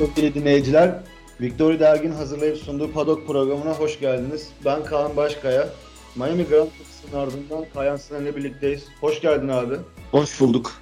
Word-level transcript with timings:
Sevgili 0.00 0.34
dinleyiciler. 0.34 0.94
Victoria 1.40 1.80
Dergin 1.80 2.10
hazırlayıp 2.10 2.56
sunduğu 2.56 2.92
Padok 2.92 3.26
programına 3.26 3.72
hoş 3.74 4.00
geldiniz. 4.00 4.48
Ben 4.64 4.84
Kaan 4.84 5.16
Başkaya. 5.16 5.68
Miami 6.16 6.44
Grand 6.44 6.68
Prix'sinin 6.68 7.20
ardından 7.20 7.64
Kayan 7.74 7.96
Sinan'la 7.96 8.36
birlikteyiz. 8.36 8.86
Hoş 9.00 9.20
geldin 9.20 9.48
abi. 9.48 9.74
Hoş 10.10 10.40
bulduk. 10.40 10.72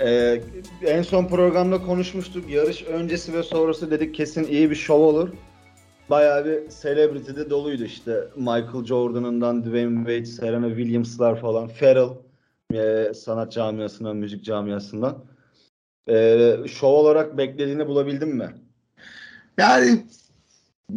Ee, 0.00 0.42
en 0.86 1.02
son 1.02 1.26
programda 1.26 1.82
konuşmuştuk. 1.82 2.50
Yarış 2.50 2.82
öncesi 2.82 3.32
ve 3.32 3.42
sonrası 3.42 3.90
dedik 3.90 4.14
kesin 4.14 4.44
iyi 4.44 4.70
bir 4.70 4.76
şov 4.76 5.00
olur. 5.00 5.28
Bayağı 6.10 6.44
bir 6.44 6.60
celebrity 6.82 7.32
de 7.32 7.50
doluydu 7.50 7.84
işte. 7.84 8.24
Michael 8.36 8.84
Jordan'ından 8.84 9.64
Dwayne 9.64 9.96
Wade, 9.96 10.24
Serena 10.24 10.68
Williams'lar 10.68 11.40
falan. 11.40 11.68
Pharrell 11.68 12.10
e, 12.74 13.14
sanat 13.14 13.52
camiasından, 13.52 14.16
müzik 14.16 14.44
camiasından. 14.44 15.31
E, 16.08 16.56
şov 16.68 16.88
olarak 16.92 17.38
beklediğini 17.38 17.86
bulabildin 17.86 18.28
mi? 18.28 18.54
Yani 19.58 20.06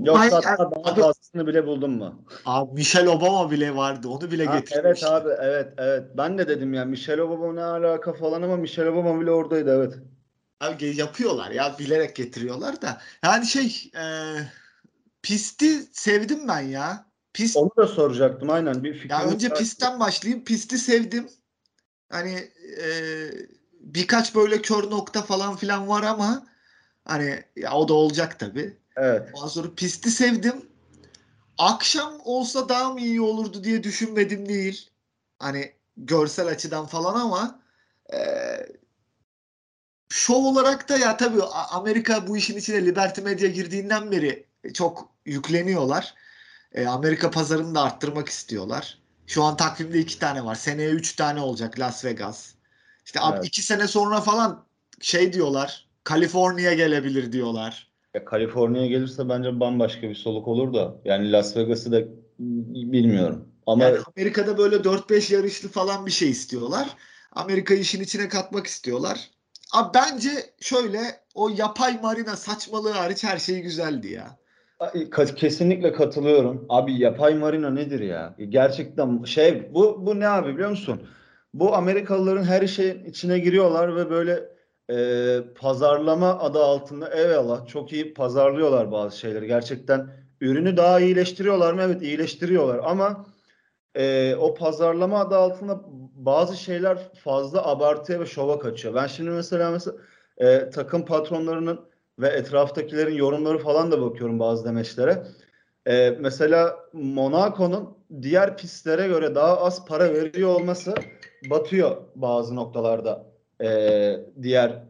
Yoksa 0.04 0.22
Ay- 0.22 0.30
hatta 0.44 0.72
daha 0.72 0.92
abi- 0.92 1.02
fazlasını 1.02 1.48
bile 1.48 1.68
buldun 1.68 1.92
mu? 1.92 2.26
abi 2.46 2.74
Michelle 2.74 3.10
Obama 3.10 3.52
bile 3.52 3.76
vardı. 3.76 4.08
Onu 4.08 4.32
bile 4.32 4.46
Ha, 4.46 4.60
getirmiş. 4.60 4.84
evet 4.86 5.04
abi 5.04 5.30
evet 5.42 5.74
evet. 5.78 6.04
Ben 6.18 6.38
de 6.38 6.48
dedim 6.48 6.74
ya 6.74 6.86
Michelle 6.86 7.22
Obama 7.22 7.54
ne 7.54 7.64
alaka 7.64 8.14
falan 8.14 8.42
ama 8.42 8.58
Michelle 8.58 8.90
Obama 8.90 9.22
bile 9.22 9.32
oradaydı 9.32 9.76
evet. 9.76 9.94
Abi 10.60 10.96
yapıyorlar 10.98 11.52
ya 11.52 11.76
bilerek 11.80 12.16
getiriyorlar 12.16 12.82
da. 12.82 13.02
Yani 13.24 13.46
şey 13.46 13.92
e, 13.98 14.04
pisti 15.22 15.68
sevdim 15.92 16.48
ben 16.48 16.60
ya. 16.62 17.06
Pist 17.34 17.58
Onu 17.58 17.70
da 17.78 17.88
soracaktım 17.88 18.50
aynen. 18.50 18.84
Bir 18.84 19.10
ya 19.10 19.26
önce 19.26 19.50
var. 19.50 19.58
pistten 19.58 20.00
başlayayım. 20.00 20.44
Pisti 20.46 20.78
sevdim. 20.78 21.30
Hani 22.10 22.32
e, 22.82 22.88
birkaç 23.86 24.36
böyle 24.36 24.62
kör 24.62 24.90
nokta 24.92 25.22
falan 25.22 25.56
filan 25.56 25.88
var 25.88 26.04
ama 26.04 26.48
hani 27.06 27.44
ya 27.56 27.74
o 27.74 27.88
da 27.88 27.94
olacak 27.94 28.40
tabii. 28.40 28.78
Evet. 28.96 29.30
Ondan 29.34 29.48
sonra 29.48 29.68
pisti 29.76 30.12
sevdim. 30.12 30.66
Akşam 31.58 32.14
olsa 32.26 32.70
daha 32.70 32.90
mı 32.90 33.00
iyi 33.00 33.22
olurdu 33.22 33.64
diye 33.64 33.84
düşünmedim 33.84 34.50
değil. 34.50 34.90
Hani 35.40 35.74
görsel 35.98 36.48
açıdan 36.48 36.86
falan 36.86 37.20
ama 37.20 37.60
e, 38.14 38.20
şov 40.10 40.44
olarak 40.44 40.90
da 40.90 40.98
ya 40.98 41.18
tabii 41.18 41.44
Amerika 41.70 42.28
bu 42.28 42.38
işin 42.38 42.58
içine 42.58 42.86
Liberty 42.86 43.22
Media 43.22 43.48
girdiğinden 43.48 44.12
beri 44.12 44.46
çok 44.74 45.10
yükleniyorlar. 45.26 46.14
E, 46.72 46.88
Amerika 46.88 47.32
pazarını 47.32 47.76
da 47.76 47.82
arttırmak 47.82 48.30
istiyorlar. 48.30 49.00
Şu 49.28 49.44
an 49.44 49.58
takvimde 49.58 50.00
iki 50.00 50.20
tane 50.20 50.46
var. 50.46 50.56
Seneye 50.56 50.90
üç 50.90 51.16
tane 51.16 51.42
olacak 51.42 51.80
Las 51.80 52.06
Vegas. 52.06 52.55
İşte 53.06 53.20
Evet. 53.34 53.46
iki 53.46 53.62
sene 53.62 53.88
sonra 53.88 54.22
falan 54.22 54.66
şey 55.02 55.34
diyorlar. 55.34 55.88
Kaliforniya 56.04 56.74
gelebilir 56.74 57.32
diyorlar. 57.32 57.92
Ya 58.14 58.26
Kaliforniya 58.26 58.86
gelirse 58.86 59.30
bence 59.30 59.60
bambaşka 59.60 60.10
bir 60.10 60.16
soluk 60.16 60.48
olur 60.48 60.74
da. 60.74 60.96
Yani 61.06 61.32
Las 61.32 61.58
Vegas'ı 61.58 61.92
da 61.92 62.02
bilmiyorum. 62.40 63.48
Ama 63.68 63.84
Yani 63.84 63.98
Amerika'da 64.18 64.58
böyle 64.58 64.76
4-5 64.76 65.34
yarışlı 65.34 65.70
falan 65.70 66.06
bir 66.06 66.12
şey 66.12 66.30
istiyorlar. 66.30 66.88
Amerika 67.32 67.74
işin 67.74 68.04
içine 68.04 68.30
katmak 68.30 68.68
istiyorlar. 68.68 69.30
Abi 69.74 69.94
bence 69.94 70.30
şöyle 70.62 71.00
o 71.34 71.50
yapay 71.50 72.00
marina 72.02 72.36
saçmalığı 72.36 72.92
hariç 72.92 73.24
her 73.24 73.38
şey 73.38 73.62
güzeldi 73.62 74.08
ya. 74.08 74.38
Ka- 74.80 75.36
Kesinlikle 75.36 75.94
katılıyorum. 75.94 76.66
Abi 76.70 77.00
yapay 77.00 77.36
marina 77.36 77.70
nedir 77.70 78.00
ya? 78.00 78.36
Gerçekten 78.50 79.24
şey 79.24 79.74
bu 79.74 80.06
bu 80.06 80.20
ne 80.20 80.28
abi 80.28 80.54
biliyor 80.54 80.70
musun? 80.70 81.02
Bu 81.56 81.76
Amerikalıların 81.76 82.44
her 82.44 82.68
şeyin 82.68 83.06
içine 83.06 83.40
giriyorlar 83.40 83.96
ve 83.96 84.10
böyle 84.10 84.50
e, 84.90 84.98
pazarlama 85.60 86.40
adı 86.40 86.64
altında 86.64 87.10
eyvallah 87.10 87.68
çok 87.68 87.94
iyi 87.94 88.14
pazarlıyorlar 88.14 88.92
bazı 88.92 89.20
şeyleri. 89.20 89.48
Gerçekten 89.48 90.10
ürünü 90.42 90.78
daha 90.78 91.00
iyileştiriyorlar 91.00 91.74
mı? 91.74 91.82
Evet 91.82 92.02
iyileştiriyorlar 92.02 92.80
ama 92.84 93.26
e, 93.96 94.36
o 94.36 94.54
pazarlama 94.54 95.20
adı 95.20 95.36
altında 95.36 95.82
bazı 96.16 96.58
şeyler 96.58 97.14
fazla 97.14 97.66
abartıya 97.68 98.20
ve 98.20 98.26
şova 98.26 98.60
kaçıyor. 98.60 98.96
Ben 98.96 99.08
şimdi 99.08 99.30
mesela 99.30 99.72
mesela 99.72 99.98
e, 100.38 100.70
takım 100.70 101.06
patronlarının 101.06 101.80
ve 102.20 102.28
etraftakilerin 102.28 103.16
yorumları 103.16 103.58
falan 103.58 103.92
da 103.92 104.02
bakıyorum 104.02 104.40
bazı 104.40 104.66
demeçlere. 104.66 105.24
Ee, 105.88 106.18
mesela 106.20 106.80
Monaco'nun 106.94 107.98
diğer 108.22 108.58
pistlere 108.58 109.08
göre 109.08 109.36
daha 109.36 109.62
az 109.62 109.86
para 109.86 110.14
veriyor 110.14 110.50
olması 110.50 110.94
batıyor 111.50 111.98
bazı 112.16 112.56
noktalarda 112.56 113.26
ee, 113.64 114.20
diğer 114.42 114.84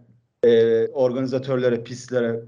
e, 0.43 0.87
organizatörlere, 0.87 1.83
pistlere 1.83 2.39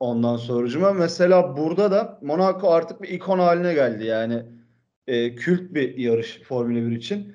ondan 0.00 0.36
sorucuma. 0.36 0.92
Mesela 0.92 1.56
burada 1.56 1.90
da 1.90 2.18
Monaco 2.22 2.70
artık 2.70 3.02
bir 3.02 3.08
ikon 3.08 3.38
haline 3.38 3.74
geldi 3.74 4.04
yani 4.04 4.42
e, 5.06 5.34
kült 5.34 5.74
bir 5.74 5.96
yarış 5.96 6.40
Formula 6.42 6.90
1 6.90 6.96
için. 6.96 7.34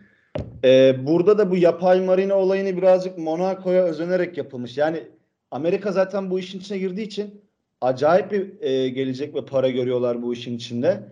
Ee, 0.64 0.96
burada 1.08 1.38
da 1.38 1.52
bu 1.52 1.58
yapay 1.58 2.02
marina 2.02 2.36
olayını 2.36 2.78
birazcık 2.78 3.18
Monaco'ya 3.18 3.84
özenerek 3.84 4.38
yapılmış. 4.38 4.78
Yani 4.78 5.04
Amerika 5.52 5.92
zaten 5.92 6.32
bu 6.32 6.40
işin 6.40 6.60
içine 6.60 6.78
girdiği 6.78 7.04
için 7.04 7.42
acayip 7.82 8.32
bir 8.32 8.62
e, 8.62 8.90
gelecek 8.90 9.36
ve 9.36 9.46
para 9.46 9.70
görüyorlar 9.70 10.22
bu 10.22 10.34
işin 10.34 10.56
içinde 10.56 11.04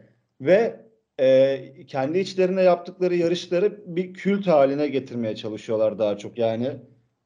ve 0.41 0.79
e, 1.19 1.85
kendi 1.87 2.19
içlerinde 2.19 2.61
yaptıkları 2.61 3.15
yarışları 3.15 3.83
bir 3.85 4.13
kült 4.13 4.47
haline 4.47 4.87
getirmeye 4.87 5.35
çalışıyorlar 5.35 5.99
daha 5.99 6.17
çok 6.17 6.37
yani 6.37 6.71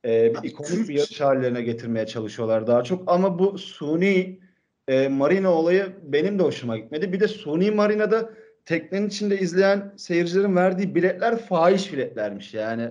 e, 0.06 0.34
bir 0.34 0.50
ikonik 0.50 0.90
bir 0.90 0.94
yarış 0.94 1.22
haline 1.22 1.62
getirmeye 1.62 2.06
çalışıyorlar 2.06 2.68
daha 2.68 2.84
çok 2.84 3.12
ama 3.12 3.40
bu 3.40 3.58
suni 3.58 4.40
e, 4.88 5.08
marina 5.08 5.54
olayı 5.54 5.94
benim 6.04 6.40
de 6.40 6.44
hoşuma 6.44 6.78
gitmedi. 6.78 7.14
Bir 7.14 7.20
de 7.20 7.28
suni 7.28 7.72
marinada 7.72 8.30
teknenin 8.66 9.08
içinde 9.08 9.40
izleyen 9.40 9.94
seyircilerin 9.98 10.56
verdiği 10.56 10.96
biletler 10.96 11.38
fahiş 11.38 11.94
biletlermiş 11.94 12.54
yani. 12.54 12.82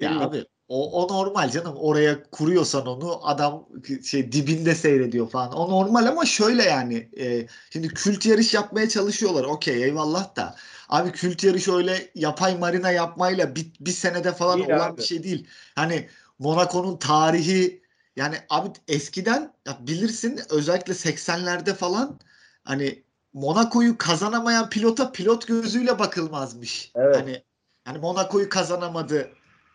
Ya 0.00 0.10
Bilmiyorum. 0.10 0.30
abi 0.30 0.44
o, 0.68 1.04
o 1.04 1.08
normal 1.08 1.50
canım. 1.50 1.74
Oraya 1.76 2.30
kuruyorsan 2.30 2.86
onu 2.86 3.28
adam 3.28 3.68
şey 4.04 4.32
dibinde 4.32 4.74
seyrediyor 4.74 5.30
falan. 5.30 5.52
O 5.52 5.70
normal 5.70 6.06
ama 6.06 6.26
şöyle 6.26 6.62
yani 6.62 7.08
e, 7.18 7.46
şimdi 7.70 7.88
kült 7.88 8.26
yarış 8.26 8.54
yapmaya 8.54 8.88
çalışıyorlar. 8.88 9.44
Okey 9.44 9.84
eyvallah 9.84 10.36
da. 10.36 10.56
Abi 10.88 11.12
kült 11.12 11.44
yarış 11.44 11.68
öyle 11.68 12.10
yapay 12.14 12.58
marina 12.58 12.90
yapmayla 12.90 13.54
bir, 13.56 13.66
bir 13.80 13.92
senede 13.92 14.32
falan 14.32 14.58
Değil 14.58 14.70
olan 14.70 14.90
abi. 14.90 14.96
bir 14.96 15.02
şey 15.02 15.22
değil. 15.22 15.46
Hani 15.74 16.08
Monaco'nun 16.38 16.96
tarihi 16.96 17.82
yani 18.16 18.36
abi 18.50 18.68
eskiden 18.88 19.52
ya 19.66 19.78
bilirsin 19.80 20.40
özellikle 20.50 20.92
80'lerde 20.92 21.74
falan 21.74 22.20
hani 22.64 23.02
Monaco'yu 23.32 23.98
kazanamayan 23.98 24.70
pilota 24.70 25.12
pilot 25.12 25.46
gözüyle 25.46 25.98
bakılmazmış. 25.98 26.92
Evet. 26.94 27.16
Hani 27.16 27.42
hani 27.84 27.98
Monaco'yu 27.98 28.48
kazanamadı 28.48 29.30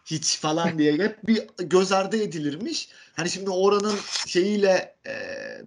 hiç 0.06 0.40
falan 0.40 0.78
diye 0.78 0.94
hep 0.94 1.28
bir 1.28 1.47
göz 1.58 1.91
ardı 1.91 2.18
edilirmiş. 2.18 2.90
Hani 3.16 3.30
şimdi 3.30 3.50
oranın 3.50 3.96
şeyiyle 4.28 4.96
e, 5.08 5.16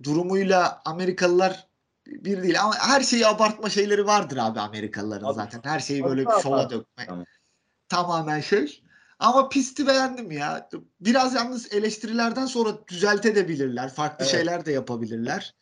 durumuyla 0.03 0.83
Amerikalılar 0.85 1.67
bir 2.07 2.43
değil 2.43 2.61
ama 2.61 2.75
her 2.79 3.01
şeyi 3.01 3.27
abartma 3.27 3.71
şeyleri 3.71 4.07
vardır 4.07 4.37
abi 4.37 4.61
Amerikalıların 4.61 5.27
Abi, 5.27 5.35
zaten. 5.35 5.61
Her 5.65 5.81
şeyi 5.81 6.05
böyle 6.05 6.21
bir 6.21 6.31
yapar? 6.31 6.71
dökme. 6.71 7.07
Tamam. 7.07 7.25
Tamamen 7.89 8.41
şey. 8.41 8.83
Ama 9.19 9.49
pisti 9.49 9.87
beğendim 9.87 10.31
ya. 10.31 10.69
Biraz 11.01 11.34
yalnız 11.34 11.72
eleştirilerden 11.72 12.47
sonra 12.47 12.89
düzeltebilirler. 12.89 13.95
Farklı 13.95 14.25
Evet. 14.25 14.33
şeyler 14.33 14.66
de 14.66 14.72
yapabilirler. 14.72 15.55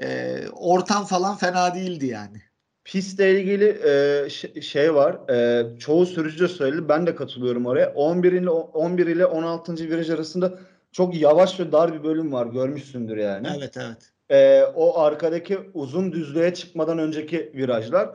E, 0.00 0.38
ortam 0.52 1.04
falan 1.04 1.36
fena 1.36 1.74
değildi 1.74 2.06
yani. 2.06 2.42
Pistle 2.84 3.40
ilgili 3.40 3.78
e, 3.84 4.60
şey 4.60 4.94
var. 4.94 5.30
E, 5.30 5.66
çoğu 5.78 6.06
sürücü 6.06 6.44
de 6.44 6.48
söyledi. 6.48 6.88
Ben 6.88 7.06
de 7.06 7.14
katılıyorum 7.14 7.66
oraya. 7.66 7.92
11 7.94 8.32
ile 8.32 8.50
11 8.50 9.06
ile 9.06 9.26
16. 9.26 9.76
viraj 9.76 10.10
arasında 10.10 10.58
çok 10.92 11.20
yavaş 11.20 11.60
ve 11.60 11.72
dar 11.72 11.94
bir 11.94 12.04
bölüm 12.04 12.32
var. 12.32 12.46
Görmüşsündür 12.46 13.16
yani. 13.16 13.48
Evet 13.58 13.76
evet. 13.76 14.10
E, 14.30 14.62
o 14.74 14.98
arkadaki 14.98 15.58
uzun 15.74 16.12
düzlüğe 16.12 16.54
çıkmadan 16.54 16.98
önceki 16.98 17.52
virajlar. 17.54 18.10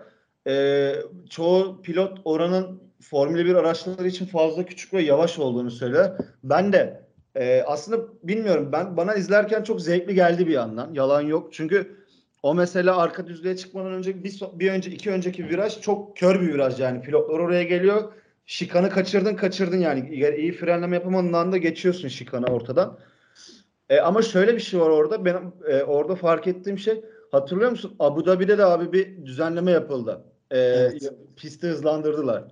E, 0.48 0.96
çoğu 1.30 1.82
pilot 1.82 2.18
oranın 2.26 2.82
Formula 3.02 3.46
1 3.46 3.56
araçları 3.56 4.08
için 4.08 4.26
fazla 4.26 4.66
küçük 4.66 4.94
ve 4.94 5.02
yavaş 5.02 5.40
olduğunu 5.40 5.72
söylüyor. 5.72 6.10
Ben 6.44 6.74
de 6.74 7.04
e, 7.36 7.64
aslında 7.68 7.98
bilmiyorum. 8.24 8.70
Ben 8.72 8.98
bana 8.98 9.16
izlerken 9.16 9.64
çok 9.64 9.82
zevkli 9.82 10.16
geldi 10.16 10.48
bir 10.48 10.54
yandan. 10.54 10.94
Yalan 10.94 11.22
yok. 11.22 11.54
Çünkü 11.54 11.96
o 12.44 12.56
mesela 12.56 12.98
arka 12.98 13.28
düzlüğe 13.28 13.58
çıkmadan 13.58 13.92
önce 13.92 14.24
bir, 14.24 14.42
bir 14.54 14.72
önce 14.72 14.92
iki 14.92 15.12
önceki 15.12 15.50
viraj 15.50 15.82
çok 15.82 16.18
kör 16.18 16.42
bir 16.42 16.54
viraj 16.54 16.80
yani 16.80 17.02
pilotlar 17.02 17.40
oraya 17.40 17.64
geliyor. 17.64 18.14
Şikanı 18.46 18.90
kaçırdın 18.90 19.36
kaçırdın 19.36 19.78
yani 19.78 20.10
iyi, 20.12 20.36
iyi 20.36 20.52
frenleme 20.52 20.96
yapamadığın 20.96 21.34
anda 21.34 21.58
geçiyorsun 21.58 22.08
şikanı 22.08 22.46
ortadan. 22.46 22.98
E, 23.90 24.00
ama 24.00 24.22
şöyle 24.22 24.56
bir 24.56 24.60
şey 24.60 24.80
var 24.80 24.90
orada 24.90 25.26
benim 25.26 25.54
e, 25.68 25.84
orada 25.84 26.16
fark 26.16 26.48
ettiğim 26.48 26.80
şey 26.80 27.02
hatırlıyor 27.32 27.72
musun? 27.72 27.96
Abu 28.00 28.26
Dhabi'de 28.26 28.58
de 28.58 28.66
abi 28.66 28.94
bir 28.94 29.26
düzenleme 29.26 29.72
yapıldı. 29.72 30.24
E, 30.52 30.58
Evet. 30.60 31.14
Pisti 31.36 31.68
hızlandırdılar. 31.68 32.44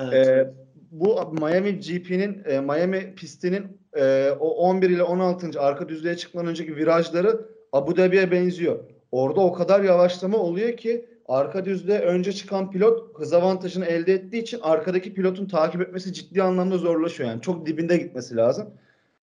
Evet. 0.00 0.28
E, 0.28 0.54
bu 0.90 1.32
Miami 1.32 1.80
GP'nin 1.80 2.44
e, 2.44 2.60
Miami 2.60 3.14
pistinin 3.14 3.80
e, 3.96 4.30
o 4.40 4.48
11 4.50 4.90
ile 4.90 5.02
16. 5.02 5.60
arka 5.60 5.88
düzlüğe 5.88 6.16
çıkmadan 6.16 6.48
önceki 6.48 6.76
virajları 6.76 7.40
Abu 7.72 7.96
Dhabi'ye 7.96 8.30
benziyor. 8.30 8.78
Orada 9.12 9.40
o 9.40 9.52
kadar 9.52 9.80
yavaşlama 9.80 10.38
oluyor 10.38 10.76
ki 10.76 11.08
arka 11.28 11.64
düzlüğe 11.64 11.98
önce 11.98 12.32
çıkan 12.32 12.70
pilot 12.70 13.18
hız 13.20 13.32
avantajını 13.32 13.84
elde 13.86 14.14
ettiği 14.14 14.42
için 14.42 14.60
arkadaki 14.62 15.14
pilotun 15.14 15.46
takip 15.46 15.80
etmesi 15.80 16.12
ciddi 16.12 16.42
anlamda 16.42 16.78
zorlaşıyor. 16.78 17.28
Yani 17.28 17.42
çok 17.42 17.66
dibinde 17.66 17.96
gitmesi 17.96 18.36
lazım. 18.36 18.70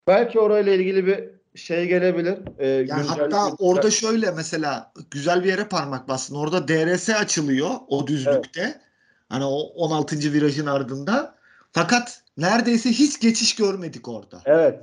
Belki 0.07 0.39
orayla 0.39 0.73
ilgili 0.73 1.05
bir 1.07 1.29
şey 1.55 1.87
gelebilir. 1.87 2.37
E, 2.59 2.67
Yani 2.67 3.07
hatta 3.07 3.49
orada 3.59 3.91
şöyle 3.91 4.31
mesela 4.31 4.91
güzel 5.11 5.43
bir 5.43 5.49
yere 5.49 5.63
parmak 5.63 6.07
bastın. 6.07 6.35
Orada 6.35 6.67
DRS 6.67 7.09
açılıyor 7.09 7.69
o 7.87 8.07
düzlükte. 8.07 8.81
Hani 9.29 9.45
o 9.45 9.57
16. 9.59 10.33
virajın 10.33 10.65
ardında. 10.65 11.35
Fakat 11.71 12.21
neredeyse 12.37 12.89
hiç 12.89 13.19
geçiş 13.19 13.55
görmedik 13.55 14.07
orada. 14.07 14.41
Evet. 14.45 14.79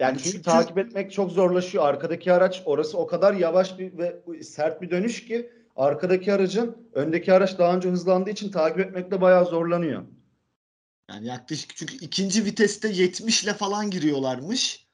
Yani 0.00 0.10
Hani 0.10 0.18
çünkü 0.18 0.32
çünkü- 0.32 0.42
takip 0.42 0.78
etmek 0.78 1.12
çok 1.12 1.30
zorlaşıyor. 1.32 1.84
Arkadaki 1.84 2.32
araç 2.32 2.62
orası 2.64 2.98
o 2.98 3.06
kadar 3.06 3.34
yavaş 3.34 3.78
bir 3.78 3.98
ve 3.98 4.22
sert 4.42 4.82
bir 4.82 4.90
dönüş 4.90 5.24
ki 5.26 5.50
arkadaki 5.76 6.32
aracın 6.32 6.88
öndeki 6.92 7.32
araç 7.32 7.58
daha 7.58 7.76
önce 7.76 7.88
hızlandığı 7.88 8.30
için 8.30 8.50
takip 8.50 8.80
etmekte 8.80 9.20
bayağı 9.20 9.44
zorlanıyor. 9.46 10.02
Yani 11.10 11.26
yaklaşık 11.26 11.76
çünkü 11.76 11.94
ikinci 11.94 12.44
viteste 12.44 12.88
70 12.88 13.44
ile 13.44 13.54
falan 13.54 13.90
giriyorlarmış. 13.90 14.84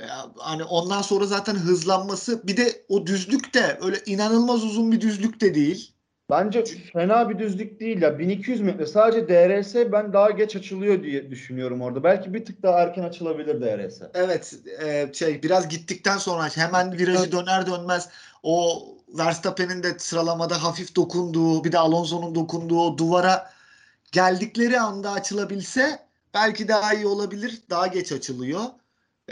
Ee, 0.00 0.02
Hani 0.36 0.64
ondan 0.64 1.02
sonra 1.02 1.26
zaten 1.26 1.54
hızlanması 1.54 2.46
bir 2.46 2.56
de 2.56 2.84
o 2.88 3.06
düzlük 3.06 3.54
de 3.54 3.78
öyle 3.82 3.96
inanılmaz 4.06 4.64
uzun 4.64 4.92
bir 4.92 5.00
düzlük 5.00 5.40
de 5.40 5.54
değil. 5.54 5.91
Bence 6.32 6.64
fena 6.92 7.30
bir 7.30 7.38
düzlük 7.38 7.80
değil 7.80 8.02
ya. 8.02 8.18
1200 8.18 8.60
metre. 8.60 8.86
Sadece 8.86 9.28
DRS 9.28 9.74
ben 9.92 10.12
daha 10.12 10.30
geç 10.30 10.56
açılıyor 10.56 11.02
diye 11.02 11.30
düşünüyorum 11.30 11.82
orada. 11.82 12.04
Belki 12.04 12.34
bir 12.34 12.44
tık 12.44 12.62
daha 12.62 12.80
erken 12.80 13.02
açılabilir 13.02 13.60
DRS. 13.60 14.02
Evet 14.14 14.54
e, 14.84 15.10
şey 15.12 15.42
biraz 15.42 15.68
gittikten 15.68 16.18
sonra 16.18 16.56
hemen 16.56 16.98
virajı 16.98 17.32
döner 17.32 17.66
dönmez 17.66 18.08
o 18.42 18.84
Verstappen'in 19.08 19.82
de 19.82 19.98
sıralamada 19.98 20.62
hafif 20.62 20.96
dokunduğu 20.96 21.64
bir 21.64 21.72
de 21.72 21.78
Alonso'nun 21.78 22.34
dokunduğu 22.34 22.80
o 22.80 22.98
duvara 22.98 23.50
geldikleri 24.12 24.80
anda 24.80 25.12
açılabilse 25.12 25.98
belki 26.34 26.68
daha 26.68 26.94
iyi 26.94 27.06
olabilir. 27.06 27.62
Daha 27.70 27.86
geç 27.86 28.12
açılıyor. 28.12 28.62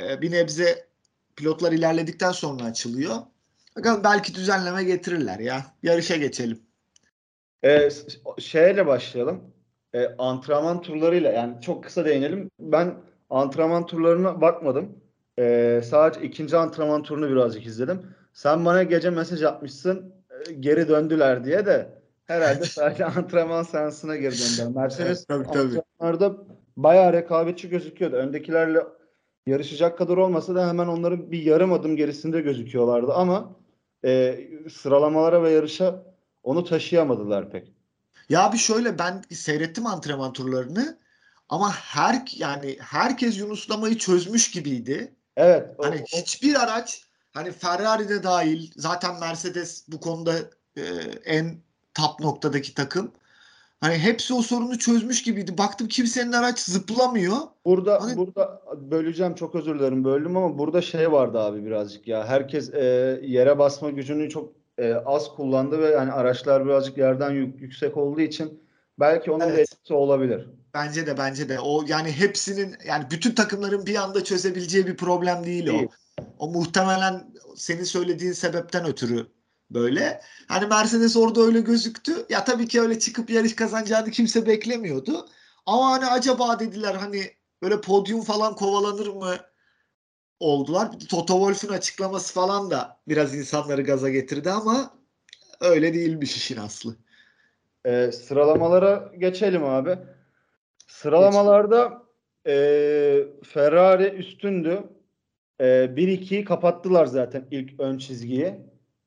E, 0.00 0.22
bir 0.22 0.30
nebze 0.30 0.86
pilotlar 1.36 1.72
ilerledikten 1.72 2.32
sonra 2.32 2.64
açılıyor. 2.64 3.16
Bakalım 3.76 4.04
belki 4.04 4.34
düzenleme 4.34 4.84
getirirler 4.84 5.38
ya. 5.38 5.66
Yarışa 5.82 6.16
geçelim. 6.16 6.69
S- 7.64 8.18
şeyle 8.38 8.86
başlayalım. 8.86 9.40
Ee, 9.94 10.08
antrenman 10.18 10.80
turlarıyla 10.82 11.32
yani 11.32 11.60
çok 11.60 11.84
kısa 11.84 12.04
değinelim. 12.04 12.50
Ben 12.60 12.94
antrenman 13.30 13.86
turlarına 13.86 14.40
bakmadım. 14.40 14.88
Ee, 15.38 15.80
sadece 15.84 16.22
ikinci 16.26 16.56
antrenman 16.56 17.02
turunu 17.02 17.30
birazcık 17.30 17.66
izledim. 17.66 18.02
Sen 18.32 18.64
bana 18.64 18.82
gece 18.82 19.10
mesaj 19.10 19.42
atmışsın 19.42 20.14
e, 20.48 20.52
geri 20.52 20.88
döndüler 20.88 21.44
diye 21.44 21.66
de 21.66 21.88
herhalde 22.26 22.64
sadece 22.64 23.04
antrenman 23.16 23.62
seansına 23.62 24.16
geri 24.16 24.34
döndüler. 24.34 24.82
Mercedes 24.82 25.24
tabii, 25.24 25.46
tabii. 25.46 25.58
antrenmanlarda 25.58 26.36
bayağı 26.76 27.12
rekabetçi 27.12 27.68
gözüküyordu. 27.68 28.16
Öndekilerle 28.16 28.80
yarışacak 29.46 29.98
kadar 29.98 30.16
olmasa 30.16 30.54
da 30.54 30.68
hemen 30.68 30.86
onların 30.86 31.32
bir 31.32 31.42
yarım 31.42 31.72
adım 31.72 31.96
gerisinde 31.96 32.40
gözüküyorlardı 32.40 33.12
ama 33.12 33.56
e, 34.04 34.38
sıralamalara 34.70 35.42
ve 35.42 35.50
yarışa 35.50 36.09
onu 36.42 36.64
taşıyamadılar 36.64 37.50
pek. 37.50 37.72
Ya 38.28 38.52
bir 38.52 38.58
şöyle 38.58 38.98
ben 38.98 39.22
seyrettim 39.32 39.86
antrenman 39.86 40.32
turlarını 40.32 40.98
ama 41.48 41.72
her 41.72 42.22
yani 42.36 42.76
herkes 42.80 43.38
Yunuslamayı 43.38 43.98
çözmüş 43.98 44.50
gibiydi. 44.50 45.14
Evet. 45.36 45.68
o- 45.78 45.84
Hani 45.84 45.96
o- 46.00 46.18
hiçbir 46.18 46.62
araç 46.64 47.04
hani 47.32 47.52
Ferrari 47.52 48.08
de 48.08 48.22
dahil 48.22 48.70
zaten 48.76 49.20
Mercedes 49.20 49.84
bu 49.88 50.00
konuda 50.00 50.32
e, 50.76 50.82
en 51.24 51.56
top 51.94 52.20
noktadaki 52.20 52.74
takım. 52.74 53.10
Hani 53.80 53.94
hepsi 53.98 54.34
o 54.34 54.42
sorunu 54.42 54.78
çözmüş 54.78 55.22
gibiydi. 55.22 55.58
Baktım 55.58 55.88
kimsenin 55.88 56.32
araç 56.32 56.58
zıplamıyor. 56.58 57.36
burada 57.64 58.02
Hani- 58.02 58.16
burada 58.16 58.62
böleceğim 58.90 59.34
çok 59.34 59.54
özür 59.54 59.78
dilerim 59.78 60.04
böldüm 60.04 60.36
ama 60.36 60.58
burada 60.58 60.82
şey 60.82 61.12
vardı 61.12 61.38
abi 61.40 61.64
birazcık 61.64 62.08
ya. 62.08 62.26
Herkes 62.26 62.74
e, 62.74 63.20
yere 63.22 63.58
basma 63.58 63.90
gücünü 63.90 64.30
çok 64.30 64.59
e, 64.80 64.94
az 64.94 65.28
kullandı 65.28 65.78
ve 65.78 65.86
yani 65.86 66.12
araçlar 66.12 66.66
birazcık 66.66 66.98
yerden 66.98 67.30
yük- 67.30 67.60
yüksek 67.60 67.96
olduğu 67.96 68.20
için 68.20 68.62
belki 69.00 69.30
onun 69.30 69.48
Evet. 69.48 69.58
etkisi 69.58 69.94
olabilir. 69.94 70.46
Bence 70.74 71.06
de 71.06 71.18
bence 71.18 71.48
de 71.48 71.60
o 71.60 71.84
yani 71.86 72.12
hepsinin 72.12 72.76
yani 72.86 73.04
bütün 73.10 73.34
takımların 73.34 73.86
bir 73.86 73.94
anda 73.94 74.24
çözebileceği 74.24 74.86
bir 74.86 74.96
problem 74.96 75.44
değil 75.44 75.68
o. 75.68 75.72
Değil. 75.72 75.88
O 76.38 76.48
muhtemelen 76.48 77.32
senin 77.56 77.84
söylediğin 77.84 78.32
sebepten 78.32 78.86
ötürü 78.86 79.26
böyle. 79.70 80.20
Hani 80.48 80.66
Mercedes 80.66 81.16
orada 81.16 81.40
öyle 81.40 81.60
gözüktü. 81.60 82.12
Ya 82.28 82.44
tabii 82.44 82.68
ki 82.68 82.80
öyle 82.80 82.98
çıkıp 82.98 83.30
yarış 83.30 83.56
kazanacağını 83.56 84.10
kimse 84.10 84.46
beklemiyordu. 84.46 85.28
Ama 85.66 85.90
hani 85.90 86.06
acaba 86.06 86.60
dediler 86.60 86.94
hani 86.94 87.22
böyle 87.62 87.80
podyum 87.80 88.22
falan 88.22 88.54
kovalanır 88.54 89.06
mı 89.06 89.36
oldular. 90.40 90.90
Toto 91.08 91.34
Wolff'un 91.34 91.74
açıklaması 91.74 92.34
falan 92.34 92.70
da 92.70 92.96
biraz 93.08 93.34
insanları 93.34 93.82
gaza 93.82 94.10
getirdi 94.10 94.50
ama 94.50 94.90
öyle 95.60 95.94
değilmiş 95.94 96.36
işin 96.36 96.56
aslı. 96.56 96.96
E, 97.84 98.12
sıralamalara 98.12 99.12
geçelim 99.18 99.64
abi. 99.64 99.98
Sıralamalarda 100.86 102.02
e, 102.46 102.52
Ferrari 103.44 104.08
üstündü. 104.08 104.82
E, 105.60 105.64
1-2'yi 105.64 106.44
kapattılar 106.44 107.06
zaten 107.06 107.46
ilk 107.50 107.80
ön 107.80 107.98
çizgiyi. 107.98 108.54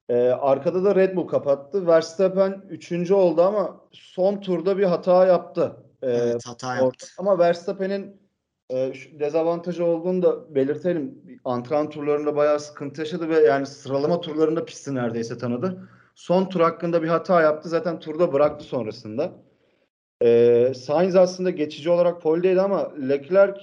E, 0.09 0.15
arkada 0.30 0.83
da 0.83 0.95
Red 0.95 1.15
Bull 1.15 1.27
kapattı. 1.27 1.88
Verstappen 1.88 2.65
3. 2.69 3.12
oldu 3.12 3.41
ama 3.41 3.81
son 3.91 4.41
turda 4.41 4.77
bir 4.77 4.83
hata 4.83 5.25
yaptı. 5.25 5.75
E, 6.01 6.07
Evet 6.07 6.47
hata 6.47 6.75
yaptı. 6.75 7.07
Ama 7.18 7.39
Verstappen'in 7.39 8.23
e, 8.74 8.94
şu 8.94 9.20
dezavantajı 9.20 9.86
olduğunu 9.86 10.22
da 10.22 10.56
belirtelim. 10.56 11.21
Antrenman 11.45 11.90
turlarında 11.90 12.36
bayağı 12.36 12.59
sıkıntı 12.59 13.02
yaşadı 13.02 13.30
ve 13.30 13.40
yani 13.40 13.66
sıralama 13.66 14.21
turlarında 14.21 14.66
pisti 14.66 14.95
neredeyse 14.95 15.38
tanıdı. 15.38 15.90
Son 16.16 16.50
tur 16.50 16.62
hakkında 16.62 17.04
bir 17.04 17.07
hata 17.07 17.42
yaptı. 17.42 17.69
Zaten 17.69 18.00
turda 18.00 18.33
bıraktı 18.33 18.66
sonrasında. 18.66 19.31
E, 20.24 20.74
Sainz 20.76 21.16
aslında 21.16 21.50
geçici 21.50 21.90
olarak 21.90 22.21
poledeydi 22.21 22.62
ama 22.62 22.94
Leclerc 23.09 23.59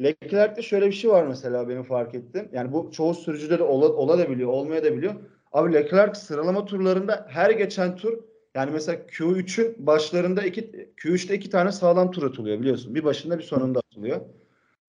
Leclerc'te 0.00 0.62
şöyle 0.62 0.86
bir 0.86 0.92
şey 0.92 1.10
var 1.10 1.26
mesela 1.26 1.68
benim 1.68 1.82
fark 1.82 2.14
ettim. 2.14 2.48
Yani 2.52 2.72
bu 2.72 2.90
çoğu 2.92 3.14
sürücüde 3.14 3.58
de 3.58 3.62
ola, 3.62 3.88
ola 3.88 4.18
da 4.18 4.30
biliyor, 4.30 4.50
olmaya 4.50 4.84
da 4.84 4.96
biliyor. 4.96 5.14
Abi 5.52 5.72
Leclerc 5.72 6.20
sıralama 6.20 6.64
turlarında 6.64 7.26
her 7.28 7.50
geçen 7.50 7.96
tur 7.96 8.18
yani 8.54 8.70
mesela 8.70 8.98
Q3'ün 8.98 9.86
başlarında 9.86 10.42
iki 10.42 10.60
Q3'te 10.96 11.34
iki 11.34 11.50
tane 11.50 11.72
sağlam 11.72 12.10
tur 12.10 12.22
atılıyor 12.22 12.60
biliyorsun. 12.60 12.94
Bir 12.94 13.04
başında 13.04 13.38
bir 13.38 13.44
sonunda 13.44 13.78
atılıyor 13.78 14.20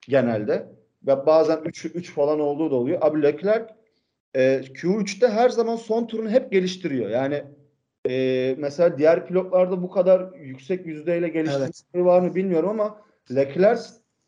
genelde. 0.02 0.70
Ve 1.08 1.26
bazen 1.26 1.62
3 1.66 1.86
3 1.86 2.12
falan 2.12 2.40
olduğu 2.40 2.72
da 2.72 2.76
oluyor. 2.76 3.00
Abi 3.02 3.24
Leclerc 3.24 3.74
e, 4.34 4.42
Q3'te 4.56 5.28
her 5.28 5.50
zaman 5.50 5.76
son 5.76 6.08
turunu 6.08 6.30
hep 6.30 6.52
geliştiriyor. 6.52 7.10
Yani 7.10 7.44
e, 8.10 8.56
mesela 8.58 8.98
diğer 8.98 9.28
pilotlarda 9.28 9.82
bu 9.82 9.90
kadar 9.90 10.34
yüksek 10.34 10.86
yüzdeyle 10.86 11.30
geliştirmeleri 11.30 12.06
var 12.06 12.22
mı 12.22 12.36
bilmiyorum 12.36 12.70
ama 12.70 13.02
Leclerc 13.36 13.84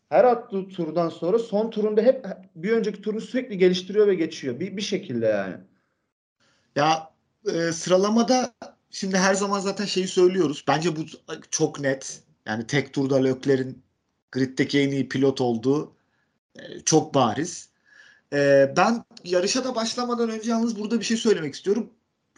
her 0.10 0.24
attığı 0.24 0.68
turdan 0.68 1.10
sonra 1.10 1.40
son 1.40 1.70
turunda 1.70 2.02
hep 2.02 2.26
bir 2.56 2.72
önceki 2.72 3.02
turunu 3.02 3.22
sürekli 3.22 3.58
geliştiriyor 3.58 4.08
ve 4.08 4.16
geçiyor. 4.16 4.60
Bir, 4.60 4.78
bir 4.78 4.82
şekilde 4.82 5.26
yani. 5.26 5.56
Ya 6.76 7.10
e, 7.54 7.72
sıralamada 7.72 8.54
şimdi 8.92 9.18
her 9.18 9.34
zaman 9.34 9.60
zaten 9.60 9.86
şeyi 9.86 10.08
söylüyoruz. 10.08 10.66
Bence 10.68 10.96
bu 10.96 11.06
çok 11.52 11.80
net. 11.80 12.22
Yani 12.46 12.68
tek 12.68 12.94
turda 12.94 13.16
Leclerc'in 13.16 13.84
griddeki 14.32 14.80
en 14.80 14.92
iyi 14.92 15.10
pilot 15.10 15.42
olduğu 15.42 15.96
e, 16.56 16.80
çok 16.86 17.14
bariz. 17.14 17.70
E, 18.34 18.74
ben 18.78 19.04
yarışa 19.24 19.64
da 19.64 19.76
başlamadan 19.76 20.30
önce 20.30 20.52
yalnız 20.52 20.80
burada 20.80 21.00
bir 21.00 21.06
şey 21.06 21.18
söylemek 21.18 21.56
istiyorum. 21.56 21.90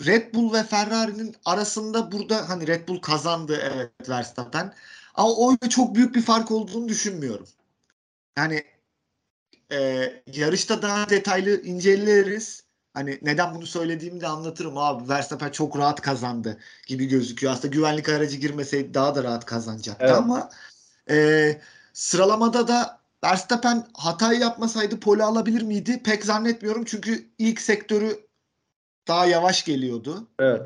Red 0.05 0.33
Bull 0.33 0.53
ve 0.53 0.63
Ferrari'nin 0.63 1.35
arasında 1.45 2.11
burada 2.11 2.49
hani 2.49 2.67
Red 2.67 2.87
Bull 2.87 3.01
kazandı 3.01 3.59
evet 3.63 4.09
Verstappen. 4.09 4.73
Ama 5.15 5.29
o 5.29 5.57
çok 5.69 5.95
büyük 5.95 6.15
bir 6.15 6.21
fark 6.21 6.51
olduğunu 6.51 6.87
düşünmüyorum. 6.87 7.47
Yani 8.37 8.63
e, 9.71 10.11
yarışta 10.33 10.81
daha 10.81 11.09
detaylı 11.09 11.61
inceleriz. 11.61 12.63
Hani 12.97 13.19
neden 13.21 13.55
bunu 13.55 13.65
söylediğimi 13.65 14.21
de 14.21 14.27
anlatırım 14.27 14.77
abi. 14.77 15.09
Verstappen 15.09 15.49
çok 15.49 15.77
rahat 15.77 16.01
kazandı 16.01 16.57
gibi 16.87 17.05
gözüküyor. 17.05 17.53
Aslında 17.53 17.67
güvenlik 17.67 18.09
aracı 18.09 18.37
girmeseydi 18.37 18.93
daha 18.93 19.15
da 19.15 19.23
rahat 19.23 19.45
kazanacaktı 19.45 20.05
Evet. 20.05 20.15
ama 20.15 20.49
e, 21.09 21.61
sıralamada 21.93 22.67
da 22.67 22.99
Verstappen 23.23 23.87
hatayı 23.93 24.39
yapmasaydı 24.39 24.99
pole 24.99 25.23
alabilir 25.23 25.61
miydi? 25.61 26.03
Pek 26.03 26.25
zannetmiyorum 26.25 26.85
çünkü 26.85 27.25
ilk 27.37 27.61
sektörü 27.61 28.19
daha 29.07 29.25
yavaş 29.25 29.65
geliyordu 29.65 30.27
Evet. 30.39 30.61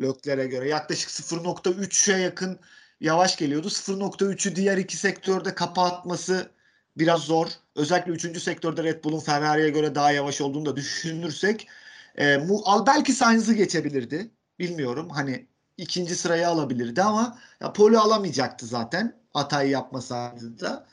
Leclerc'e 0.00 0.46
göre. 0.46 0.68
Yaklaşık 0.68 1.10
0.3'e 1.10 2.18
yakın 2.18 2.58
yavaş 3.00 3.36
geliyordu. 3.36 3.68
0.3'ü 3.68 4.56
diğer 4.56 4.76
iki 4.76 4.96
sektörde 4.96 5.54
kapatması 5.54 6.50
biraz 6.96 7.20
zor. 7.20 7.48
Özellikle 7.76 8.12
üçüncü 8.12 8.40
sektörde 8.40 8.82
Red 8.84 9.04
Bull'un 9.04 9.20
Ferrari'ye 9.20 9.70
göre 9.70 9.94
daha 9.94 10.12
yavaş 10.12 10.40
olduğunu 10.40 10.66
da 10.66 10.76
düşünürsek 10.76 11.68
e, 12.16 12.36
mu, 12.36 12.62
al 12.64 12.86
belki 12.86 13.12
Sainz'ı 13.12 13.54
geçebilirdi. 13.54 14.30
Bilmiyorum. 14.58 15.08
Hani 15.10 15.46
ikinci 15.76 16.16
sırayı 16.16 16.48
alabilirdi 16.48 17.02
ama 17.02 17.38
ya 17.60 17.72
pole 17.72 17.98
alamayacaktı 17.98 18.66
zaten. 18.66 19.24
Hatayı 19.32 19.70
yapmasaydı 19.70 20.60
da. 20.60 20.86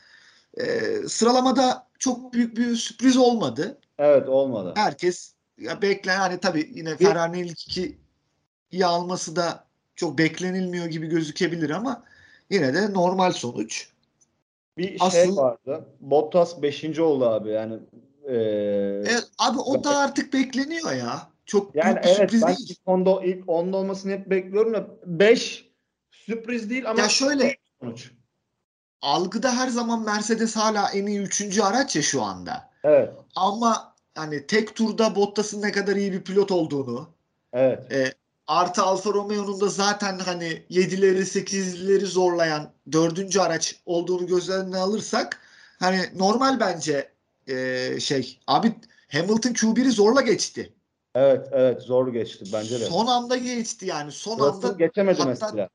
E, 0.57 0.91
sıralamada 1.07 1.87
çok 1.99 2.33
büyük 2.33 2.57
bir 2.57 2.75
sürpriz 2.75 3.17
olmadı. 3.17 3.77
Evet 3.97 4.29
olmadı. 4.29 4.73
Herkes 4.75 5.33
ya 5.57 5.81
beklen 5.81 6.19
hani 6.19 6.39
tabii 6.39 6.71
yine 6.75 6.97
Ferrari'nin 6.97 7.43
ilk 7.43 7.61
iki 7.67 7.97
iyi 8.71 8.85
alması 8.85 9.35
da 9.35 9.65
çok 9.95 10.17
beklenilmiyor 10.17 10.85
gibi 10.85 11.07
gözükebilir 11.07 11.69
ama 11.69 12.03
yine 12.49 12.73
de 12.73 12.93
normal 12.93 13.31
sonuç. 13.31 13.90
Bir 14.77 14.87
şey 14.87 14.97
Asıl- 14.99 15.37
vardı. 15.37 15.85
Bottas 15.99 16.61
5. 16.61 16.99
oldu 17.01 17.25
abi 17.25 17.49
yani. 17.49 17.79
Ee, 18.27 18.33
E, 18.35 19.15
abi 19.39 19.59
o 19.59 19.83
da 19.83 19.97
artık 19.97 20.33
bekleniyor 20.33 20.91
ya. 20.91 21.31
Çok 21.45 21.75
yani 21.75 21.85
büyük 21.95 22.03
bir 22.03 22.07
evet 22.09 22.17
sürpriz 22.17 22.41
ben 22.41 22.47
değil. 22.55 22.69
ilk 22.69 22.79
10'da, 22.87 23.23
ilk 23.25 23.45
10'da 23.47 23.77
olmasını 23.77 24.11
hep 24.11 24.29
bekliyorum 24.29 24.73
da 24.73 24.87
5 25.05 25.69
sürpriz 26.11 26.69
değil 26.69 26.89
ama 26.89 27.01
Ya 27.01 27.09
şöyle 27.09 27.57
sonuç. 27.81 28.11
algıda 29.01 29.55
her 29.57 29.67
zaman 29.67 30.05
Mercedes 30.05 30.55
hala 30.55 30.89
en 30.93 31.05
iyi 31.05 31.19
üçüncü 31.19 31.61
araç 31.61 31.95
ya 31.95 32.01
şu 32.01 32.21
anda. 32.23 32.69
Evet. 32.83 33.09
Ama 33.35 33.95
hani 34.15 34.47
tek 34.47 34.75
turda 34.75 35.15
Bottas'ın 35.15 35.61
ne 35.61 35.71
kadar 35.71 35.95
iyi 35.95 36.11
bir 36.11 36.21
pilot 36.23 36.51
olduğunu 36.51 37.09
Evet. 37.53 37.91
e, 37.91 38.13
artı 38.47 38.81
Alfa 38.83 39.09
Romeo'nun 39.09 39.61
da 39.61 39.67
zaten 39.67 40.19
hani 40.19 40.65
7'leri 40.69 41.21
8'leri 41.21 42.05
zorlayan 42.05 42.73
dördüncü 42.91 43.39
araç 43.39 43.81
olduğunu 43.85 44.27
göz 44.27 44.49
önüne 44.49 44.77
alırsak 44.77 45.39
hani 45.79 46.09
normal 46.15 46.59
bence 46.59 47.11
e, 47.47 47.99
şey 47.99 48.39
abi 48.47 48.75
Hamilton 49.11 49.53
Q1'i 49.53 49.91
zorla 49.91 50.21
geçti. 50.21 50.73
Evet, 51.15 51.47
evet 51.51 51.81
zor 51.81 52.13
geçti 52.13 52.45
bence 52.53 52.79
de. 52.79 52.85
Son 52.85 53.07
anda 53.07 53.37
geçti 53.37 53.85
yani. 53.85 54.11
Son 54.11 54.39
Russell 54.39 54.69
anda 54.69 54.77
geçemedi 54.77 55.17
hatta- 55.17 55.29
mesela. 55.29 55.69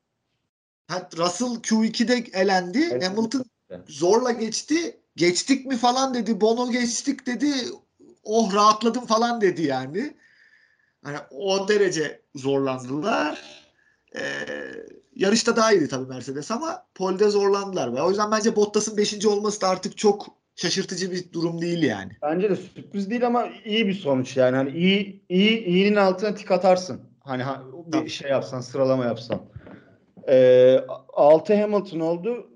ha, 0.88 1.08
Russell 1.16 1.46
Q2'de 1.46 2.40
elendi. 2.40 2.88
Evet. 2.90 3.04
Hamilton 3.04 3.44
zorla 3.88 4.30
geçti. 4.30 5.00
Geçtik 5.16 5.66
mi 5.66 5.76
falan 5.76 6.14
dedi. 6.14 6.40
Bono 6.40 6.70
geçtik 6.70 7.26
dedi. 7.26 7.52
Oh 8.24 8.54
rahatladım 8.54 9.06
falan 9.06 9.40
dedi 9.40 9.62
yani. 9.62 10.16
Hani 11.04 11.16
o 11.30 11.68
derece 11.68 12.22
zorlandılar. 12.36 13.38
Ee, 14.16 14.20
yarışta 15.16 15.56
daha 15.56 15.72
iyiydi 15.72 15.88
tabii 15.88 16.08
Mercedes 16.08 16.50
ama 16.50 16.86
polde 16.94 17.28
zorlandılar. 17.28 17.94
Ve 17.94 18.02
o 18.02 18.08
yüzden 18.08 18.30
bence 18.30 18.56
Bottas'ın 18.56 18.96
5. 18.96 19.26
olması 19.26 19.60
da 19.60 19.68
artık 19.68 19.96
çok 19.98 20.26
şaşırtıcı 20.56 21.10
bir 21.12 21.32
durum 21.32 21.60
değil 21.60 21.82
yani. 21.82 22.12
Bence 22.22 22.50
de 22.50 22.56
sürpriz 22.56 23.10
değil 23.10 23.26
ama 23.26 23.48
iyi 23.64 23.86
bir 23.88 23.94
sonuç 23.94 24.36
yani. 24.36 24.56
Hani 24.56 24.70
iyi 24.70 25.24
iyi 25.28 25.64
iyinin 25.64 25.96
altına 25.96 26.34
tik 26.34 26.50
atarsın. 26.50 27.00
Hani 27.20 27.42
ha- 27.42 27.62
bir 27.86 27.92
Tabii. 27.92 28.10
şey 28.10 28.30
yapsan, 28.30 28.60
sıralama 28.60 29.04
yapsan. 29.04 29.40
Ee, 30.28 30.80
6 31.12 31.54
Hamilton 31.60 32.00
oldu. 32.00 32.50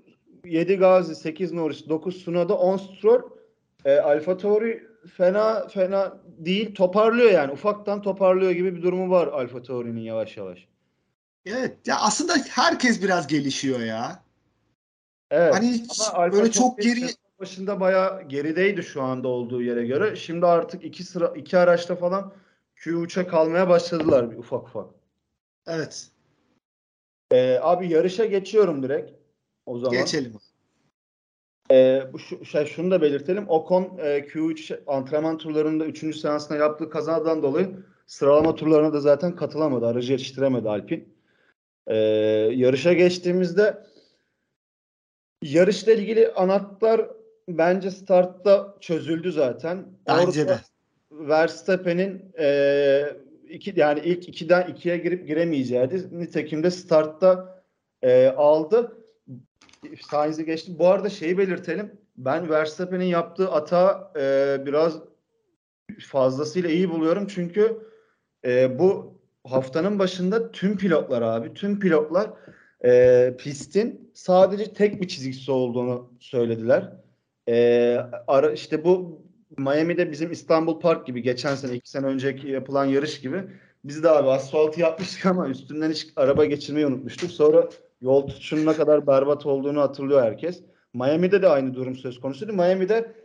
7 0.45 0.75
Gazi, 0.75 1.15
8 1.15 1.51
Norris, 1.53 1.89
9 1.89 2.17
Tsunoda, 2.17 2.53
10 2.57 2.77
Stroll. 2.77 3.21
Ee, 3.85 3.95
Alfa 3.97 4.37
Tauri 4.37 4.83
fena 5.07 5.67
fena 5.67 6.17
değil. 6.25 6.75
Toparlıyor 6.75 7.31
yani. 7.31 7.51
Ufaktan 7.51 8.01
toparlıyor 8.01 8.51
gibi 8.51 8.75
bir 8.75 8.81
durumu 8.81 9.09
var 9.09 9.27
Alfa 9.27 9.63
Tauri'nin 9.63 10.01
yavaş 10.01 10.37
yavaş. 10.37 10.67
Evet 11.45 11.87
ya 11.87 11.99
aslında 11.99 12.33
herkes 12.49 13.03
biraz 13.03 13.27
gelişiyor 13.27 13.79
ya. 13.79 14.23
Evet. 15.31 15.53
Hani 15.53 15.67
hiç 15.67 15.99
Ama 15.99 16.19
Alfa 16.19 16.37
böyle 16.37 16.51
çok 16.51 16.81
geri 16.81 17.07
başında 17.39 17.79
bayağı 17.79 18.23
gerideydi 18.23 18.83
şu 18.83 19.01
anda 19.01 19.27
olduğu 19.27 19.61
yere 19.61 19.85
göre. 19.85 20.15
Şimdi 20.15 20.45
artık 20.45 20.83
iki 20.83 21.03
sıra 21.03 21.33
iki 21.35 21.57
araçta 21.57 21.95
falan 21.95 22.33
Q3'e 22.77 23.27
kalmaya 23.27 23.69
başladılar 23.69 24.31
bir 24.31 24.37
ufak 24.37 24.67
ufak. 24.67 24.89
evet 25.67 26.07
Ee, 27.31 27.59
abi 27.61 27.89
yarışa 27.89 28.25
geçiyorum 28.25 28.83
direkt. 28.83 29.11
O 29.65 29.79
zaman. 29.79 29.97
geçelim. 29.97 30.33
Ee, 31.71 32.03
bu 32.13 32.19
şu, 32.19 32.45
şey, 32.45 32.65
şunu 32.65 32.91
da 32.91 33.01
belirtelim. 33.01 33.49
Ocon 33.49 33.97
e, 33.97 34.19
Q3 34.19 34.79
antrenman 34.87 35.37
turlarında 35.37 35.85
3. 35.85 36.15
seansında 36.17 36.57
yaptığı 36.57 36.89
kazadan 36.89 37.43
dolayı 37.43 37.69
sıralama 38.07 38.55
turlarına 38.55 38.93
da 38.93 38.99
zaten 38.99 39.35
katılamadı. 39.35 39.87
Aracı 39.87 40.11
yetiştiremedi 40.11 40.69
Alpine. 40.69 41.05
Ee, 41.87 41.95
yarışa 42.55 42.93
geçtiğimizde 42.93 43.83
yarışla 45.43 45.91
ilgili 45.91 46.31
anahtar 46.31 47.07
bence 47.47 47.91
startta 47.91 48.77
çözüldü 48.79 49.31
zaten. 49.31 49.85
Bence 50.07 50.41
Orada 50.41 50.47
de. 50.47 50.59
Verstappen'in 51.11 52.33
e, 52.39 53.15
iki 53.49 53.73
yani 53.75 53.99
ilk 53.99 54.29
ikiden 54.29 54.67
ikiye 54.67 54.97
girip 54.97 55.27
giremeyeceğiydi. 55.27 56.19
Nitekim 56.19 56.63
de 56.63 56.71
startta 56.71 57.63
e, 58.01 58.27
aldı. 58.27 59.00
Sainz'i 59.99 60.45
geçti. 60.45 60.79
Bu 60.79 60.87
arada 60.87 61.09
şeyi 61.09 61.37
belirtelim. 61.37 61.91
Ben 62.17 62.49
Verstappen'in 62.49 63.05
yaptığı 63.05 63.45
hata 63.45 64.11
e, 64.15 64.57
biraz 64.65 64.99
fazlasıyla 65.99 66.69
iyi 66.69 66.89
buluyorum. 66.89 67.27
Çünkü 67.27 67.77
e, 68.45 68.79
bu 68.79 69.19
haftanın 69.43 69.99
başında 69.99 70.51
tüm 70.51 70.77
pilotlar 70.77 71.21
abi, 71.21 71.53
tüm 71.53 71.79
pilotlar 71.79 72.29
e, 72.85 73.33
pistin 73.37 74.11
sadece 74.13 74.73
tek 74.73 75.01
bir 75.01 75.07
çizgisi 75.07 75.51
olduğunu 75.51 76.13
söylediler. 76.19 76.93
E, 77.49 77.97
ara, 78.27 78.51
işte 78.51 78.83
bu 78.83 79.21
Miami'de 79.57 80.11
bizim 80.11 80.31
İstanbul 80.31 80.79
Park 80.79 81.07
gibi 81.07 81.21
geçen 81.21 81.55
sene 81.55 81.75
iki 81.75 81.89
sene 81.89 82.05
önceki 82.05 82.47
yapılan 82.47 82.85
yarış 82.85 83.21
gibi 83.21 83.43
biz 83.83 84.03
de 84.03 84.09
abi 84.09 84.29
asfaltı 84.29 84.81
yapmıştık 84.81 85.25
ama 85.25 85.49
üstünden 85.49 85.91
hiç 85.91 86.07
araba 86.15 86.45
geçirmeyi 86.45 86.87
unutmuştuk. 86.87 87.31
Sonra 87.31 87.69
yol 88.01 88.27
tutuşunun 88.27 88.65
ne 88.65 88.73
kadar 88.73 89.07
berbat 89.07 89.45
olduğunu 89.45 89.81
hatırlıyor 89.81 90.21
herkes. 90.21 90.61
Miami'de 90.93 91.41
de 91.41 91.47
aynı 91.47 91.73
durum 91.73 91.95
söz 91.95 92.19
konusuydu. 92.19 92.53
Miami'de 92.53 93.15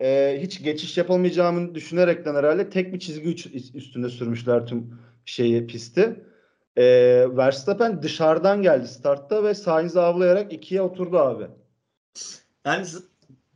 e, 0.00 0.38
hiç 0.42 0.62
geçiş 0.62 0.98
yapılmayacağını 0.98 1.74
düşünerekten 1.74 2.34
herhalde 2.34 2.70
tek 2.70 2.94
bir 2.94 2.98
çizgi 2.98 3.28
üstünde 3.74 4.08
sürmüşler 4.08 4.66
tüm 4.66 4.94
şeyi 5.24 5.66
pisti. 5.66 6.24
E, 6.76 6.84
Verstappen 7.36 8.02
dışarıdan 8.02 8.62
geldi 8.62 8.88
startta 8.88 9.44
ve 9.44 9.54
Sainz'i 9.54 10.00
avlayarak 10.00 10.52
ikiye 10.52 10.82
oturdu 10.82 11.18
abi. 11.18 11.46
Yani 12.66 12.86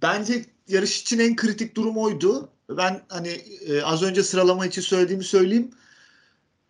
bence 0.03 0.45
yarış 0.69 1.03
için 1.03 1.19
en 1.19 1.37
kritik 1.37 1.77
durum 1.77 1.97
oydu. 1.97 2.49
Ben 2.71 3.03
hani 3.09 3.29
e, 3.69 3.83
az 3.83 4.03
önce 4.03 4.23
sıralama 4.23 4.67
için 4.67 4.83
söylediğimi 4.83 5.25
söyleyeyim. 5.25 5.71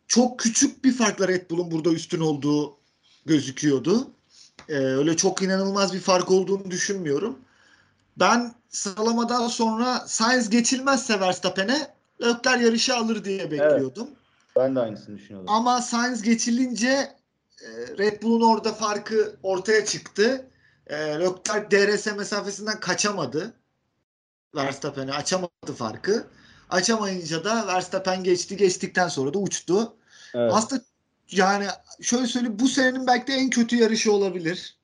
Çok 0.09 0.39
küçük 0.39 0.85
bir 0.85 0.93
farkla 0.93 1.29
Red 1.29 1.51
Bull'un 1.51 1.71
burada 1.71 1.93
üstün 1.93 2.21
olduğu 2.21 2.76
gözüküyordu. 3.27 4.11
E, 4.69 4.77
öyle 4.77 5.17
çok 5.17 5.43
inanılmaz 5.43 5.95
bir 5.95 6.01
fark 6.01 6.31
olduğunu 6.31 6.71
düşünmüyorum. 6.71 7.39
Ben 8.17 8.55
sıralamadan 8.69 9.49
sonra 9.49 10.05
Sainz 10.07 10.51
geçilmezse 10.51 11.21
Verstappen'e 11.21 11.95
Leclerc 12.23 12.65
yarışı 12.65 12.97
alır 12.97 13.25
diye 13.25 13.51
bekliyordum. 13.51 14.09
Ben 14.57 14.77
de 14.77 14.81
aynısını 14.81 15.19
düşünüyordum. 15.19 15.55
Ama 15.55 15.83
Sainz 15.83 16.23
geçilince 16.23 16.89
e, 17.63 17.69
Red 17.99 18.23
Bull'un 18.23 18.55
orada 18.55 18.73
farkı 18.73 19.37
ortaya 19.43 19.85
çıktı. 19.85 20.47
E, 20.87 20.97
Leclerc 20.97 21.71
DRS 21.71 22.07
mesafesinden 22.17 22.81
kaçamadı. 22.81 23.53
Verstappen'e 24.55 25.13
açamadı 25.13 25.73
farkı. 25.77 26.27
Açamayınca 26.71 27.45
da 27.45 27.67
Verstappen 27.67 28.25
geçti. 28.25 28.57
Geçtikten 28.57 29.09
sonra 29.09 29.35
da 29.35 29.39
uçtu. 29.39 29.97
Evet. 30.35 30.53
Aslında 30.55 30.83
yani 31.31 31.67
şöyle 32.01 32.27
söyleyeyim 32.27 32.59
bu 32.59 32.69
senenin 32.69 33.07
belki 33.07 33.27
de 33.27 33.33
en 33.33 33.51
kötü 33.51 33.77
yarışı 33.77 34.13
olabilir. 34.13 34.77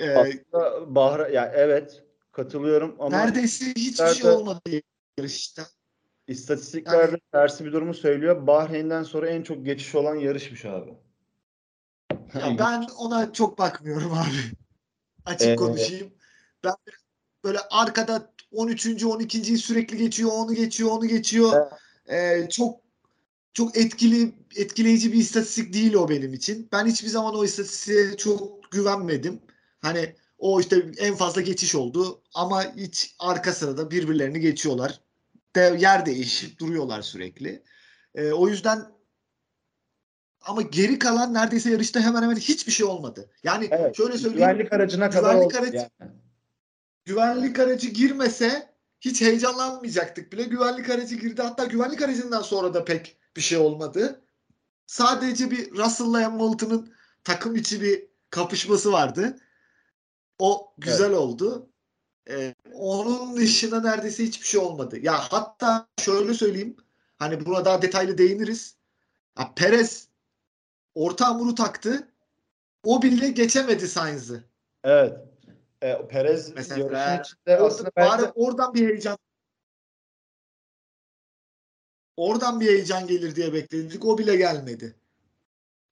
E, 0.00 0.10
Aslında 0.10 0.94
Bahra 0.94 1.28
ya 1.28 1.52
evet 1.54 2.02
katılıyorum 2.32 2.96
ama 2.98 3.16
neredeyse 3.16 3.66
hiçbir 3.66 4.14
şey 4.14 4.30
olmadı 4.30 4.60
yarışta. 5.18 5.66
istatistiklerde 6.26 7.10
Yani- 7.10 7.20
tersi 7.32 7.64
bir 7.64 7.72
durumu 7.72 7.94
söylüyor. 7.94 8.46
Bahreyn'den 8.46 9.02
sonra 9.02 9.28
en 9.28 9.42
çok 9.42 9.64
geçiş 9.64 9.94
olan 9.94 10.14
yarışmış 10.16 10.64
abi. 10.64 10.94
Ya 12.34 12.56
ben 12.58 12.86
ona 12.98 13.32
çok 13.32 13.58
bakmıyorum 13.58 14.12
abi. 14.12 14.28
Açık 15.24 15.48
Ee, 15.48 15.56
konuşayım. 15.56 16.14
Ben 16.64 16.74
böyle 17.44 17.58
arkada 17.70 18.32
13. 18.52 19.04
12. 19.04 19.58
sürekli 19.58 19.96
geçiyor, 19.96 20.30
onu 20.34 20.54
geçiyor, 20.54 20.90
onu 20.90 21.06
geçiyor. 21.06 21.70
Ee, 22.10 22.48
çok 22.50 22.80
çok 23.58 23.76
etkili 23.76 24.34
etkileyici 24.56 25.12
bir 25.12 25.18
istatistik 25.18 25.72
değil 25.72 25.94
o 25.94 26.08
benim 26.08 26.34
için. 26.34 26.68
Ben 26.72 26.86
hiçbir 26.86 27.08
zaman 27.08 27.34
o 27.34 27.44
istatistiğe 27.44 28.16
çok 28.16 28.72
güvenmedim. 28.72 29.40
Hani 29.80 30.14
o 30.38 30.60
işte 30.60 30.86
en 30.98 31.14
fazla 31.14 31.40
geçiş 31.40 31.74
oldu 31.74 32.22
ama 32.34 32.74
hiç 32.76 33.14
arka 33.18 33.52
sırada 33.52 33.90
birbirlerini 33.90 34.40
geçiyorlar. 34.40 35.00
De, 35.56 35.76
yer 35.80 36.06
değişip 36.06 36.58
duruyorlar 36.58 37.02
sürekli. 37.02 37.62
Ee, 38.14 38.32
o 38.32 38.48
yüzden 38.48 38.84
ama 40.40 40.62
geri 40.62 40.98
kalan 40.98 41.34
neredeyse 41.34 41.70
yarışta 41.70 42.00
hemen 42.00 42.22
hemen 42.22 42.36
hiçbir 42.36 42.72
şey 42.72 42.86
olmadı. 42.86 43.30
Yani 43.42 43.68
Evet, 43.70 43.96
şöyle 43.96 44.18
söyleyeyim. 44.18 44.48
Güvenlik 44.48 44.72
aracına 44.72 45.10
kadar 45.10 45.30
Güvenlik 45.34 45.46
oldu 45.54 45.62
aracı- 45.62 45.76
yani. 46.00 46.12
güvenlik 47.04 47.58
aracı 47.58 47.88
girmese 47.88 48.74
hiç 49.00 49.20
heyecanlanmayacaktık 49.20 50.32
bile. 50.32 50.42
Güvenlik 50.42 50.90
aracı 50.90 51.14
girdi. 51.14 51.42
Hatta 51.42 51.64
güvenlik 51.64 52.02
aracından 52.02 52.42
sonra 52.42 52.74
da 52.74 52.84
pek 52.84 53.18
bir 53.38 53.42
şey 53.42 53.58
olmadı. 53.58 54.20
Sadece 54.86 55.50
bir 55.50 55.70
Russell'la 55.70 56.24
Hamilton'ın 56.24 56.92
takım 57.24 57.56
içi 57.56 57.82
bir 57.82 58.06
kapışması 58.30 58.92
vardı. 58.92 59.38
O 60.38 60.72
güzel 60.78 61.12
oldu. 61.12 61.68
Ee, 62.30 62.54
onun 62.74 63.36
dışında 63.36 63.80
neredeyse 63.80 64.24
hiçbir 64.24 64.46
şey 64.46 64.60
olmadı. 64.60 64.98
Ya 65.02 65.18
hatta 65.18 65.86
şöyle 66.00 66.34
söyleyeyim. 66.34 66.76
Hani 67.16 67.46
buna 67.46 67.64
daha 67.64 67.82
detaylı 67.82 68.18
değiniriz. 68.18 68.76
Ya 69.38 69.52
Perez 69.56 70.08
orta 70.94 71.26
hamuru 71.26 71.54
taktı. 71.54 72.08
O 72.84 73.02
bile 73.02 73.28
geçemedi 73.28 73.88
Sainz'ı. 73.88 74.44
Evet. 74.84 75.16
E, 75.82 76.08
Perez 76.08 76.54
Mesela 76.54 76.80
yarışın 76.80 77.22
içinde 77.22 77.56
aslında 77.56 77.90
bari 77.96 78.22
oradan 78.34 78.74
bir 78.74 78.88
heyecan 78.88 79.18
oradan 82.18 82.60
bir 82.60 82.66
heyecan 82.66 83.06
gelir 83.06 83.34
diye 83.34 83.52
bekledik. 83.52 84.04
O 84.04 84.18
bile 84.18 84.36
gelmedi. 84.36 84.94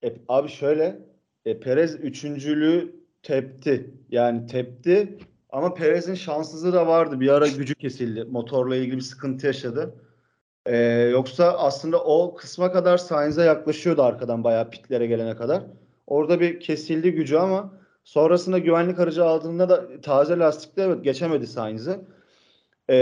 E, 0.04 0.12
abi 0.28 0.49
şöyle 0.49 0.99
e, 1.45 1.61
Perez 1.61 1.95
üçüncülüğü 1.95 2.97
tepti. 3.23 3.90
Yani 4.11 4.47
tepti 4.47 5.18
ama 5.50 5.75
Perez'in 5.75 6.14
şanssızlığı 6.14 6.73
da 6.73 6.87
vardı. 6.87 7.21
Bir 7.21 7.28
ara 7.28 7.47
gücü 7.47 7.75
kesildi. 7.75 8.25
Motorla 8.25 8.76
ilgili 8.76 8.97
bir 8.97 9.02
sıkıntı 9.02 9.47
yaşadı. 9.47 9.95
E, 10.66 10.76
yoksa 11.12 11.59
aslında 11.59 12.04
o 12.04 12.35
kısma 12.35 12.73
kadar 12.73 12.99
Sainz'e 12.99 13.42
yaklaşıyordu 13.42 14.02
arkadan 14.02 14.45
bayağı 14.45 14.71
pitlere 14.71 15.06
gelene 15.06 15.37
kadar. 15.37 15.62
Orada 16.06 16.40
bir 16.40 16.61
kesildi 16.61 17.12
gücü 17.12 17.37
ama 17.37 17.73
sonrasında 18.04 18.59
güvenlik 18.59 18.99
aracı 18.99 19.25
aldığında 19.25 19.68
da 19.68 20.00
taze 20.00 20.38
lastikle 20.38 20.83
evet 20.83 21.04
geçemedi 21.04 21.47
Sainz'i. 21.47 22.00
E, 22.90 22.97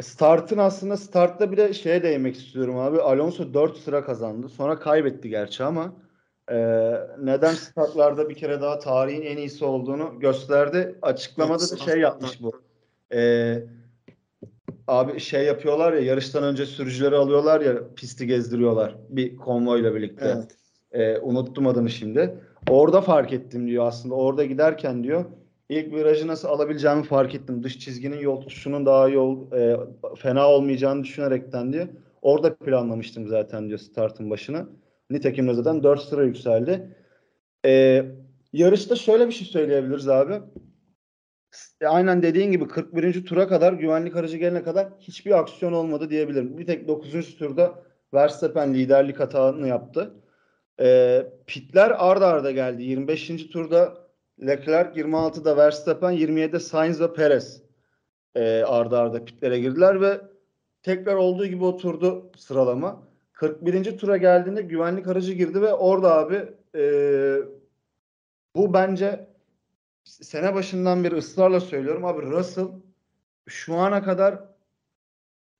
Start'ın 0.00 0.58
aslında 0.58 0.96
startta 0.96 1.52
bir 1.52 1.56
de 1.56 1.72
şeye 1.74 2.02
değinmek 2.02 2.36
istiyorum 2.36 2.78
abi. 2.78 3.00
Alonso 3.00 3.54
4 3.54 3.76
sıra 3.76 4.04
kazandı. 4.04 4.48
Sonra 4.48 4.78
kaybetti 4.78 5.28
gerçi 5.28 5.64
ama 5.64 5.92
e, 6.50 6.56
neden 7.22 7.54
startlarda 7.54 8.28
bir 8.28 8.34
kere 8.34 8.60
daha 8.60 8.78
tarihin 8.78 9.22
en 9.22 9.36
iyisi 9.36 9.64
olduğunu 9.64 10.20
gösterdi. 10.20 10.98
Açıklamada 11.02 11.70
da 11.70 11.76
şey 11.76 12.00
yapmış 12.00 12.42
bu. 12.42 12.52
E, 13.14 13.54
abi 14.88 15.20
şey 15.20 15.44
yapıyorlar 15.44 15.92
ya 15.92 16.00
yarıştan 16.00 16.42
önce 16.42 16.66
sürücüleri 16.66 17.16
alıyorlar 17.16 17.60
ya 17.60 17.94
pisti 17.96 18.26
gezdiriyorlar 18.26 18.96
bir 19.08 19.36
konvoyla 19.36 19.94
birlikte. 19.94 20.34
Evet. 20.36 20.56
E, 20.92 21.18
unuttum 21.18 21.66
adını 21.66 21.90
şimdi. 21.90 22.34
Orada 22.70 23.00
fark 23.00 23.32
ettim 23.32 23.68
diyor 23.68 23.86
aslında. 23.86 24.14
Orada 24.14 24.44
giderken 24.44 25.04
diyor 25.04 25.24
ilk 25.68 25.92
virajı 25.92 26.26
nasıl 26.26 26.48
alabileceğimi 26.48 27.02
fark 27.02 27.34
ettim. 27.34 27.62
Dış 27.62 27.78
çizginin 27.78 28.20
yol 28.20 28.40
tutuşunun 28.40 28.86
daha 28.86 29.08
iyi 29.08 29.18
ol- 29.18 29.52
e, 29.52 29.76
fena 30.16 30.48
olmayacağını 30.50 31.04
düşünerekten 31.04 31.72
diyor. 31.72 31.88
Orada 32.22 32.56
planlamıştım 32.56 33.28
zaten 33.28 33.68
diyor 33.68 33.78
startın 33.78 34.30
başına. 34.30 34.66
Nitekim 35.10 35.54
zaten 35.54 35.82
4 35.82 36.00
sıra 36.02 36.24
yükseldi. 36.24 36.96
E, 37.66 38.04
yarışta 38.52 38.96
şöyle 38.96 39.26
bir 39.26 39.32
şey 39.32 39.46
söyleyebiliriz 39.46 40.08
abi. 40.08 40.40
E, 41.80 41.86
aynen 41.86 42.22
dediğin 42.22 42.52
gibi 42.52 42.68
41. 42.68 43.26
tura 43.26 43.48
kadar 43.48 43.72
güvenlik 43.72 44.16
aracı 44.16 44.36
gelene 44.36 44.62
kadar 44.62 44.88
hiçbir 45.00 45.38
aksiyon 45.38 45.72
olmadı 45.72 46.10
diyebilirim. 46.10 46.58
Bir 46.58 46.66
tek 46.66 46.88
9. 46.88 47.36
turda 47.38 47.82
Verstappen 48.14 48.74
liderlik 48.74 49.20
hatasını 49.20 49.68
yaptı. 49.68 50.14
E, 50.80 51.26
pitler 51.46 51.92
arda 51.98 52.26
arda 52.26 52.50
geldi. 52.50 52.82
25. 52.82 53.46
turda 53.50 54.07
Leclerc, 54.46 55.00
26'da 55.00 55.56
Verstappen, 55.56 56.12
27'de 56.12 56.60
Sainz 56.60 57.00
ve 57.00 57.12
Perez 57.12 57.62
e, 58.34 58.62
arda 58.62 58.98
arda 58.98 59.24
pitlere 59.24 59.60
girdiler 59.60 60.00
ve 60.00 60.20
tekrar 60.82 61.14
olduğu 61.14 61.46
gibi 61.46 61.64
oturdu 61.64 62.30
sıralama. 62.36 63.02
41. 63.32 63.98
tura 63.98 64.16
geldiğinde 64.16 64.62
güvenlik 64.62 65.06
aracı 65.06 65.32
girdi 65.32 65.62
ve 65.62 65.74
orada 65.74 66.14
abi 66.14 66.48
e, 66.74 66.82
bu 68.56 68.74
bence 68.74 69.28
sene 70.04 70.54
başından 70.54 71.04
beri 71.04 71.14
ısrarla 71.14 71.60
söylüyorum 71.60 72.04
abi 72.04 72.22
Russell 72.22 72.68
şu 73.46 73.74
ana 73.74 74.02
kadar 74.02 74.38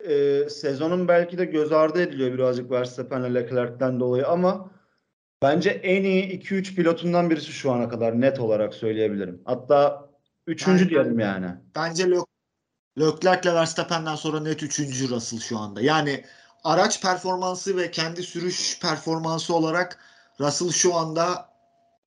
e, 0.01 0.45
sezonun 0.49 1.09
belki 1.09 1.39
de 1.39 1.45
göz 1.45 1.73
ardı 1.73 2.03
ediliyor 2.03 2.33
birazcık 2.33 2.71
Verstappen'le 2.71 3.35
Leclerc'ten 3.35 4.01
dolayı 4.01 4.29
ama 4.29 4.71
bence 5.43 5.71
en 5.71 6.03
iyi 6.05 6.41
2-3 6.41 6.75
pilotundan 6.75 7.31
birisi 7.31 7.53
şu 7.53 7.73
ana 7.73 7.89
kadar 7.89 8.21
net 8.21 8.41
olarak 8.41 8.75
söyleyebilirim. 8.75 9.43
Hatta 9.45 10.09
üçüncü 10.47 10.85
Ben- 10.85 10.91
diyelim 10.91 11.19
yani. 11.19 11.47
Bence 11.77 12.03
Lö- 12.05 12.25
Leclerc'le 13.01 13.55
Verstappen'den 13.55 14.15
sonra 14.15 14.41
net 14.41 14.63
3. 14.63 15.11
Russell 15.11 15.41
şu 15.41 15.59
anda. 15.59 15.81
Yani 15.81 16.25
araç 16.65 17.03
performansı 17.03 17.77
ve 17.77 17.91
kendi 17.91 18.23
sürüş 18.23 18.81
performansı 18.83 19.55
olarak 19.55 19.99
Russell 20.41 20.71
şu 20.71 20.95
anda 20.95 21.49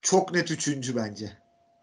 çok 0.02 0.34
net 0.34 0.52
3. 0.52 0.96
bence. 0.96 1.32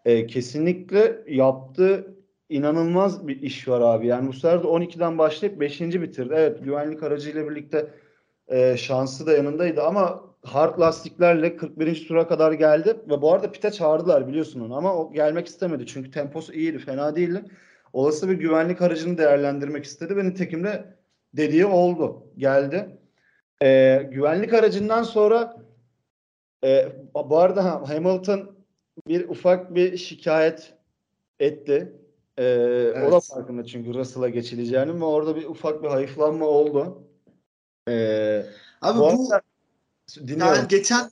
E, 0.05 0.27
kesinlikle 0.27 1.21
yaptığı 1.27 2.15
inanılmaz 2.49 3.27
bir 3.27 3.41
iş 3.41 3.67
var 3.67 3.81
abi. 3.81 4.07
Yani 4.07 4.27
bu 4.27 4.33
sefer 4.33 4.63
de 4.63 4.67
12'den 4.67 5.17
başlayıp 5.17 5.59
5. 5.59 5.81
bitirdi. 5.81 6.33
Evet 6.37 6.63
güvenlik 6.63 7.03
aracıyla 7.03 7.49
birlikte 7.49 7.87
e, 8.47 8.77
şansı 8.77 9.25
da 9.25 9.33
yanındaydı 9.33 9.83
ama 9.83 10.28
hard 10.43 10.79
lastiklerle 10.79 11.57
41. 11.57 12.07
tura 12.07 12.27
kadar 12.27 12.51
geldi 12.51 12.97
ve 13.09 13.21
bu 13.21 13.33
arada 13.33 13.51
pite 13.51 13.71
çağırdılar 13.71 14.27
biliyorsun 14.27 14.59
onu 14.59 14.77
ama 14.77 14.95
o 14.95 15.13
gelmek 15.13 15.47
istemedi 15.47 15.85
çünkü 15.85 16.11
temposu 16.11 16.53
iyiydi, 16.53 16.79
fena 16.79 17.15
değildi. 17.15 17.43
Olası 17.93 18.29
bir 18.29 18.33
güvenlik 18.33 18.81
aracını 18.81 19.17
değerlendirmek 19.17 19.85
istedi 19.85 20.17
ve 20.17 20.25
nitekim 20.25 20.63
de 20.63 20.85
dediği 21.33 21.65
oldu. 21.65 22.23
Geldi. 22.37 22.99
E, 23.63 23.97
güvenlik 24.11 24.53
aracından 24.53 25.03
sonra 25.03 25.57
e, 26.63 26.87
bu 27.29 27.37
arada 27.37 27.65
ha, 27.65 27.89
Hamilton 27.89 28.51
bir 29.07 29.29
ufak 29.29 29.75
bir 29.75 29.97
şikayet 29.97 30.73
etti. 31.39 31.93
Ee, 32.37 32.93
O 33.07 33.11
da 33.11 33.15
Evet. 33.15 33.29
farkında 33.35 33.63
çünkü 33.63 33.93
Russell'a 33.93 34.29
geçileceğinin 34.29 35.01
ve 35.01 35.05
orada 35.05 35.35
bir 35.35 35.45
ufak 35.45 35.83
bir 35.83 35.87
hayıflanma 35.87 36.45
oldu. 36.45 37.03
Ee, 37.87 38.45
Abi 38.81 38.99
bu 38.99 39.03
bu 39.03 39.29
dinliyorum. 40.17 40.55
yani 40.55 40.67
geçen 40.67 41.11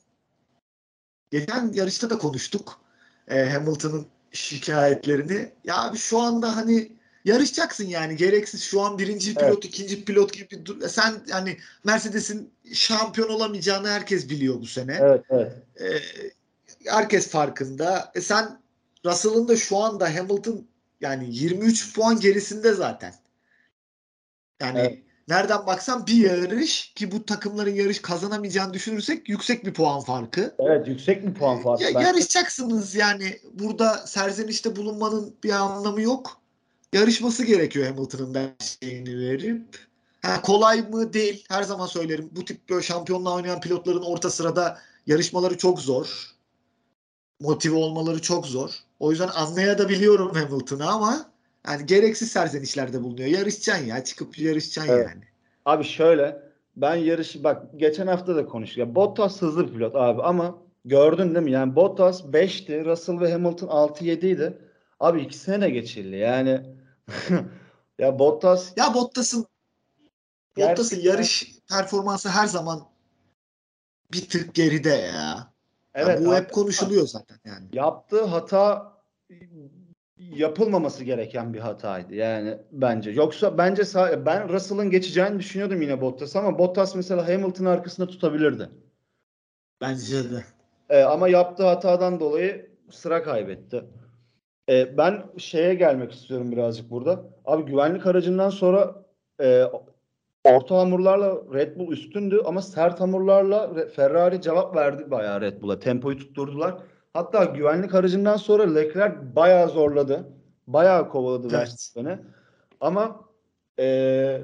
geçen 1.30 1.72
yarışta 1.72 2.10
da 2.10 2.18
konuştuk. 2.18 2.80
Ee, 3.28 3.44
Hamilton'ın 3.44 4.06
şikayetlerini. 4.32 5.52
Ya 5.64 5.82
abi 5.82 5.98
şu 5.98 6.18
anda 6.20 6.56
hani 6.56 6.92
yarışacaksın 7.24 7.84
yani 7.84 8.16
gereksiz 8.16 8.62
şu 8.62 8.80
an 8.80 8.98
birinci 8.98 9.34
pilot, 9.34 9.44
Evet. 9.52 9.64
ikinci 9.64 10.04
pilot 10.04 10.32
gibi 10.32 10.66
dur- 10.66 10.88
sen 10.88 11.14
yani 11.26 11.56
Mercedes'in 11.84 12.52
şampiyon 12.74 13.28
olamayacağını 13.28 13.88
herkes 13.88 14.28
biliyor 14.30 14.60
bu 14.60 14.66
sene. 14.66 14.98
Evet, 15.00 15.24
evet. 15.30 15.52
Ee, 15.80 16.00
herkes 16.86 17.28
farkında. 17.28 18.12
E 18.14 18.20
sen 18.20 18.60
Russell'ın 19.06 19.48
da 19.48 19.56
şu 19.56 19.76
anda 19.76 20.14
Hamilton 20.14 20.66
yani 21.00 21.26
23 21.30 21.94
puan 21.94 22.20
gerisinde 22.20 22.72
zaten. 22.72 23.14
Yani 24.60 24.78
Evet. 24.78 24.98
Nereden 25.28 25.66
baksan 25.66 26.06
bir 26.06 26.14
yarış 26.14 26.92
ki 26.94 27.12
bu 27.12 27.24
takımların 27.26 27.74
yarış 27.74 28.02
kazanamayacağını 28.02 28.74
düşünürsek 28.74 29.28
yüksek 29.28 29.66
bir 29.66 29.74
puan 29.74 30.00
farkı. 30.00 30.54
Evet, 30.58 30.88
yüksek 30.88 31.26
bir 31.26 31.34
puan 31.34 31.62
farkı. 31.62 31.84
Ya, 31.84 31.90
Ben- 31.94 32.00
yarışacaksınız 32.00 32.94
yani. 32.94 33.38
Burada 33.52 34.06
serzenişte 34.06 34.76
bulunmanın 34.76 35.34
bir 35.44 35.50
anlamı 35.50 36.00
yok. 36.00 36.40
Yarışması 36.92 37.44
gerekiyor 37.44 37.86
Hamilton'ın 37.86 38.34
da 38.34 38.40
şeyini 38.80 39.18
verip. 39.18 39.88
Ha, 40.22 40.42
kolay 40.42 40.82
mı 40.82 41.12
değil. 41.12 41.44
Her 41.48 41.62
zaman 41.62 41.86
söylerim. 41.86 42.30
Bu 42.32 42.44
tip 42.44 42.68
böyle 42.70 42.82
şampiyonla 42.82 43.34
oynayan 43.34 43.60
pilotların 43.60 44.02
orta 44.02 44.30
sırada 44.30 44.78
yarışmaları 45.06 45.58
çok 45.58 45.80
zor. 45.80 46.34
Motive 47.40 47.76
olmaları 47.76 48.22
çok 48.22 48.46
zor. 48.46 48.70
O 49.00 49.10
yüzden 49.10 49.28
anlayabiliyorum 49.28 50.34
Hamilton'ı 50.34 50.90
ama 50.90 51.30
yani 51.70 51.86
gereksiz 51.86 52.32
serzenişlerde 52.32 53.02
bulunuyor. 53.02 53.28
Yarışacaksın 53.28 53.86
ya. 53.86 54.04
Çıkıp 54.04 54.38
yarışacaksın 54.38 54.92
Evet. 54.92 55.08
yani. 55.08 55.24
Abi 55.64 55.84
şöyle 55.84 56.42
ben 56.76 56.94
yarışı 56.94 57.44
bak 57.44 57.66
geçen 57.76 58.06
hafta 58.06 58.36
da 58.36 58.46
konuştuk. 58.46 58.78
Ya 58.78 58.94
Bottas 58.94 59.42
hızlı 59.42 59.66
bir 59.68 59.72
pilot 59.72 59.96
abi 59.96 60.22
ama 60.22 60.58
gördün 60.84 61.34
değil 61.34 61.44
mi? 61.44 61.52
Yani 61.52 61.76
Bottas 61.76 62.24
5'ti, 62.24 62.84
Russell 62.84 63.20
ve 63.20 63.32
Hamilton 63.32 63.68
6-7 63.68 64.26
idi. 64.26 64.58
Abi 65.00 65.20
ikisine 65.20 65.60
de 65.60 65.70
geçildi. 65.70 66.16
Yani 66.16 66.62
ya 67.98 68.18
Bottas 68.18 68.72
Ya 68.76 68.94
Bottas'ın 68.94 69.46
Bottas'ın 70.56 71.00
yarış 71.00 71.52
performansı 71.70 72.28
her 72.28 72.46
zaman 72.46 72.82
bir 74.12 74.28
tık 74.28 74.54
geride 74.54 74.88
ya. 74.88 74.98
Ya 74.98 75.52
evet 75.94 76.26
bu 76.26 76.30
abi, 76.30 76.36
hep 76.36 76.52
konuşuluyor 76.52 77.06
zaten 77.06 77.38
yani. 77.44 77.66
yaptığı 77.72 78.24
hata 78.24 78.92
yapılmaması 80.18 81.04
gereken 81.04 81.54
bir 81.54 81.58
hataydı 81.58 82.14
yani 82.14 82.58
bence. 82.72 83.10
Yoksa 83.10 83.58
bence 83.58 83.82
ben 84.26 84.48
Russell'ın 84.48 84.90
geçeceğini 84.90 85.38
düşünüyordum 85.38 85.82
yine 85.82 86.00
Bottas 86.00 86.36
ama 86.36 86.58
Bottas 86.58 86.94
mesela 86.94 87.28
Hamilton'ın 87.28 87.68
arkasında 87.68 88.06
tutabilirdi. 88.06 88.68
Bence 89.80 90.30
de. 90.30 90.44
E, 90.90 91.02
ama 91.02 91.28
yaptığı 91.28 91.66
hatadan 91.66 92.20
dolayı 92.20 92.70
sıra 92.90 93.22
kaybetti. 93.22 93.84
E, 94.68 94.96
ben 94.98 95.22
şeye 95.36 95.74
gelmek 95.74 96.12
istiyorum 96.12 96.52
birazcık 96.52 96.90
burada. 96.90 97.24
Abi 97.44 97.70
güvenlik 97.70 98.06
aracından 98.06 98.50
sonra 98.50 99.04
e, 99.40 99.64
orta 100.44 100.78
hamurlarla 100.78 101.36
Red 101.54 101.78
Bull 101.78 101.92
üstündü 101.92 102.42
ama 102.44 102.62
sert 102.62 103.00
hamurlarla 103.00 103.88
Ferrari 103.88 104.42
cevap 104.42 104.76
verdi 104.76 105.10
bayağı 105.10 105.40
Red 105.40 105.62
Bull'a. 105.62 105.78
Tempoyu 105.78 106.18
tutturdular. 106.18 106.82
Hatta 107.18 107.44
güvenlik 107.44 107.94
aracından 107.94 108.36
sonra 108.36 108.74
Leclerc 108.74 109.16
bayağı 109.36 109.68
zorladı. 109.68 110.28
Bayağı 110.66 111.08
kovaladı 111.08 111.42
Evet. 111.42 111.52
Verstappen'i. 111.52 112.18
Ama 112.80 113.20
e, 113.78 114.40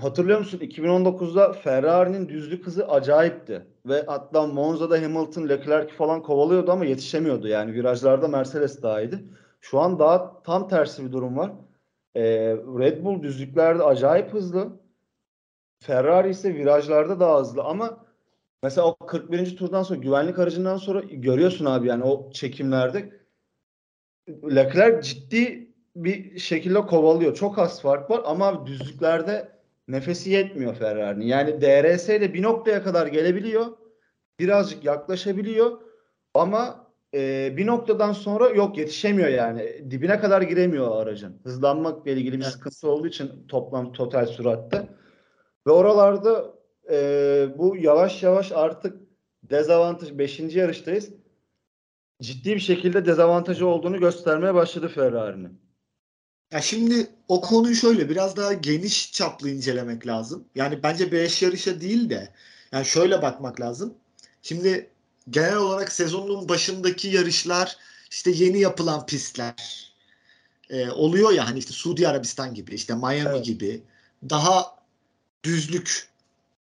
hatırlıyor 0.00 0.38
musun 0.38 0.58
2019'da 0.58 1.52
Ferrari'nin 1.52 2.28
düzlük 2.28 2.66
hızı 2.66 2.88
acayipti. 2.88 3.66
Ve 3.86 4.04
hatta 4.06 4.46
Monza'da 4.46 5.02
Hamilton 5.02 5.48
Leclerc 5.48 5.94
falan 5.94 6.22
kovalıyordu 6.22 6.72
ama 6.72 6.84
yetişemiyordu. 6.84 7.48
Yani 7.48 7.72
virajlarda 7.72 8.28
Mercedes 8.28 8.82
daha 8.82 9.00
iyiydi. 9.00 9.24
Şu 9.60 9.80
an 9.80 9.98
daha 9.98 10.42
tam 10.42 10.68
tersi 10.68 11.06
bir 11.06 11.12
durum 11.12 11.36
var. 11.36 11.52
Ee, 12.14 12.22
Red 12.78 13.04
Bull 13.04 13.22
düzlüklerde 13.22 13.82
acayip 13.82 14.32
hızlı. 14.34 14.68
Ferrari 15.78 16.30
ise 16.30 16.54
virajlarda 16.54 17.20
daha 17.20 17.40
hızlı 17.40 17.62
ama 17.62 18.01
mesela 18.62 18.86
o 18.86 19.06
41. 19.06 19.56
turdan 19.56 19.82
sonra 19.82 19.98
güvenlik 19.98 20.38
aracından 20.38 20.76
sonra 20.76 21.00
görüyorsun 21.00 21.64
abi 21.64 21.88
yani 21.88 22.04
o 22.04 22.30
çekimlerde 22.30 23.20
Leclerc 24.28 25.02
ciddi 25.08 25.72
bir 25.96 26.38
şekilde 26.38 26.80
kovalıyor. 26.80 27.34
Çok 27.34 27.58
az 27.58 27.82
fark 27.82 28.10
var 28.10 28.22
ama 28.24 28.46
abi 28.46 28.66
düzlüklerde 28.66 29.48
nefesi 29.88 30.30
yetmiyor 30.30 30.74
Ferrari'nin. 30.74 31.26
Yani 31.26 31.60
DRS 31.60 32.08
ile 32.08 32.34
bir 32.34 32.42
noktaya 32.42 32.82
kadar 32.82 33.06
gelebiliyor. 33.06 33.66
Birazcık 34.40 34.84
yaklaşabiliyor 34.84 35.80
ama 36.34 36.86
e, 37.14 37.52
bir 37.56 37.66
noktadan 37.66 38.12
sonra 38.12 38.48
yok 38.48 38.78
yetişemiyor 38.78 39.28
yani. 39.28 39.90
Dibine 39.90 40.20
kadar 40.20 40.42
giremiyor 40.42 41.02
aracın. 41.02 41.40
Hızlanmakla 41.44 42.10
ilgili 42.10 42.38
bir 42.38 42.42
Evet. 42.42 42.52
sıkıntı 42.52 42.90
olduğu 42.90 43.06
için 43.06 43.46
toplam 43.48 43.92
total 43.92 44.26
süratte. 44.26 44.88
Ve 45.66 45.70
oralarda 45.70 46.54
e, 46.90 47.48
bu 47.58 47.76
yavaş 47.76 48.22
yavaş 48.22 48.52
artık 48.52 48.96
dezavantaj 49.42 50.18
5. 50.18 50.40
yarıştayız. 50.40 51.08
Ciddi 52.22 52.54
bir 52.54 52.60
şekilde 52.60 53.06
dezavantajı 53.06 53.66
olduğunu 53.66 54.00
göstermeye 54.00 54.54
başladı 54.54 54.88
Ferrari'nin. 54.88 55.60
Ya 56.52 56.60
şimdi 56.60 57.06
o 57.28 57.40
konuyu 57.40 57.74
şöyle 57.74 58.08
biraz 58.08 58.36
daha 58.36 58.52
geniş 58.52 59.12
çaplı 59.12 59.50
incelemek 59.50 60.06
lazım. 60.06 60.44
Yani 60.54 60.82
bence 60.82 61.12
5 61.12 61.42
yarışa 61.42 61.80
değil 61.80 62.10
de 62.10 62.28
yani 62.72 62.84
şöyle 62.84 63.22
bakmak 63.22 63.60
lazım. 63.60 63.94
Şimdi 64.42 64.90
genel 65.30 65.56
olarak 65.56 65.92
sezonun 65.92 66.48
başındaki 66.48 67.08
yarışlar 67.08 67.76
işte 68.10 68.30
yeni 68.30 68.60
yapılan 68.60 69.06
pistler 69.06 69.54
e, 70.70 70.90
oluyor 70.90 71.32
ya 71.32 71.46
hani 71.48 71.58
işte 71.58 71.72
Suudi 71.72 72.08
Arabistan 72.08 72.54
gibi 72.54 72.74
işte 72.74 72.94
Miami 72.94 73.20
Evet. 73.28 73.44
gibi 73.44 73.82
daha 74.30 74.76
düzlük 75.44 76.11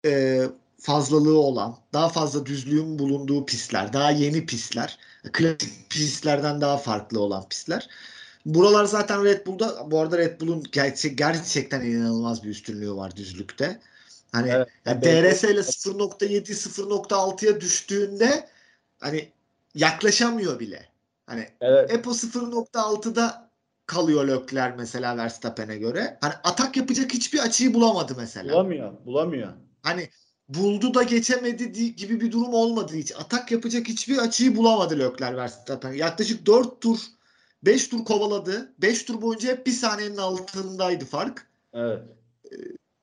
e, 0.06 0.42
fazlalığı 0.78 1.38
olan 1.38 1.76
daha 1.92 2.08
fazla 2.08 2.46
düzlüğün 2.46 2.98
bulunduğu 2.98 3.46
pistler 3.46 3.92
daha 3.92 4.10
yeni 4.10 4.46
pistler 4.46 4.98
klasik 5.32 5.90
pistlerden 5.90 6.60
daha 6.60 6.76
farklı 6.76 7.20
olan 7.20 7.48
pistler. 7.48 7.88
Buralar 8.46 8.84
zaten 8.84 9.24
Red 9.24 9.46
Bull'da 9.46 9.90
bu 9.90 10.00
arada 10.00 10.18
Red 10.18 10.40
Bull'un 10.40 10.64
gerçek, 10.72 11.18
gerçekten 11.18 11.80
inanılmaz 11.80 12.44
bir 12.44 12.48
üstünlüğü 12.48 12.96
var 12.96 13.16
düzlükte. 13.16 13.80
Hani 14.32 14.48
Evet. 14.48 14.68
yani 14.86 15.02
DRS 15.02 15.44
ile 15.44 15.60
0.7 15.60 16.54
0.6'ya 16.54 17.60
düştüğünde 17.60 18.48
hani 19.00 19.32
yaklaşamıyor 19.74 20.60
bile. 20.60 20.86
Hani 21.26 21.48
Evet. 21.60 21.92
hep 21.92 22.08
o 22.08 22.10
0.6'da 22.10 23.50
kalıyor 23.86 24.28
Leclerc 24.28 24.76
mesela 24.76 25.16
Verstappen'e 25.16 25.76
göre. 25.76 26.18
Hani 26.20 26.34
atak 26.44 26.76
yapacak 26.76 27.14
hiçbir 27.14 27.38
açıyı 27.38 27.74
bulamadı 27.74 28.14
mesela. 28.16 28.52
Bulamıyor. 28.52 28.92
Bulamıyor. 29.06 29.52
Hani 29.86 30.10
buldu 30.48 30.94
da 30.94 31.02
geçemedi 31.02 31.74
di- 31.74 31.96
gibi 31.96 32.20
bir 32.20 32.32
durum 32.32 32.54
olmadı 32.54 32.92
hiç. 32.94 33.12
Atak 33.16 33.52
yapacak 33.52 33.88
hiçbir 33.88 34.18
açıyı 34.18 34.56
bulamadı 34.56 34.98
Leclerc 34.98 35.36
Verstappen. 35.36 35.92
Yaklaşık 35.92 36.46
4 36.46 36.80
tur 36.80 36.98
5 37.62 37.88
tur 37.88 38.04
kovaladı. 38.04 38.74
5 38.78 39.02
tur 39.04 39.22
boyunca 39.22 39.48
hep 39.48 39.66
bir 39.66 39.72
saniyenin 39.72 40.16
altındaydı 40.16 41.04
fark. 41.04 41.50
Evet. 41.72 42.02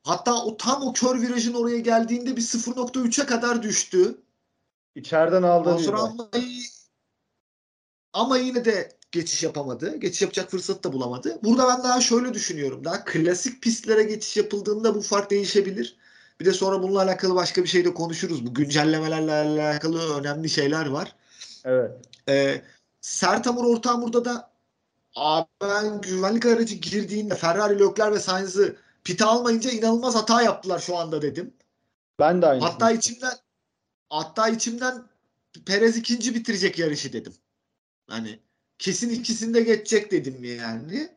Hatta 0.03 0.43
o 0.43 0.57
tam 0.57 0.87
o 0.87 0.93
kör 0.93 1.21
virajın 1.21 1.53
oraya 1.53 1.79
geldiğinde 1.79 2.37
bir 2.37 2.41
0.3'e 2.41 3.25
kadar 3.25 3.63
düştü. 3.63 4.21
İçeriden 4.95 5.43
ama, 5.43 6.29
ama 8.13 8.37
yine 8.37 8.65
de 8.65 8.97
geçiş 9.11 9.43
yapamadı. 9.43 9.97
Geçiş 9.97 10.21
yapacak 10.21 10.51
fırsat 10.51 10.83
da 10.83 10.93
bulamadı. 10.93 11.39
Burada 11.43 11.67
ben 11.67 11.83
daha 11.83 12.01
şöyle 12.01 12.33
düşünüyorum. 12.33 12.83
Daha 12.83 13.05
klasik 13.05 13.61
pistlere 13.61 14.03
geçiş 14.03 14.37
yapıldığında 14.37 14.95
bu 14.95 15.01
fark 15.01 15.31
değişebilir. 15.31 16.02
Bir 16.39 16.45
de 16.45 16.53
sonra 16.53 16.83
bununla 16.83 17.01
alakalı 17.01 17.35
başka 17.35 17.63
bir 17.63 17.67
şey 17.67 17.85
de 17.85 17.93
konuşuruz. 17.93 18.45
Bu 18.45 18.53
güncellemelerle 18.53 19.33
alakalı 19.33 20.19
önemli 20.19 20.49
şeyler 20.49 20.85
var. 20.85 21.15
Evet. 21.65 21.91
Ee, 22.29 22.61
sert 23.01 23.45
hamur 23.45 23.65
orta 23.65 23.89
hamurda 23.89 24.25
da 24.25 24.51
abi 25.15 25.47
ben 25.61 26.01
güvenlik 26.01 26.45
aracı 26.45 26.75
girdiğinde 26.75 27.35
Ferrari, 27.35 27.79
Leclerc 27.79 28.11
ve 28.11 28.19
Sainz'ı 28.19 28.75
pite 29.03 29.25
almayınca 29.25 29.71
inanılmaz 29.71 30.15
hata 30.15 30.41
yaptılar 30.41 30.79
şu 30.79 30.97
anda 30.97 31.21
dedim. 31.21 31.53
Ben 32.19 32.41
de 32.41 32.47
aynı. 32.47 32.63
Hatta 32.63 32.91
içimden 32.91 33.33
hatta 34.09 34.49
içimden 34.49 35.03
Perez 35.65 35.97
ikinci 35.97 36.35
bitirecek 36.35 36.79
yarışı 36.79 37.13
dedim. 37.13 37.33
Hani 38.07 38.39
kesin 38.79 39.09
ikisinde 39.09 39.61
geçecek 39.61 40.11
dedim 40.11 40.43
yani. 40.43 41.09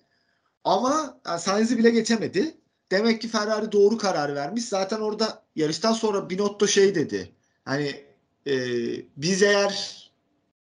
Ama 0.64 1.20
yani 1.26 1.40
Sainz'i 1.40 1.78
bile 1.78 1.90
geçemedi. 1.90 2.56
Demek 2.90 3.22
ki 3.22 3.28
Ferrari 3.28 3.72
doğru 3.72 3.98
karar 3.98 4.34
vermiş. 4.34 4.64
Zaten 4.64 5.00
orada 5.00 5.42
yarıştan 5.56 5.92
sonra 5.92 6.30
Binotto 6.30 6.66
şey 6.66 6.94
dedi. 6.94 7.32
Hani 7.64 8.04
e, 8.46 8.54
biz 9.16 9.42
eğer 9.42 10.06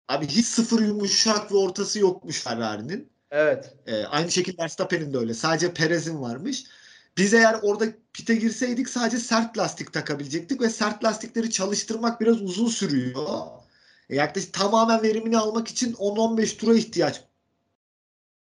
abi 0.08 0.26
hiç 0.26 0.46
sıfır 0.46 0.80
yumuşak 0.80 1.52
ve 1.52 1.56
ortası 1.56 1.98
yokmuş 1.98 2.40
Ferrari'nin. 2.40 3.10
Evet. 3.30 3.74
E, 3.86 4.04
aynı 4.04 4.30
şekilde 4.30 4.62
Verstappen'in 4.62 5.12
de 5.12 5.18
öyle. 5.18 5.34
Sadece 5.34 5.74
Perez'in 5.74 6.22
varmış. 6.22 6.64
Biz 7.16 7.34
eğer 7.34 7.58
orada 7.62 7.84
pite 8.12 8.34
girseydik 8.34 8.88
sadece 8.88 9.18
sert 9.18 9.58
lastik 9.58 9.92
takabilecektik 9.92 10.60
ve 10.60 10.70
sert 10.70 11.04
lastikleri 11.04 11.50
çalıştırmak 11.50 12.20
biraz 12.20 12.42
uzun 12.42 12.68
sürüyor. 12.68 13.46
E, 14.10 14.16
yaklaşık 14.16 14.52
tamamen 14.52 15.02
verimini 15.02 15.38
almak 15.38 15.68
için 15.68 15.92
10-15 15.92 16.56
tura 16.56 16.74
ihtiyaç 16.74 17.24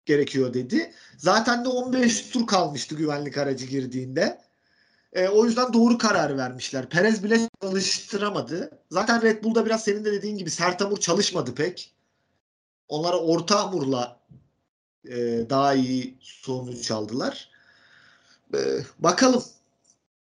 gerekiyor 0.06 0.54
dedi. 0.54 0.94
Zaten 1.18 1.66
de 1.66 1.70
15 1.70 2.30
tur 2.30 2.48
kalmıştı 2.48 2.96
güvenlik 2.96 3.38
aracı 3.38 3.66
girdiğinde. 3.66 4.42
E, 5.14 5.28
o 5.28 5.46
yüzden 5.46 5.74
doğru 5.74 5.98
karar 5.98 6.38
vermişler. 6.38 6.90
Perez 6.90 7.24
bile 7.24 7.50
çalıştıramadı. 7.62 8.80
Zaten 8.92 9.22
Red 9.22 9.44
Bull'da 9.44 9.66
biraz 9.66 9.84
senin 9.84 10.06
de 10.06 10.12
dediğin 10.14 10.38
gibi 10.38 10.50
sert 10.50 10.82
hamur 10.82 10.98
çalışmadı 10.98 11.56
pek. 11.56 11.94
Onlara 12.88 13.18
orta 13.18 13.60
hamurla 13.60 14.20
e, 15.06 15.46
daha 15.50 15.74
iyi 15.74 16.18
sonuç 16.22 16.92
aldılar. 16.92 17.50
E, 18.54 18.60
bakalım. 19.00 19.44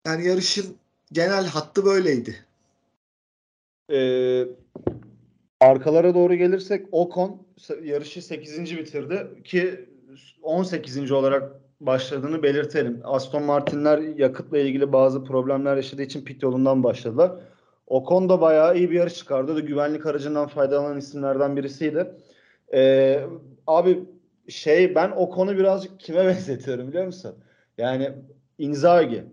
Yani 0.06 0.28
yarışın 0.28 0.78
genel 1.12 1.48
hattı 1.48 1.86
böyleydi. 1.86 2.46
Ee, 3.92 4.46
arkalara 5.64 6.16
doğru 6.16 6.36
gelirsek 6.36 6.86
Ocon 6.92 7.48
yarışı 7.84 8.22
8. 8.22 8.78
bitirdi 8.78 9.28
ki 9.44 9.90
18. 10.42 11.12
olarak 11.12 11.52
başladığını 11.82 12.44
belirtelim. 12.44 13.02
Aston 13.04 13.44
Martin'ler 13.44 13.98
yakıtla 13.98 14.58
ilgili 14.58 14.94
bazı 14.94 15.24
problemler 15.24 15.76
yaşadığı 15.76 16.02
için 16.02 16.26
pit 16.26 16.44
yolundan 16.44 16.84
başladılar. 16.84 17.32
Ocon 17.88 18.30
da 18.30 18.42
bayağı 18.42 18.78
iyi 18.78 18.92
bir 18.92 18.96
yarış 18.96 19.16
çıkardı. 19.16 19.56
Da 19.56 19.60
güvenlik 19.60 20.06
aracından 20.06 20.48
faydalanan 20.48 20.98
isimlerden 20.98 21.58
birisiydi. 21.58 22.16
Ee, 22.74 23.24
abi 23.68 24.04
şey 24.50 24.96
ben 24.96 25.12
Ocon'u 25.12 25.58
birazcık 25.58 26.00
kime 26.00 26.26
benzetiyorum 26.26 26.88
biliyor 26.88 27.06
musun? 27.06 27.36
Yani 27.78 28.12
Inzaghi. 28.58 29.24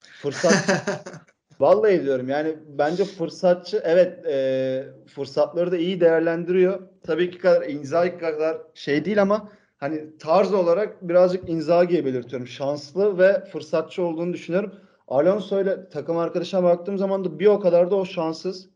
Fırsat 0.00 0.54
Vallahi 1.60 2.02
diyorum 2.04 2.28
yani 2.28 2.56
bence 2.78 3.04
fırsatçı 3.04 3.80
evet 3.84 4.26
e, 4.26 4.84
fırsatları 5.06 5.72
da 5.72 5.76
iyi 5.76 6.00
değerlendiriyor. 6.00 6.80
Tabii 7.02 7.30
ki 7.30 7.38
kadar 7.38 7.68
Inzaghi 7.68 8.18
kadar 8.18 8.58
şey 8.74 9.04
değil 9.04 9.22
ama 9.22 9.48
hani 9.76 10.18
tarz 10.18 10.54
olarak 10.54 11.08
birazcık 11.08 11.48
Inzaghi'ye 11.48 12.04
belirtiyorum. 12.04 12.46
Şanslı 12.46 13.18
ve 13.18 13.44
fırsatçı 13.44 14.02
olduğunu 14.02 14.32
düşünüyorum. 14.32 14.72
Alonso 15.08 15.62
ile 15.62 15.88
takım 15.88 16.16
arkadaşına 16.16 16.62
baktığım 16.62 16.98
zaman 16.98 17.24
da 17.24 17.38
bir 17.38 17.46
o 17.46 17.60
kadar 17.60 17.90
da 17.90 17.96
o 17.96 18.04
şanssız. 18.04 18.68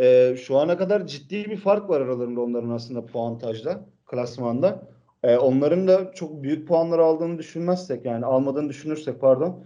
E, 0.00 0.36
şu 0.36 0.56
ana 0.56 0.78
kadar 0.78 1.06
ciddi 1.06 1.44
bir 1.44 1.56
fark 1.56 1.90
var 1.90 2.00
aralarında 2.00 2.40
onların 2.40 2.70
aslında 2.70 3.06
puantajda, 3.06 3.80
klasmanda. 4.06 4.82
E, 5.22 5.36
onların 5.36 5.88
da 5.88 6.12
çok 6.12 6.42
büyük 6.42 6.68
puanlar 6.68 6.98
aldığını 6.98 7.38
düşünmezsek 7.38 8.04
yani 8.04 8.26
almadığını 8.26 8.68
düşünürsek 8.68 9.20
pardon 9.20 9.64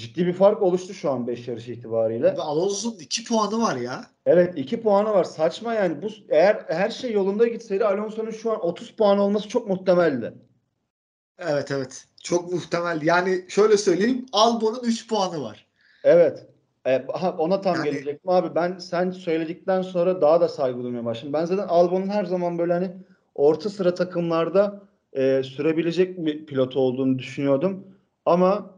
ciddi 0.00 0.26
bir 0.26 0.32
fark 0.32 0.62
oluştu 0.62 0.94
şu 0.94 1.10
an 1.10 1.26
5 1.26 1.48
yarış 1.48 1.68
itibariyle. 1.68 2.36
Ve 2.36 2.40
Alonso'nun 2.40 2.98
2 2.98 3.24
puanı 3.24 3.62
var 3.62 3.76
ya. 3.76 4.04
Evet 4.26 4.58
2 4.58 4.80
puanı 4.82 5.10
var. 5.10 5.24
Saçma 5.24 5.74
yani. 5.74 6.02
Bu 6.02 6.06
eğer 6.28 6.64
her 6.68 6.90
şey 6.90 7.12
yolunda 7.12 7.46
gitseydi 7.48 7.84
Alonso'nun 7.84 8.30
şu 8.30 8.52
an 8.52 8.60
30 8.64 8.90
puan 8.90 9.18
olması 9.18 9.48
çok 9.48 9.68
muhtemeldi. 9.68 10.34
Evet 11.38 11.70
evet. 11.70 12.04
Çok 12.22 12.52
muhtemel. 12.52 13.02
Yani 13.02 13.44
şöyle 13.48 13.76
söyleyeyim. 13.76 14.26
Albon'un 14.32 14.80
3 14.84 15.08
puanı 15.08 15.42
var. 15.42 15.66
Evet. 16.04 16.46
E, 16.86 17.06
ona 17.38 17.60
tam 17.60 17.74
Yani- 17.76 17.84
gelecektim 17.84 18.30
abi. 18.30 18.54
Ben 18.54 18.78
sen 18.78 19.10
söyledikten 19.10 19.82
sonra 19.82 20.20
daha 20.20 20.40
da 20.40 20.48
saygı 20.48 20.82
duymaya 20.82 21.04
başladım. 21.04 21.32
Ben 21.32 21.44
zaten 21.44 21.68
Albon'un 21.68 22.08
her 22.08 22.24
zaman 22.24 22.58
böyle 22.58 22.72
hani 22.72 22.90
orta 23.34 23.70
sıra 23.70 23.94
takımlarda 23.94 24.80
e, 25.12 25.42
sürebilecek 25.42 26.18
bir 26.26 26.46
pilot 26.46 26.76
olduğunu 26.76 27.18
düşünüyordum. 27.18 27.86
Ama 28.26 28.70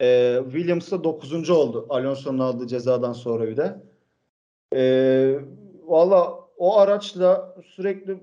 e, 0.00 0.38
Williams 0.44 0.90
da 0.92 1.04
9. 1.04 1.50
oldu. 1.50 1.86
Alonso'nun 1.88 2.38
aldığı 2.38 2.66
cezadan 2.66 3.12
sonra 3.12 3.48
bir 3.48 3.56
de. 3.56 3.82
E, 4.74 5.38
Valla 5.86 6.34
o 6.56 6.78
araçla 6.78 7.54
sürekli 7.66 8.18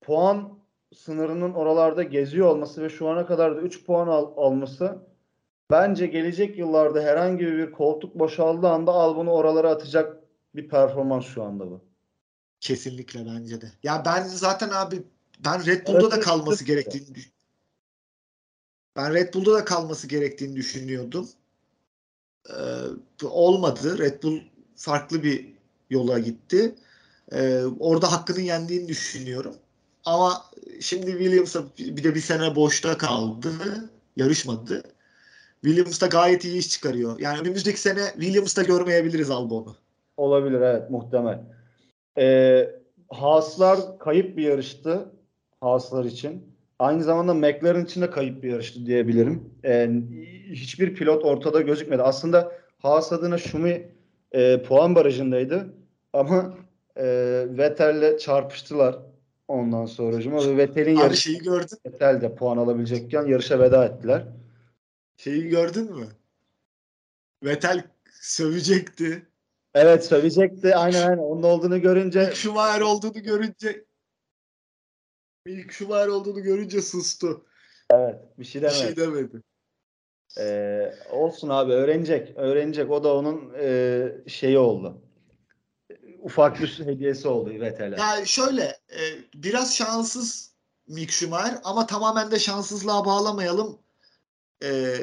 puan 0.00 0.58
sınırının 0.94 1.54
oralarda 1.54 2.02
geziyor 2.02 2.46
olması 2.48 2.82
ve 2.82 2.88
şu 2.88 3.08
ana 3.08 3.26
kadar 3.26 3.56
da 3.56 3.60
3 3.60 3.84
puan 3.86 4.08
al- 4.08 4.32
alması 4.36 4.98
bence 5.70 6.06
gelecek 6.06 6.58
yıllarda 6.58 7.02
herhangi 7.02 7.46
bir 7.46 7.72
koltuk 7.72 8.14
boşaldığı 8.14 8.68
anda 8.68 8.92
Albon'u 8.92 9.30
oralara 9.30 9.70
atacak 9.70 10.16
bir 10.54 10.68
performans 10.68 11.24
şu 11.26 11.42
anda 11.42 11.70
bu. 11.70 11.80
Kesinlikle 12.60 13.20
bence 13.26 13.60
de. 13.60 13.66
Ya 13.82 14.02
ben 14.06 14.22
zaten 14.22 14.70
abi 14.74 15.02
ben 15.44 15.66
Red 15.66 15.86
Bull'da 15.86 15.98
Evet, 16.00 16.12
da 16.12 16.20
kalması 16.20 16.64
evet. 16.64 16.66
gerektiğini 16.66 17.16
ben 18.96 19.14
Red 19.14 19.34
Bull'da 19.34 19.54
da 19.54 19.64
kalması 19.64 20.06
gerektiğini 20.06 20.56
düşünüyordum. 20.56 21.28
Ee, 22.50 23.26
olmadı. 23.26 23.98
Red 23.98 24.22
Bull 24.22 24.40
farklı 24.76 25.22
bir 25.22 25.54
yola 25.90 26.18
gitti. 26.18 26.74
Ee, 27.32 27.62
orada 27.80 28.12
hakkını 28.12 28.40
yendiğini 28.40 28.88
düşünüyorum. 28.88 29.54
Ama 30.04 30.44
şimdi 30.80 31.06
Williams'a 31.06 31.62
bir 31.78 32.04
de 32.04 32.14
bir 32.14 32.20
sene 32.20 32.56
boşta 32.56 32.98
kaldı. 32.98 33.50
Yarışmadı. 34.16 34.82
Williams 35.64 36.00
da 36.00 36.06
gayet 36.06 36.44
iyi 36.44 36.58
iş 36.58 36.70
çıkarıyor. 36.70 37.20
Yani 37.20 37.40
önümüzdeki 37.40 37.80
sene 37.80 38.06
Williams'ta 38.12 38.62
görmeyebiliriz 38.62 39.30
Albon'u. 39.30 39.76
Olabilir 40.16 40.60
evet 40.60 40.90
muhtemel. 40.90 41.40
Ee, 42.18 42.70
Haaslar 43.08 43.98
kayıp 43.98 44.36
bir 44.36 44.42
yarıştı. 44.42 45.12
Haaslar 45.60 46.04
için. 46.04 46.49
Aynı 46.80 47.02
zamanda 47.02 47.34
McLaren 47.34 47.84
için 47.84 48.02
de 48.02 48.10
kayıp 48.10 48.42
bir 48.42 48.50
yarıştı 48.50 48.86
diyebilirim. 48.86 49.54
Ee, 49.64 49.90
hiçbir 50.50 50.94
pilot 50.94 51.24
ortada 51.24 51.60
gözükmedi. 51.60 52.02
Aslında 52.02 52.52
Haas 52.78 53.12
adına 53.12 53.38
Schumi 53.38 53.88
e, 54.32 54.62
puan 54.62 54.94
barajındaydı. 54.94 55.74
Ama 56.12 56.54
e, 56.96 57.04
Vettel'le 57.48 58.18
çarpıştılar 58.18 58.98
ondan 59.48 59.86
sonra. 59.86 60.16
Ve 60.18 60.56
Vettel'in 60.56 60.96
yarışı 60.96 61.32
gördün 61.32 61.78
Vettel 61.86 62.20
de 62.20 62.34
puan 62.34 62.56
alabilecekken 62.56 63.26
yarışa 63.26 63.60
veda 63.60 63.84
ettiler. 63.84 64.24
Şeyi 65.16 65.48
gördün 65.48 65.96
mü? 65.96 66.06
Vettel 67.44 67.84
sövecekti. 68.20 69.26
Evet 69.74 70.04
sövecekti. 70.04 70.76
Aynen 70.76 71.08
aynen. 71.08 71.18
Onun 71.18 71.42
olduğunu 71.42 71.80
görünce 71.80 72.30
Schumacher 72.34 72.80
olduğunu 72.80 73.22
görünce 73.22 73.84
Mick 75.46 75.72
Schumacher 75.72 76.06
olduğunu 76.08 76.42
görünce 76.42 76.82
sustu. 76.82 77.44
bir 78.38 78.44
şey 78.44 78.62
Bir 78.62 78.66
demedi. 78.68 78.78
şey 78.78 78.96
demedi. 78.96 79.42
Ee, 80.38 80.94
olsun 81.10 81.48
abi 81.48 81.72
öğrenecek. 81.72 82.32
Öğrenecek. 82.36 82.90
O 82.90 83.04
da 83.04 83.14
onun 83.14 83.52
e, 83.58 84.08
şeyi 84.26 84.58
oldu. 84.58 85.02
Ufak 86.22 86.60
bir 86.60 86.78
hediyesi 86.86 87.28
oldu 87.28 87.50
Vettel'e. 87.60 87.96
Yani 88.00 88.26
şöyle 88.26 88.62
e, 88.90 89.00
biraz 89.34 89.76
şanssız 89.76 90.50
Mick 90.88 91.10
Schumacher 91.12 91.58
ama 91.64 91.86
tamamen 91.86 92.30
de 92.30 92.38
şanssızlığa 92.38 93.04
bağlamayalım. 93.04 93.78
E, 94.64 94.94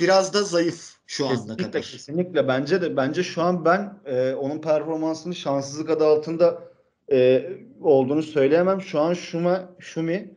biraz 0.00 0.34
da 0.34 0.42
zayıf 0.42 0.94
şu 1.06 1.28
Kesinlikle, 1.28 1.64
kadar. 1.64 1.82
kesinlikle. 1.82 2.48
Bence 2.48 2.82
de 2.82 2.96
bence 2.96 3.22
şu 3.22 3.42
an 3.42 3.64
ben 3.64 3.98
e, 4.04 4.34
onun 4.34 4.60
performansını 4.60 5.34
şanssızlık 5.34 5.90
adı 5.90 6.06
altında 6.06 6.62
e, 7.12 7.50
olduğunu 7.80 8.22
söyleyemem. 8.22 8.82
Şu 8.82 9.00
an 9.00 9.14
Şuma, 9.14 9.68
Şumi 9.78 10.34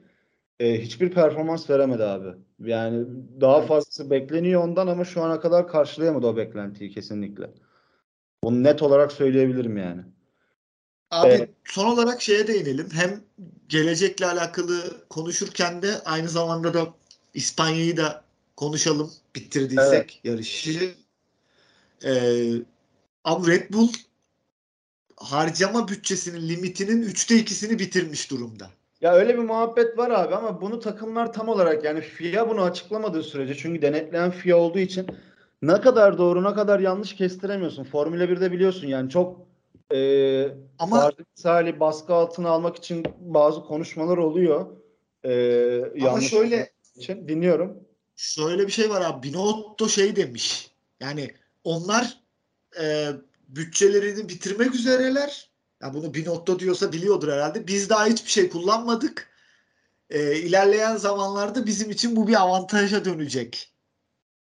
e, 0.60 0.82
hiçbir 0.82 1.12
performans 1.12 1.70
veremedi 1.70 2.04
abi. 2.04 2.30
Yani 2.60 3.06
daha 3.42 3.62
fazlası 3.62 4.10
bekleniyor 4.10 4.64
ondan 4.64 4.88
ama 4.88 5.06
şu 5.06 5.24
ana 5.24 5.40
kadar 5.40 5.68
karşılayamadı 5.68 6.28
o 6.28 6.38
beklentiyi 6.38 6.92
kesinlikle. 6.92 7.50
Bunu 8.44 8.64
net 8.64 8.82
olarak 8.82 9.12
söyleyebilirim 9.12 9.78
yani. 9.78 10.02
Abi 11.12 11.32
Evet. 11.32 11.50
son 11.66 11.86
olarak 11.86 12.22
şeye 12.22 12.48
değinelim. 12.48 12.90
Hem 12.94 13.22
gelecekle 13.70 14.26
alakalı 14.26 15.08
konuşurken 15.10 15.82
de 15.82 16.02
aynı 16.06 16.30
zamanda 16.30 16.74
da 16.74 16.94
İspanya'yı 17.34 17.98
da 17.98 18.24
konuşalım. 18.56 19.12
Bitirdiysek 19.36 20.22
yarışı. 20.24 20.96
Ee, 22.06 22.52
abi 23.24 23.52
Red 23.52 23.74
Bull 23.74 23.90
harcama 25.18 25.88
bütçesinin 25.88 26.50
limitinin 26.50 27.02
üçte 27.02 27.36
ikisini 27.36 27.80
bitirmiş 27.80 28.32
durumda. 28.32 28.70
Ya 29.02 29.14
öyle 29.14 29.34
bir 29.38 29.44
muhabbet 29.44 29.98
var 29.98 30.10
abi 30.12 30.36
ama 30.36 30.62
bunu 30.62 30.80
takımlar 30.80 31.34
tam 31.34 31.50
olarak 31.50 31.84
yani 31.84 32.02
FIA 32.02 32.50
bunu 32.50 32.62
açıklamadığı 32.62 33.24
sürece 33.24 33.56
çünkü 33.56 33.82
denetleyen 33.82 34.32
FIA 34.32 34.58
olduğu 34.58 34.80
için 34.80 35.08
ne 35.62 35.82
kadar 35.82 36.18
doğru 36.18 36.44
ne 36.44 36.54
kadar 36.54 36.80
yanlış 36.80 37.16
kestiremiyorsun. 37.16 37.84
Formula 37.84 38.24
1'de 38.24 38.52
biliyorsun 38.52 38.88
yani 38.88 39.10
çok 39.10 39.48
e, 39.94 40.44
Ama- 40.80 41.12
misali 41.36 41.80
baskı 41.80 42.14
altına 42.14 42.50
almak 42.50 42.76
için 42.76 43.04
bazı 43.20 43.62
konuşmalar 43.64 44.18
oluyor. 44.18 44.66
E, 45.24 46.06
Ama 46.08 46.22
şöyle 46.22 46.72
için 46.96 47.28
dinliyorum. 47.28 47.78
şöyle 48.16 48.68
bir 48.68 48.72
şey 48.72 48.90
var 48.90 49.02
abi. 49.02 49.28
Binotto 49.28 49.88
şey 49.90 50.16
demiş. 50.16 50.72
Yani 51.00 51.32
onlar 51.64 52.18
e, 52.82 53.08
bütçelerini 53.48 54.30
bitirmek 54.30 54.76
üzereler. 54.76 55.50
Ya 55.82 55.94
bunu 55.94 56.14
Binotto 56.14 56.60
diyorsa 56.60 56.92
biliyordur 56.92 57.32
herhalde. 57.32 57.68
Biz 57.68 57.90
daha 57.90 58.06
hiçbir 58.06 58.30
şey 58.30 58.50
kullanmadık. 58.50 59.30
E, 60.10 60.36
ilerleyen 60.36 60.98
zamanlarda 60.98 61.66
bizim 61.66 61.90
için 61.90 62.16
bu 62.16 62.28
bir 62.28 62.42
avantaja 62.42 63.06
dönecek 63.06 63.74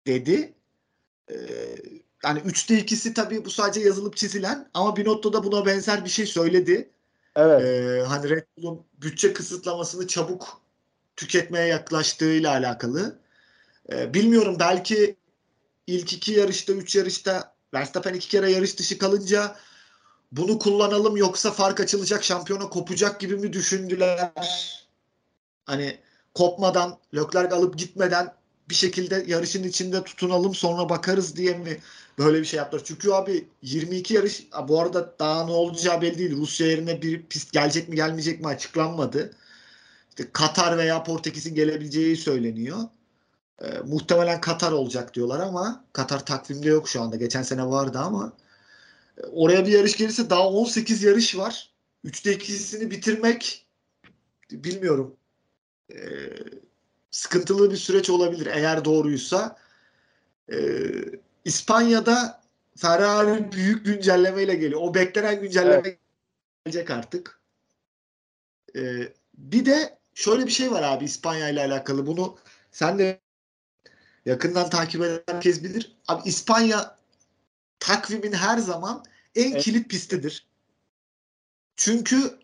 dedi. 0.06 0.54
E, 1.30 1.36
yani 2.24 2.40
üçte 2.44 2.78
ikisi 2.78 3.14
tabii 3.14 3.44
bu 3.44 3.50
sadece 3.50 3.80
yazılıp 3.80 4.16
çizilen 4.16 4.70
ama 4.74 4.96
Binotto 4.96 5.32
da 5.32 5.44
buna 5.44 5.66
benzer 5.66 6.04
bir 6.04 6.10
şey 6.10 6.26
söyledi. 6.26 6.90
Evet. 7.36 7.62
Ee, 7.62 8.04
hani 8.06 8.30
Red 8.30 8.44
Bull'un 8.58 8.84
bütçe 9.00 9.32
kısıtlamasını 9.32 10.06
çabuk 10.06 10.60
tüketmeye 11.16 11.66
yaklaştığıyla 11.66 12.50
alakalı. 12.50 13.18
Ee, 13.92 14.14
bilmiyorum 14.14 14.56
belki 14.60 15.16
ilk 15.86 16.12
iki 16.12 16.32
yarışta, 16.32 16.72
üç 16.72 16.96
yarışta 16.96 17.53
Verstappen 17.74 18.14
iki 18.14 18.28
kere 18.28 18.50
yarış 18.50 18.78
dışı 18.78 18.98
kalınca 18.98 19.56
bunu 20.32 20.58
kullanalım 20.58 21.16
yoksa 21.16 21.50
fark 21.50 21.80
açılacak, 21.80 22.24
şampiyona 22.24 22.68
kopacak 22.68 23.20
gibi 23.20 23.36
mi 23.36 23.52
düşündüler? 23.52 24.32
Hani 25.66 25.98
kopmadan, 26.34 26.98
Leclerc 27.14 27.54
alıp 27.54 27.78
gitmeden 27.78 28.34
bir 28.68 28.74
şekilde 28.74 29.24
yarışın 29.26 29.62
içinde 29.62 30.04
tutunalım 30.04 30.54
sonra 30.54 30.88
bakarız 30.88 31.36
diye 31.36 31.58
mi 31.58 31.78
böyle 32.18 32.40
bir 32.40 32.44
şey 32.44 32.58
yaptılar? 32.58 32.82
Çünkü 32.84 33.12
abi 33.12 33.48
22 33.62 34.14
yarış 34.14 34.46
bu 34.68 34.80
arada 34.80 35.18
daha 35.18 35.44
ne 35.44 35.52
olacağı 35.52 36.02
belli 36.02 36.18
değil. 36.18 36.36
Rusya 36.36 36.66
yerine 36.66 37.02
bir 37.02 37.22
pist 37.22 37.52
gelecek 37.52 37.88
mi 37.88 37.96
gelmeyecek 37.96 38.40
mi 38.40 38.46
açıklanmadı. 38.46 39.36
İşte 40.08 40.30
Katar 40.32 40.78
veya 40.78 41.04
Portekiz'in 41.04 41.54
gelebileceği 41.54 42.16
söyleniyor. 42.16 42.78
Ee, 43.62 43.78
muhtemelen 43.84 44.40
Katar 44.40 44.72
olacak 44.72 45.14
diyorlar 45.14 45.40
ama 45.40 45.84
Katar 45.92 46.26
takvimde 46.26 46.68
yok 46.68 46.88
şu 46.88 47.02
anda. 47.02 47.16
Geçen 47.16 47.42
sene 47.42 47.66
vardı 47.66 47.98
ama 47.98 48.32
e, 49.18 49.26
oraya 49.26 49.66
bir 49.66 49.72
yarış 49.72 49.96
gelirse 49.96 50.30
daha 50.30 50.48
18 50.48 51.02
yarış 51.02 51.36
var. 51.36 51.70
3'te 52.04 52.32
ikisini 52.32 52.90
bitirmek 52.90 53.66
bilmiyorum. 54.50 55.16
Ee, 55.92 55.96
sıkıntılı 57.10 57.70
bir 57.70 57.76
süreç 57.76 58.10
olabilir 58.10 58.46
eğer 58.46 58.84
doğruysa. 58.84 59.56
Ee, 60.52 60.56
İspanya'da 61.44 62.42
Ferrari 62.76 63.52
büyük 63.52 63.86
güncellemeyle 63.86 64.54
geliyor. 64.54 64.80
O 64.84 64.94
beklenen 64.94 65.40
güncelleme 65.40 65.96
gelecek 66.64 66.90
artık. 66.90 67.40
Ee, 68.76 69.12
bir 69.34 69.66
de 69.66 69.98
şöyle 70.14 70.46
bir 70.46 70.50
şey 70.50 70.70
var 70.70 70.82
abi 70.82 71.04
İspanya 71.04 71.48
ile 71.48 71.60
alakalı. 71.60 72.06
Bunu 72.06 72.36
sen 72.70 72.98
de 72.98 73.20
yakından 74.26 74.70
takip 74.70 75.02
eden 75.02 75.22
herkes 75.26 75.62
bilir. 75.62 75.96
Abi 76.08 76.28
İspanya 76.28 76.98
takvimin 77.78 78.32
her 78.32 78.58
zaman 78.58 79.04
en 79.34 79.52
Evet. 79.52 79.62
kilit 79.62 79.90
pistidir. 79.90 80.46
Çünkü 81.76 82.38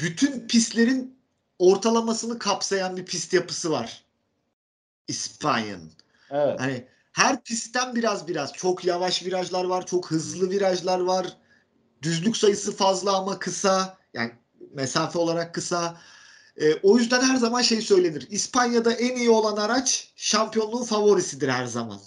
bütün 0.00 0.46
pistlerin 0.46 1.18
ortalamasını 1.58 2.38
kapsayan 2.38 2.96
bir 2.96 3.04
pist 3.04 3.32
yapısı 3.32 3.70
var. 3.70 4.04
İspanya'nın. 5.08 5.92
Evet. 6.30 6.60
Hani 6.60 6.86
her 7.12 7.42
pistten 7.42 7.94
biraz 7.94 8.28
biraz 8.28 8.52
çok 8.52 8.84
yavaş 8.84 9.24
virajlar 9.24 9.64
var, 9.64 9.86
çok 9.86 10.10
hızlı 10.10 10.50
virajlar 10.50 11.00
var. 11.00 11.36
Düzlük 12.02 12.36
sayısı 12.36 12.76
fazla 12.76 13.16
ama 13.16 13.38
kısa. 13.38 13.98
Yani 14.14 14.32
mesafe 14.72 15.18
olarak 15.18 15.54
kısa. 15.54 16.00
E, 16.60 16.74
o 16.82 16.98
yüzden 16.98 17.20
her 17.20 17.36
zaman 17.36 17.62
şey 17.62 17.80
söylenir. 17.80 18.26
İspanya'da 18.30 18.92
en 18.92 19.16
iyi 19.16 19.30
olan 19.30 19.56
araç 19.56 20.12
şampiyonluğun 20.16 20.84
favorisidir 20.84 21.48
her 21.48 21.66
zaman. 21.66 22.00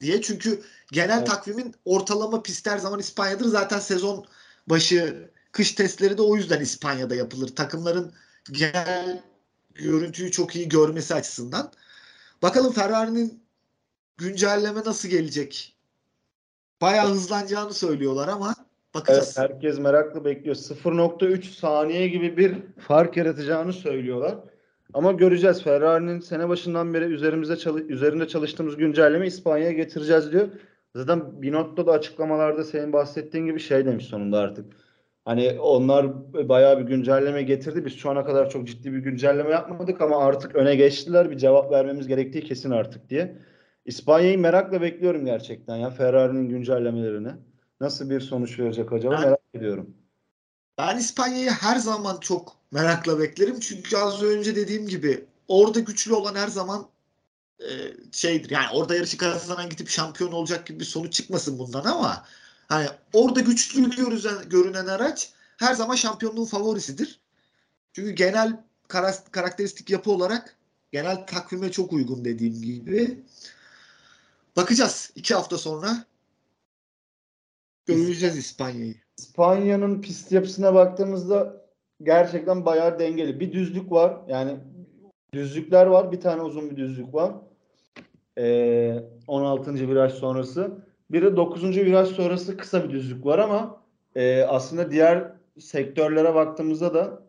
Diye 0.00 0.22
çünkü 0.22 0.62
genel 0.92 1.18
Evet. 1.18 1.26
takvimin 1.26 1.74
ortalama 1.84 2.42
pist 2.42 2.66
her 2.66 2.78
zaman 2.78 3.00
İspanya'dır. 3.00 3.44
Zaten 3.44 3.78
sezon 3.78 4.26
başı 4.66 5.30
kış 5.52 5.72
testleri 5.72 6.18
de 6.18 6.22
o 6.22 6.36
yüzden 6.36 6.60
İspanya'da 6.60 7.14
yapılır. 7.14 7.56
Takımların 7.56 8.12
genel 8.52 9.22
görüntüyü 9.74 10.30
çok 10.30 10.56
iyi 10.56 10.68
görmesi 10.68 11.14
açısından. 11.14 11.72
Bakalım 12.42 12.72
Ferrari'nin 12.72 13.42
güncelleme 14.16 14.80
nasıl 14.84 15.08
gelecek? 15.08 15.76
Bayağı 16.80 17.10
hızlanacağını 17.10 17.74
söylüyorlar 17.74 18.28
ama 18.28 18.54
bakacağız. 18.94 19.36
Evet, 19.38 19.50
herkes 19.50 19.78
merakla 19.78 20.24
bekliyor. 20.24 20.56
0.3 20.56 21.44
saniye 21.44 22.08
gibi 22.08 22.36
bir 22.36 22.54
fark 22.78 23.16
yaratacağını 23.16 23.72
söylüyorlar. 23.72 24.34
Ama 24.94 25.12
göreceğiz. 25.12 25.62
Ferrari'nin 25.62 26.20
sene 26.20 26.48
başından 26.48 26.94
beri 26.94 27.04
üzerimizde 27.04 27.56
çalı- 27.56 27.82
üzerinde 27.82 28.28
çalıştığımız 28.28 28.76
güncelleme 28.76 29.26
İspanya'ya 29.26 29.72
getireceğiz 29.72 30.32
diyor. 30.32 30.48
Zaten 30.96 31.42
Binotto 31.42 31.86
da 31.86 31.92
açıklamalarda 31.92 32.64
senin 32.64 32.92
bahsettiğin 32.92 33.46
gibi 33.46 33.60
şey 33.60 33.86
demiş 33.86 34.04
sonunda 34.04 34.38
artık. 34.38 34.66
Hani 35.24 35.60
onlar 35.60 36.06
bayağı 36.48 36.78
bir 36.80 36.84
güncelleme 36.84 37.42
getirdi. 37.42 37.84
Biz 37.84 37.96
şu 37.96 38.10
ana 38.10 38.24
kadar 38.24 38.50
çok 38.50 38.66
ciddi 38.66 38.92
bir 38.92 38.98
güncelleme 38.98 39.50
yapmadık 39.50 40.00
ama 40.00 40.24
artık 40.24 40.56
öne 40.56 40.74
geçtiler. 40.74 41.30
Bir 41.30 41.36
cevap 41.36 41.72
vermemiz 41.72 42.06
gerektiği 42.08 42.40
kesin 42.44 42.70
artık 42.70 43.10
diye. 43.10 43.36
İspanya'yı 43.84 44.38
merakla 44.38 44.82
bekliyorum 44.82 45.24
gerçekten 45.24 45.76
ya 45.76 45.90
Ferrari'nin 45.90 46.48
güncellemelerini. 46.48 47.28
Nasıl 47.80 48.10
bir 48.10 48.20
sonuç 48.20 48.58
verecek 48.58 48.92
acaba 48.92 49.14
Ben- 49.14 49.20
merak 49.20 49.40
ediyorum. 49.54 49.94
Ben 50.78 50.98
İspanya'yı 50.98 51.50
her 51.50 51.76
zaman 51.76 52.20
çok 52.20 52.56
merakla 52.72 53.18
beklerim. 53.18 53.60
Çünkü 53.60 53.96
az 53.96 54.22
önce 54.22 54.56
dediğim 54.56 54.86
gibi 54.88 55.24
orada 55.48 55.80
güçlü 55.80 56.14
olan 56.14 56.34
her 56.34 56.48
zaman 56.48 56.88
e, 57.60 57.68
şeydir. 58.12 58.50
Yani 58.50 58.66
orada 58.72 58.94
yarışı 58.94 59.16
kazanan 59.16 59.70
gidip 59.70 59.88
şampiyon 59.88 60.32
olacak 60.32 60.66
gibi 60.66 60.80
bir 60.80 60.84
sonuç 60.84 61.12
çıkmasın 61.12 61.58
bundan 61.58 61.84
ama 61.84 62.24
hani 62.68 62.86
orada 63.12 63.40
güçlü 63.40 63.90
görünen, 63.90 64.48
görünen 64.48 64.86
araç 64.86 65.32
her 65.56 65.74
zaman 65.74 65.94
şampiyonluğun 65.94 66.44
favorisidir. 66.44 67.20
Çünkü 67.92 68.10
genel 68.10 68.64
kara- 68.88 69.24
karakteristik 69.32 69.90
yapı 69.90 70.10
olarak 70.10 70.56
genel 70.92 71.26
takvime 71.26 71.70
çok 71.72 71.92
uygun 71.92 72.24
dediğim 72.24 72.62
gibi. 72.62 73.20
Bakacağız. 74.56 75.10
iki 75.16 75.34
hafta 75.34 75.58
sonra 75.58 76.04
göreceğiz 77.96 78.36
İspanya'yı. 78.36 78.94
İspanya'nın 79.18 80.00
pist 80.00 80.32
yapısına 80.32 80.74
baktığımızda 80.74 81.66
gerçekten 82.02 82.64
bayağı 82.64 82.98
dengeli. 82.98 83.40
Bir 83.40 83.52
düzlük 83.52 83.92
var. 83.92 84.16
Yani 84.28 84.56
düzlükler 85.32 85.86
var. 85.86 86.12
Bir 86.12 86.20
tane 86.20 86.42
uzun 86.42 86.70
bir 86.70 86.76
düzlük 86.76 87.14
var. 87.14 87.32
Ee, 88.38 89.04
16. 89.26 89.74
viraj 89.74 90.12
sonrası. 90.12 90.70
Bir 91.10 91.22
de 91.22 91.36
9. 91.36 91.76
viraj 91.76 92.08
sonrası 92.08 92.56
kısa 92.56 92.84
bir 92.84 92.90
düzlük 92.90 93.26
var 93.26 93.38
ama 93.38 93.82
e, 94.14 94.42
aslında 94.42 94.90
diğer 94.90 95.32
sektörlere 95.58 96.34
baktığımızda 96.34 96.94
da 96.94 97.22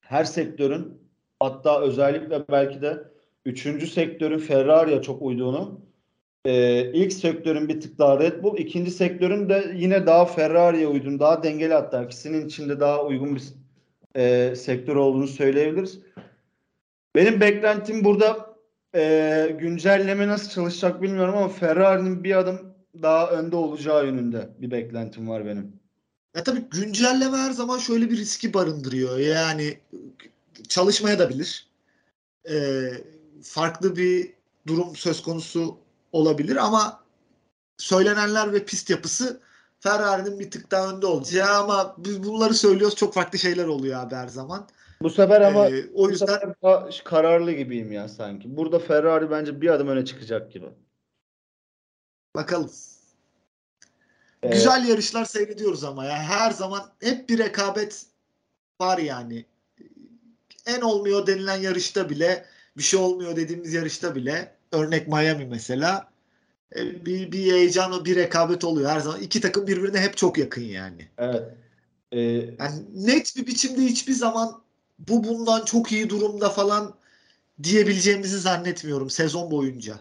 her 0.00 0.24
sektörün 0.24 0.98
hatta 1.40 1.80
özellikle 1.80 2.48
belki 2.50 2.82
de 2.82 3.04
3. 3.44 3.92
sektörün 3.92 4.38
Ferrari'ye 4.38 5.02
çok 5.02 5.22
uyduğunu 5.22 5.80
ee, 6.46 6.90
ilk 6.92 7.12
sektörün 7.12 7.68
bir 7.68 7.80
tık 7.80 7.98
daha 7.98 8.18
Red 8.18 8.42
Bull, 8.42 8.58
ikinci 8.58 8.90
sektörün 8.90 9.48
de 9.48 9.72
yine 9.76 10.06
daha 10.06 10.24
Ferrari'ye 10.24 10.86
uygun, 10.86 11.18
daha 11.18 11.42
dengeli 11.42 11.74
hatta 11.74 12.04
ikisinin 12.04 12.46
içinde 12.46 12.80
daha 12.80 13.04
uygun 13.04 13.36
bir 13.36 13.42
e, 14.16 14.56
sektör 14.56 14.96
olduğunu 14.96 15.28
söyleyebiliriz. 15.28 15.98
Benim 17.14 17.40
beklentim 17.40 18.04
burada 18.04 18.56
e, 18.94 19.56
güncelleme 19.60 20.28
nasıl 20.28 20.50
çalışacak 20.50 21.02
bilmiyorum 21.02 21.36
ama 21.36 21.48
Ferrari'nin 21.48 22.24
bir 22.24 22.38
adım 22.38 22.74
daha 23.02 23.30
önde 23.30 23.56
olacağı 23.56 24.06
yönünde 24.06 24.48
bir 24.58 24.70
beklentim 24.70 25.28
var 25.28 25.46
benim. 25.46 25.72
Ya 26.36 26.42
tabii 26.42 26.64
güncelleme 26.70 27.36
her 27.36 27.50
zaman 27.50 27.78
şöyle 27.78 28.10
bir 28.10 28.16
riski 28.16 28.54
barındırıyor. 28.54 29.18
Yani 29.18 29.78
çalışmaya 30.68 31.18
da 31.18 31.28
bilir. 31.28 31.66
Ee, 32.50 32.90
farklı 33.42 33.96
bir 33.96 34.32
durum 34.66 34.96
söz 34.96 35.22
konusu 35.22 35.85
olabilir 36.12 36.56
ama 36.56 37.00
söylenenler 37.78 38.52
ve 38.52 38.64
pist 38.64 38.90
yapısı 38.90 39.40
Ferrari'nin 39.80 40.38
bir 40.40 40.50
tık 40.50 40.70
daha 40.70 40.90
önde 40.90 41.06
olacağı 41.06 41.62
ama 41.62 41.94
biz 41.98 42.24
bunları 42.24 42.54
söylüyoruz 42.54 42.96
çok 42.96 43.14
farklı 43.14 43.38
şeyler 43.38 43.66
oluyor 43.66 44.00
abi 44.00 44.14
her 44.14 44.28
zaman. 44.28 44.68
Bu 45.02 45.10
sefer 45.10 45.40
ama 45.40 45.68
Ee, 45.68 45.84
o 45.94 46.08
yüzden 46.08 46.26
sefer 46.26 46.54
daha 46.62 46.90
kararlı 47.04 47.52
gibiyim 47.52 47.92
ya 47.92 48.08
sanki. 48.08 48.56
Burada 48.56 48.78
Ferrari 48.78 49.30
bence 49.30 49.60
bir 49.60 49.68
adım 49.68 49.88
öne 49.88 50.04
çıkacak 50.04 50.52
gibi. 50.52 50.66
bakalım. 52.36 52.70
Ee, 54.42 54.48
Güzel 54.48 54.88
yarışlar 54.88 55.24
seyrediyoruz 55.24 55.84
ama 55.84 56.04
ya 56.04 56.16
her 56.16 56.50
zaman 56.50 56.92
hep 57.00 57.28
bir 57.28 57.38
rekabet 57.38 58.06
var 58.80 58.98
yani. 58.98 59.44
En 60.66 60.80
olmuyor 60.80 61.26
denilen 61.26 61.56
yarışta 61.56 62.10
bile 62.10 62.46
bir 62.76 62.82
şey 62.82 63.00
olmuyor 63.00 63.36
dediğimiz 63.36 63.74
yarışta 63.74 64.14
bile 64.14 64.55
örnek 64.76 65.08
Miami 65.08 65.46
mesela 65.46 66.08
e, 66.76 67.06
bir, 67.06 67.32
bir 67.32 67.52
heyecan 67.52 68.04
bir 68.04 68.16
rekabet 68.16 68.64
oluyor 68.64 68.90
her 68.90 69.00
zaman. 69.00 69.20
İki 69.20 69.40
takım 69.40 69.66
birbirine 69.66 70.00
hep 70.00 70.16
çok 70.16 70.38
yakın 70.38 70.62
yani. 70.62 71.08
Evet. 71.18 71.42
Ee, 72.12 72.20
Yani 72.20 72.84
net 72.94 73.36
bir 73.36 73.46
biçimde 73.46 73.80
hiçbir 73.80 74.12
zaman 74.12 74.62
bu 74.98 75.24
bundan 75.24 75.64
çok 75.64 75.92
iyi 75.92 76.10
durumda 76.10 76.48
falan 76.48 76.94
diyebileceğimizi 77.62 78.38
zannetmiyorum 78.38 79.10
sezon 79.10 79.50
boyunca. 79.50 79.94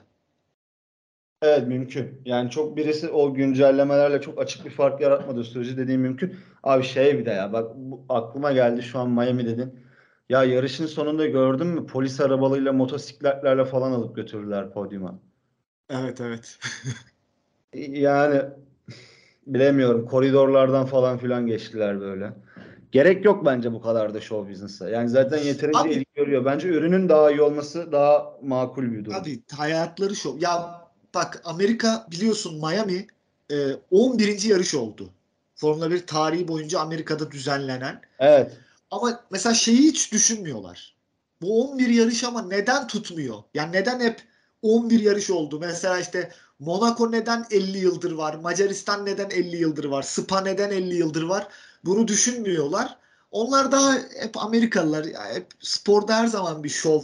Evet 1.41 1.67
mümkün. 1.67 2.21
Yani 2.25 2.49
çok 2.49 2.77
birisi 2.77 3.09
o 3.09 3.33
güncellemelerle 3.33 4.21
çok 4.21 4.41
açık 4.41 4.65
bir 4.65 4.69
fark 4.69 5.01
yaratmadığı 5.01 5.43
sürece 5.43 5.77
dediğim 5.77 6.01
mümkün. 6.01 6.35
Abi 6.63 6.83
şey 6.83 7.19
bir 7.19 7.25
de 7.25 7.29
ya 7.31 7.53
bak 7.53 7.75
bu, 7.75 8.05
aklıma 8.09 8.51
geldi 8.51 8.83
şu 8.83 8.99
an 8.99 9.09
Miami 9.09 9.45
dedin. 9.45 9.84
Ya 10.29 10.43
yarışın 10.43 10.85
sonunda 10.85 11.25
gördün 11.25 11.67
mü 11.67 11.85
polis 11.87 12.21
arabalarıyla 12.21 12.73
motosikletlerle 12.73 13.65
falan 13.65 13.91
alıp 13.91 14.15
götürdüler 14.15 14.73
podyuma. 14.73 15.19
Evet 15.89 16.21
evet. 16.21 16.59
Yani 17.75 18.41
bilemiyorum 19.47 20.05
koridorlardan 20.05 20.85
falan 20.85 21.17
filan 21.17 21.47
geçtiler 21.47 21.99
böyle. 21.99 22.33
Gerek 22.91 23.25
yok 23.25 23.45
bence 23.45 23.73
bu 23.73 23.81
kadar 23.81 24.13
da 24.13 24.21
show 24.21 24.51
business'a. 24.51 24.89
Yani 24.89 25.09
zaten 25.09 25.37
yeterince 25.37 25.79
Abi- 25.79 25.93
ilgi 25.93 26.05
görüyor. 26.15 26.45
Bence 26.45 26.67
ürünün 26.67 27.09
daha 27.09 27.31
iyi 27.31 27.41
olması 27.41 27.91
daha 27.91 28.33
makul 28.43 28.91
bir 28.91 29.05
durum. 29.05 29.17
Abi 29.17 29.41
hayatları 29.51 30.15
şov. 30.15 30.37
Ya 30.39 30.81
bak 31.15 31.41
Amerika 31.45 32.07
biliyorsun 32.11 32.55
Miami 32.55 33.07
e, 33.51 33.55
11. 33.91 34.49
yarış 34.49 34.75
oldu. 34.75 35.09
Formula 35.55 35.91
1 35.91 36.07
tarihi 36.07 36.47
boyunca 36.47 36.79
Amerika'da 36.79 37.31
düzenlenen. 37.31 38.01
Evet. 38.19 38.57
Ama 38.95 39.19
mesela 39.31 39.53
şeyi 39.53 39.77
hiç 39.77 40.11
düşünmüyorlar. 40.11 40.95
Bu 41.41 41.63
11 41.63 41.89
yarış 41.89 42.23
ama 42.23 42.41
neden 42.41 42.87
tutmuyor? 42.87 43.43
Yani 43.53 43.71
neden 43.71 43.99
hep 43.99 44.21
11 44.61 44.99
yarış 44.99 45.29
oldu? 45.29 45.59
Mesela 45.59 45.99
işte 45.99 46.31
Monaco 46.59 47.11
neden 47.11 47.45
50 47.51 47.77
yıldır 47.77 48.11
var? 48.11 48.33
Macaristan 48.33 49.05
neden 49.05 49.29
50 49.29 49.57
yıldır 49.57 49.85
var? 49.85 50.03
Spa 50.03 50.41
neden 50.41 50.71
50 50.71 50.95
yıldır 50.95 51.23
var? 51.23 51.47
Bunu 51.85 52.07
düşünmüyorlar. 52.07 52.97
Onlar 53.31 53.71
daha 53.71 53.93
hep 53.93 54.37
Amerikalılar. 54.37 55.05
Hep 55.33 55.47
sporda 55.59 56.17
her 56.17 56.27
zaman 56.27 56.63
bir 56.63 56.69
şov 56.69 57.01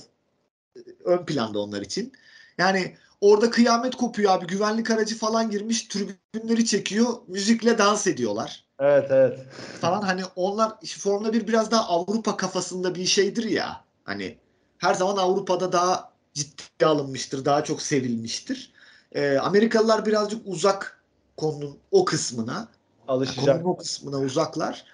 e, 0.76 0.80
ön 1.06 1.26
planda 1.26 1.60
onlar 1.60 1.82
için. 1.82 2.12
Yani 2.58 2.96
orada 3.22 3.50
kıyamet 3.50 3.96
kopuyor 3.96 4.32
abi. 4.32 4.48
Güvenlik 4.48 4.92
aracı 4.92 5.18
falan 5.18 5.50
girmiş. 5.50 5.88
Tribünleri 5.88 6.66
çekiyor. 6.66 7.14
Müzikle 7.28 7.78
dans 7.78 8.08
ediyorlar 8.08 8.71
Evet 8.82 9.08
evet. 9.12 9.40
falan 9.82 10.02
hani 10.02 10.22
onlar 10.36 10.72
Formula 11.00 11.34
1 11.34 11.48
biraz 11.48 11.72
daha 11.72 11.88
Avrupa 11.88 12.38
kafasında 12.38 12.96
bir 12.96 13.06
şeydir 13.06 13.44
ya. 13.44 13.86
Hani 14.04 14.38
her 14.78 14.94
zaman 14.94 15.18
Avrupa'da 15.18 15.72
daha 15.72 16.12
ciddiye 16.34 16.90
alınmıştır, 16.90 17.46
daha 17.46 17.64
çok 17.64 17.82
sevilmiştir. 17.82 18.74
Ee, 19.12 19.38
Amerikalılar 19.38 20.06
birazcık 20.06 20.42
uzak 20.46 21.04
konunun 21.38 21.78
o 21.92 22.06
kısmına, 22.06 22.68
Alışacak. 23.08 23.46
konunun 23.46 23.74
o 23.74 23.78
kısmına 23.78 24.20
uzaklar. 24.20 24.86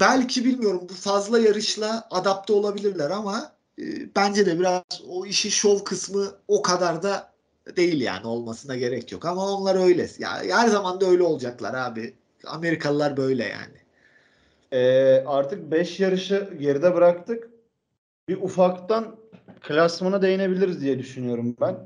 Belki 0.00 0.44
bilmiyorum 0.44 0.86
bu 0.90 0.94
fazla 0.94 1.38
yarışla 1.38 2.08
adapte 2.10 2.52
olabilirler 2.52 3.10
ama 3.10 3.52
e, 3.78 4.14
bence 4.16 4.46
de 4.46 4.58
biraz 4.58 4.82
o 5.08 5.26
işi 5.26 5.50
şov 5.50 5.78
kısmı 5.84 6.32
o 6.48 6.62
kadar 6.62 7.02
da 7.02 7.32
değil 7.76 8.00
yani 8.00 8.26
olmasına 8.26 8.76
gerek 8.76 9.12
yok. 9.12 9.24
Ama 9.24 9.50
onlar 9.50 9.74
öyle. 9.74 10.10
Ya 10.18 10.42
her 10.50 10.68
zaman 10.68 11.00
da 11.00 11.06
öyle 11.06 11.22
olacaklar 11.22 11.74
abi. 11.74 12.21
Amerikalılar 12.46 13.16
böyle 13.16 13.44
yani. 13.44 13.82
Ee, 14.72 15.24
artık 15.26 15.70
5 15.70 16.00
yarışı 16.00 16.50
geride 16.60 16.94
bıraktık. 16.94 17.50
Bir 18.28 18.36
ufaktan 18.36 19.16
klasmana 19.60 20.22
değinebiliriz 20.22 20.80
diye 20.80 20.98
düşünüyorum 20.98 21.56
ben. 21.60 21.76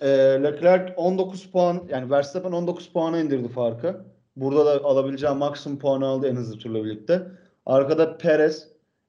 e, 0.00 0.08
Leclerc 0.42 0.94
19 0.96 1.46
puan 1.50 1.82
yani 1.90 2.10
Verstappen 2.10 2.52
19 2.52 2.92
puana 2.92 3.20
indirdi 3.20 3.48
farkı. 3.48 4.04
Burada 4.36 4.66
da 4.66 4.84
alabileceği 4.84 5.32
maksimum 5.34 5.78
puanı 5.78 6.06
aldı 6.06 6.28
en 6.28 6.36
hızlı 6.36 6.58
turla 6.58 6.84
birlikte. 6.84 7.22
Arkada 7.66 8.18
Perez. 8.18 8.68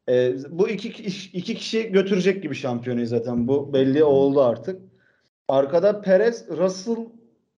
E, 0.09 0.35
bu 0.49 0.69
iki, 0.69 0.89
iki 1.37 1.55
kişi 1.55 1.91
götürecek 1.91 2.43
gibi 2.43 2.55
şampiyonu 2.55 3.05
zaten. 3.05 3.47
Bu 3.47 3.73
belli 3.73 4.03
oldu 4.03 4.43
artık. 4.43 4.81
Arkada 5.47 6.01
Perez, 6.01 6.49
Russell 6.49 7.05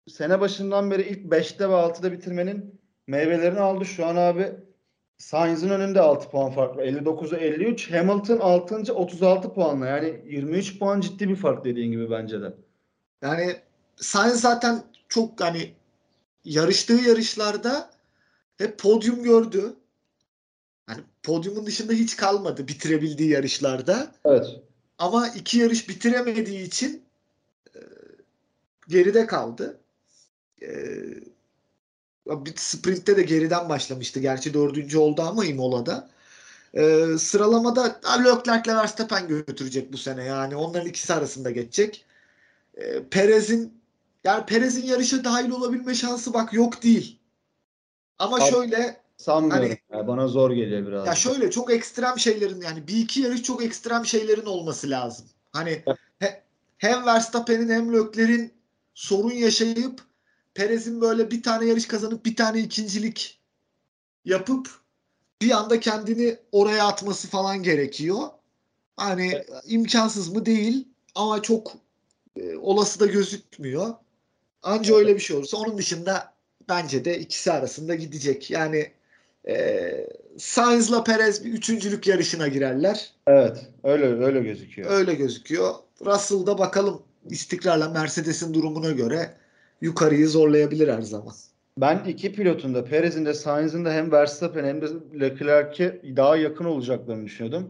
sene 0.08 0.39
başından 0.39 0.91
beri 0.91 1.02
ilk 1.02 1.34
5'te 1.34 1.70
ve 1.70 1.74
6'da 1.74 2.12
bitirmenin 2.12 2.83
meyvelerini 3.08 3.60
aldı. 3.60 3.86
Şu 3.86 4.06
an 4.06 4.16
abi 4.16 4.51
Sainz'in 5.18 5.70
önünde 5.70 6.01
6 6.01 6.30
puan 6.30 6.51
fark 6.51 6.78
var. 6.78 6.84
59'a 6.84 7.38
53. 7.38 7.91
Hamilton 7.91 8.39
6. 8.39 8.93
36 8.93 9.54
puanla. 9.54 9.88
Yani 9.88 10.22
23 10.26 10.80
puan 10.80 11.01
ciddi 11.01 11.30
bir 11.30 11.36
fark 11.36 11.66
dediğin 11.66 11.91
gibi 11.91 12.12
bence 12.12 12.41
de. 12.41 12.54
Yani 13.22 13.56
Sainz 13.95 14.41
zaten 14.41 14.84
çok 15.10 15.41
hani 15.41 15.74
yarıştığı 16.45 16.93
yarışlarda 16.93 17.89
hep 18.58 18.80
podyum 18.80 19.24
gördü. 19.24 19.74
Hani 20.86 21.01
podyumun 21.24 21.66
dışında 21.66 21.93
hiç 21.93 22.16
kalmadı 22.16 22.68
bitirebildiği 22.68 23.30
yarışlarda. 23.30 24.12
Evet. 24.26 24.45
Ama 24.97 25.28
iki 25.28 25.58
yarış 25.58 25.89
bitiremediği 25.89 26.62
için 26.68 27.04
e, 27.76 27.80
geride 28.88 29.26
kaldı. 29.26 29.80
E, 30.62 30.68
bir 32.26 32.54
sprintte 32.56 33.18
de 33.18 33.24
geriden 33.24 33.70
başlamıştı. 33.70 34.20
Gerçi 34.20 34.54
dördüncü 34.54 34.98
oldu 34.98 35.22
ama 35.22 35.46
Imola'da. 35.46 36.10
E, 36.74 37.06
sıralamada 37.20 38.00
Leclerc'le 38.24 38.68
Verstappen 38.68 39.28
götürecek 39.28 39.94
bu 39.94 39.98
sene. 39.98 40.24
Yani 40.24 40.56
onların 40.56 40.88
ikisi 40.88 41.14
arasında 41.14 41.52
geçecek. 41.52 42.06
E, 42.78 43.04
Perez'in 43.04 43.74
yani 44.24 44.46
Perez'in 44.46 44.86
yarışa 44.86 45.24
dahil 45.24 45.52
olabilme 45.52 45.96
şansı 45.96 46.34
bak 46.34 46.54
yok 46.54 46.84
değil. 46.84 47.20
Ama 48.20 48.36
Abi, 48.36 48.52
şöyle 48.52 49.04
Sanmıyorum. 49.18 49.70
Hani- 49.90 50.00
ya. 50.00 50.08
Bana 50.08 50.28
zor 50.28 50.52
geliyor 50.52 50.88
biraz. 50.88 51.08
ya 51.08 51.16
şöyle 51.16 51.52
çok 51.52 51.72
ekstrem 51.74 52.20
şeylerin 52.20 52.62
yani 52.62 52.88
bir 52.88 52.98
iki 52.98 53.22
yarış 53.22 53.44
çok 53.44 53.64
ekstrem 53.64 54.06
şeylerin 54.06 54.46
olması 54.46 54.90
lazım. 54.90 55.26
Hani 55.52 55.84
he- 56.20 56.44
hem 56.78 57.06
Verstappen'in 57.06 57.70
hem 57.70 57.94
Leclerc'in 57.94 58.54
sorun 58.94 59.32
yaşayıp 59.32 60.02
Perez'in 60.56 61.01
böyle 61.01 61.32
bir 61.32 61.43
tane 61.43 61.66
yarış 61.66 61.88
kazanıp 61.88 62.26
bir 62.26 62.36
tane 62.36 62.60
ikincilik 62.60 63.39
yapıp 64.26 64.70
bir 65.41 65.51
anda 65.51 65.80
kendini 65.80 66.38
oraya 66.51 66.88
atması 66.88 67.28
falan 67.28 67.64
gerekiyor. 67.64 68.18
Hani 68.97 69.43
imkansız 69.66 70.30
mı 70.30 70.45
değil 70.45 70.88
ama 71.16 71.41
çok 71.41 71.74
e, 72.39 72.56
olası 72.56 72.99
da 72.99 73.06
gözükmüyor. 73.06 73.93
Anca 74.64 74.95
öyle 74.95 75.16
bir 75.16 75.20
şey 75.20 75.38
olursa 75.38 75.58
onun 75.58 75.78
dışında 75.78 76.34
bence 76.70 77.06
de 77.06 77.20
ikisi 77.20 77.51
arasında 77.51 77.95
gidecek. 77.95 78.51
Yani 78.51 78.91
e, 79.47 80.08
Sainz'la 80.38 81.04
Perez 81.04 81.45
bir 81.45 81.54
üçüncülük 81.54 82.08
yarışına 82.08 82.47
girerler. 82.47 83.14
Evet. 83.28 83.58
Öyle 83.84 84.06
öyle 84.06 84.39
gözüküyor. 84.39 84.91
Öyle 84.91 85.14
gözüküyor. 85.14 85.76
Russell'da 86.06 86.58
bakalım 86.58 87.01
istikrarla 87.30 87.89
Mercedes'in 87.89 88.54
durumuna 88.54 88.91
göre 88.91 89.38
yukarıyı 89.84 90.28
zorlayabilir 90.28 90.88
her 90.88 91.02
zaman. 91.02 91.34
Ben 91.78 92.04
iki 92.08 92.34
pilotun 92.34 92.76
da 92.76 92.84
Perez'in 92.84 93.26
de 93.26 93.34
Sainz'in 93.34 93.86
de 93.86 93.92
hem 93.92 94.12
Verstappen 94.12 94.66
hem 94.66 94.82
de 94.82 94.86
Leclerc'e 95.20 96.02
daha 96.16 96.38
yakın 96.38 96.66
olacaklarını 96.66 97.26
düşünüyordum. 97.26 97.70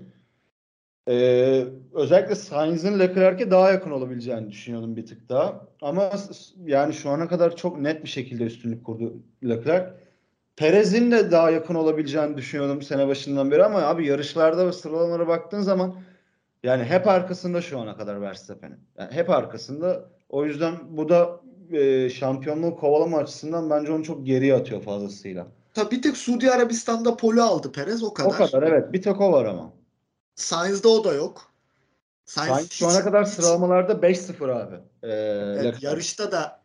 Ee, 1.09 1.65
özellikle 1.93 2.35
Sainz'in 2.35 2.99
Leclerc'e 2.99 3.51
daha 3.51 3.71
yakın 3.71 3.91
olabileceğini 3.91 4.51
düşünüyordum 4.51 4.95
bir 4.95 5.05
tık 5.05 5.29
daha. 5.29 5.67
Ama 5.81 6.11
yani 6.65 6.93
şu 6.93 7.09
ana 7.09 7.27
kadar 7.27 7.55
çok 7.55 7.79
net 7.79 8.03
bir 8.03 8.09
şekilde 8.09 8.43
üstünlük 8.43 8.85
kurdu 8.85 9.13
Leclerc. 9.43 9.93
Perez'in 10.55 11.11
de 11.11 11.31
daha 11.31 11.51
yakın 11.51 11.75
olabileceğini 11.75 12.37
düşünüyordum 12.37 12.81
sene 12.81 13.07
başından 13.07 13.51
beri 13.51 13.63
ama 13.63 13.81
abi 13.81 14.07
yarışlarda 14.07 14.67
ve 14.67 14.71
sıralamalara 14.71 15.27
baktığın 15.27 15.61
zaman 15.61 15.95
yani 16.63 16.83
hep 16.83 17.07
arkasında 17.07 17.61
şu 17.61 17.79
ana 17.79 17.97
kadar 17.97 18.21
Verstappen'in. 18.21 18.79
Yani 18.97 19.11
hep 19.11 19.29
arkasında. 19.29 20.09
O 20.29 20.45
yüzden 20.45 20.73
bu 20.89 21.09
da 21.09 21.42
e, 21.71 22.09
şampiyonluğu 22.09 22.75
kovalama 22.75 23.17
açısından 23.17 23.69
bence 23.69 23.91
onu 23.91 24.03
çok 24.03 24.25
geriye 24.25 24.55
atıyor 24.55 24.81
fazlasıyla. 24.81 25.47
Tabii 25.73 25.95
bir 25.95 26.01
tek 26.01 26.17
Suudi 26.17 26.51
Arabistan'da 26.51 27.17
pole 27.17 27.41
aldı 27.41 27.71
Perez 27.71 28.03
o 28.03 28.13
kadar. 28.13 28.29
O 28.29 28.31
kadar 28.31 28.63
evet. 28.63 28.93
Bir 28.93 29.01
tek 29.01 29.21
o 29.21 29.31
var 29.31 29.45
ama. 29.45 29.73
Sainz'da 30.35 30.89
o 30.89 31.03
da 31.03 31.13
yok. 31.13 31.51
Sainz 32.25 32.49
Sainz 32.55 32.71
şu 32.71 32.85
hiç- 32.89 32.95
ana 32.95 33.03
kadar 33.03 33.25
hiç- 33.25 33.33
sıralamalarda 33.33 34.01
5-0 34.01 34.49
abi. 34.49 34.75
Ee, 35.03 35.09
Evet, 35.59 35.83
yarışta 35.83 36.31
da 36.31 36.61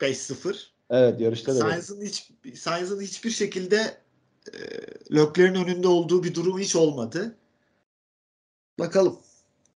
5-0. 0.00 0.72
Evet 0.90 1.20
yarışta 1.20 1.54
da. 1.54 1.58
Sainz'ın 1.58 2.00
hiç 2.02 2.30
Sainz'ın 2.54 3.00
hiçbir 3.00 3.30
şekilde 3.30 3.76
e, 4.52 4.58
Leclerc'in 5.14 5.54
önünde 5.64 5.88
olduğu 5.88 6.24
bir 6.24 6.34
durum 6.34 6.58
hiç 6.58 6.76
olmadı. 6.76 7.36
Bakalım. 8.78 9.18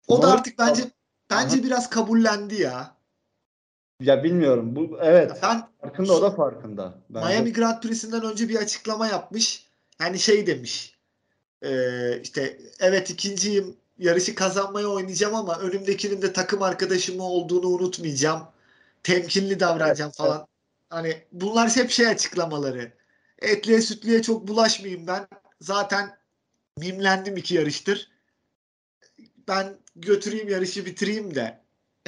O 0.09 0.23
da 0.23 0.27
Norris- 0.27 0.33
artık 0.39 0.59
bence 0.59 0.83
bence 1.31 1.57
Aha. 1.57 1.63
biraz 1.65 1.91
kabullendi 1.91 2.63
ya. 2.63 2.97
Ya 4.01 4.25
bilmiyorum. 4.25 4.77
Bu 4.77 4.99
evet. 5.03 5.33
Ben 5.43 5.69
Farkında 5.81 6.13
o 6.13 6.23
da 6.23 6.31
farkında. 6.31 6.95
Bence. 7.11 7.27
Miami 7.29 7.53
Grand 7.53 7.83
Prix'sinden 7.83 8.23
önce 8.23 8.49
bir 8.49 8.57
açıklama 8.57 9.07
yapmış. 9.07 9.67
Yani 10.01 10.19
şey 10.19 10.47
demiş. 10.47 10.99
e, 11.63 11.71
işte 12.23 12.59
evet 12.81 13.11
ikinciyim. 13.11 13.77
Yarışı 13.99 14.35
kazanmaya 14.35 14.87
oynayacağım 14.89 15.35
ama 15.35 15.59
önümdekinin 15.59 16.23
de 16.23 16.33
takım 16.33 16.63
arkadaşım 16.63 17.21
olduğunu 17.21 17.67
unutmayacağım. 17.67 18.43
Temkinli 19.03 19.61
davranacağım 19.61 20.09
Evet, 20.09 20.17
falan. 20.17 20.47
Hani 20.91 21.17
bunlar 21.33 21.77
hep 21.77 21.91
şey 21.91 22.07
açıklamaları. 22.07 22.93
Etliye 23.39 23.81
sütlüye 23.81 24.23
çok 24.23 24.49
bulaşmayayım 24.49 25.07
ben. 25.07 25.29
Zaten 25.61 26.19
mimlendim 26.79 27.37
iki 27.37 27.55
yarıştır. 27.55 28.11
Ben 29.49 29.77
götüreyim 29.97 30.49
yarışı 30.49 30.87
bitireyim 30.87 31.35
de. 31.35 31.61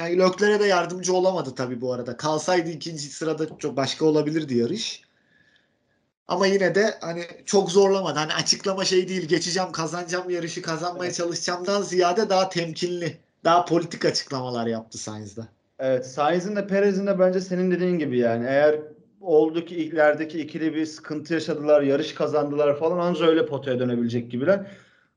Yani 0.03 0.19
Lökler'e 0.19 0.59
de 0.59 0.65
yardımcı 0.65 1.13
olamadı 1.13 1.53
tabii 1.55 1.81
bu 1.81 1.93
arada. 1.93 2.17
Kalsaydı 2.17 2.69
ikinci 2.69 3.03
sırada 3.03 3.57
çok 3.57 3.77
başka 3.77 4.05
olabilirdi 4.05 4.57
yarış. 4.57 5.01
Ama 6.27 6.47
yine 6.47 6.75
de 6.75 6.97
hani 7.01 7.23
çok 7.45 7.71
zorlamadı. 7.71 8.19
Hani 8.19 8.33
açıklama 8.33 8.85
şey 8.85 9.07
değil. 9.07 9.27
Geçeceğim, 9.27 9.71
kazanacağım 9.71 10.29
yarışı, 10.29 10.61
kazanmaya 10.61 11.05
Evet. 11.05 11.15
çalışacağımdan 11.15 11.81
ziyade 11.81 12.29
daha 12.29 12.49
temkinli, 12.49 13.17
daha 13.43 13.65
politik 13.65 14.05
açıklamalar 14.05 14.67
yaptı 14.67 14.97
Sainz'da. 14.97 15.47
Evet, 15.79 16.07
Sainz'in 16.07 16.55
de 16.55 16.67
Perez'in 16.67 17.07
de 17.07 17.19
bence 17.19 17.41
senin 17.41 17.71
dediğin 17.71 17.99
gibi 17.99 18.17
yani 18.17 18.45
eğer 18.47 18.79
oldu 19.21 19.65
ki 19.65 19.75
ilklerdeki 19.75 20.39
ikili 20.39 20.75
bir 20.75 20.85
sıkıntı 20.85 21.33
yaşadılar, 21.33 21.81
yarış 21.81 22.13
kazandılar 22.13 22.79
falan 22.79 22.97
anca 22.97 23.25
öyle 23.25 23.45
potaya 23.45 23.79
dönebilecek 23.79 24.31
gibiler. 24.31 24.65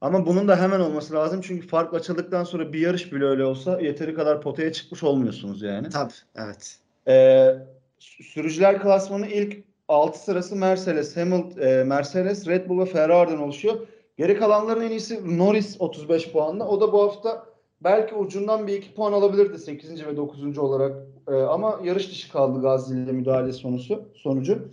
Ama 0.01 0.27
bunun 0.27 0.49
da 0.49 0.61
hemen 0.61 0.81
olması 0.81 1.15
lazım 1.15 1.41
çünkü 1.41 1.67
fark 1.67 1.95
açıldıktan 1.95 2.45
sonra 2.45 2.73
bir 2.73 2.81
yarış 2.81 3.13
bile 3.13 3.25
öyle 3.25 3.45
olsa 3.45 3.81
yeteri 3.81 4.15
kadar 4.15 4.41
potaya 4.41 4.73
çıkmış 4.73 5.03
olmuyorsunuz 5.03 5.63
yani. 5.63 5.89
Tabii, 5.89 6.13
evet. 6.35 6.79
Ee, 7.09 7.55
sürücüler 7.99 8.83
klasmanı 8.83 9.27
ilk 9.27 9.65
6 9.89 10.19
sırası 10.19 10.57
Mercedes, 10.57 11.17
Hamilton, 11.17 11.61
e, 11.63 11.85
Mercedes, 11.85 12.47
Red 12.47 12.69
Bull 12.69 12.81
ve 12.81 12.87
Ferrari'den 12.87 13.39
oluşuyor. 13.39 13.75
Geri 14.17 14.39
kalanların 14.39 14.81
en 14.81 14.91
iyisi 14.91 15.39
Norris 15.39 15.77
35 15.79 16.33
puanla. 16.33 16.69
O 16.69 16.81
da 16.81 16.93
bu 16.93 17.03
hafta 17.03 17.47
belki 17.81 18.15
ucundan 18.15 18.67
bir 18.67 18.73
iki 18.73 18.95
puan 18.95 19.13
alabilirdi 19.13 19.59
8. 19.59 20.07
ve 20.07 20.17
9. 20.17 20.59
olarak. 20.59 21.07
Ee, 21.29 21.35
ama 21.35 21.81
yarış 21.85 22.11
dışı 22.11 22.33
kaldı 22.33 22.63
Gasly 22.63 23.03
ile 23.03 23.13
müdahale 23.13 23.53
sonucu. 23.53 24.03
sonucu. 24.15 24.69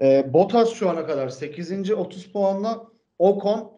Ee, 0.00 0.30
Bottas 0.32 0.72
şu 0.72 0.90
ana 0.90 1.06
kadar 1.06 1.28
8. 1.28 1.90
30 1.90 2.24
puanla. 2.32 2.84
Ocon 3.18 3.73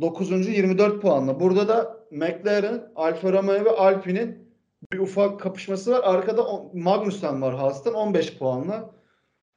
9. 0.00 0.30
24 0.30 1.02
puanla. 1.02 1.40
Burada 1.40 1.68
da 1.68 2.06
McLaren, 2.10 2.92
Alfa 2.96 3.32
Romeo 3.32 3.64
ve 3.64 3.70
Alpine'in 3.70 4.48
bir 4.92 4.98
ufak 4.98 5.40
kapışması 5.40 5.90
var. 5.90 6.00
Arkada 6.04 6.46
Magnussen 6.72 7.42
var 7.42 7.54
Haas'tan 7.54 7.94
15 7.94 8.38
puanla. 8.38 8.90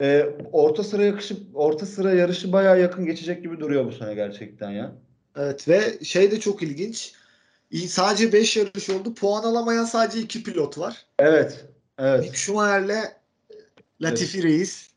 Ee, 0.02 0.26
orta 0.52 0.84
sıra 0.84 1.04
yakışıp 1.04 1.38
orta 1.54 1.86
sıra 1.86 2.14
yarışı 2.14 2.52
bayağı 2.52 2.82
yakın 2.82 3.06
geçecek 3.06 3.44
gibi 3.44 3.60
duruyor 3.60 3.86
bu 3.86 3.92
sene 3.92 4.16
gerçekten 4.16 4.72
ya. 4.72 4.92
Evet 5.36 5.68
ve 5.68 6.04
şey 6.04 6.32
de 6.32 6.40
çok 6.40 6.64
ilginç. 6.64 7.14
Sadece 7.88 8.34
5 8.34 8.58
yarış 8.58 8.90
oldu. 8.90 9.14
Puan 9.14 9.44
alamayan 9.44 9.86
sadece 9.86 10.20
2 10.20 10.44
pilot 10.44 10.78
var. 10.78 11.06
Evet. 11.20 11.66
Evet. 12.00 12.22
Mick 12.22 12.36
Schumacher'le 12.36 13.12
Latifi 14.02 14.44
Reis. 14.44 14.90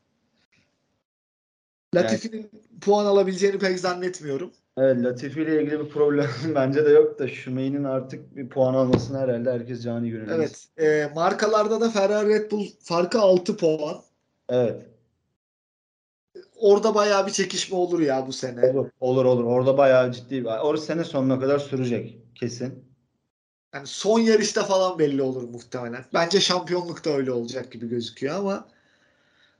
Latifi'nin 1.95 2.49
puan 2.81 3.05
alabileceğini 3.05 3.59
pek 3.59 3.79
zannetmiyorum. 3.79 4.51
Evet 4.79 5.03
Latifi 5.03 5.41
ile 5.41 5.61
ilgili 5.61 5.79
bir 5.79 5.89
problem 5.89 6.27
bence 6.55 6.85
de 6.85 6.89
yok 6.89 7.19
da 7.19 7.27
Schumacher'in 7.27 7.83
artık 7.83 8.35
bir 8.35 8.49
puan 8.49 8.73
almasını 8.73 9.17
herhalde 9.17 9.51
herkes 9.51 9.83
canı 9.83 10.07
gönülden 10.07 10.35
Evet. 10.35 10.67
E, 10.77 11.11
markalarda 11.15 11.81
da 11.81 11.89
Ferrari 11.89 12.29
Red 12.29 12.51
Bull 12.51 12.65
farkı 12.83 13.19
6 13.19 13.57
puan. 13.57 14.01
Evet. 14.49 14.85
Orada 16.55 16.95
bayağı 16.95 17.27
bir 17.27 17.31
çekişme 17.31 17.77
olur 17.77 17.99
ya 17.99 18.27
bu 18.27 18.33
sene. 18.33 18.65
Olur. 18.65 18.89
Olur 18.99 19.25
olur. 19.25 19.43
Orada 19.43 19.77
bayağı 19.77 20.11
ciddi. 20.11 20.47
Orası 20.47 20.85
sene 20.85 21.03
sonuna 21.03 21.39
kadar 21.39 21.59
sürecek 21.59 22.17
kesin. 22.35 22.85
Yani 23.73 23.87
son 23.87 24.19
yarışta 24.19 24.63
falan 24.63 24.99
belli 24.99 25.21
olur 25.21 25.43
muhtemelen. 25.43 26.05
Bence 26.13 26.39
şampiyonlukta 26.39 27.09
öyle 27.09 27.31
olacak 27.31 27.71
gibi 27.71 27.89
gözüküyor 27.89 28.35
ama 28.35 28.67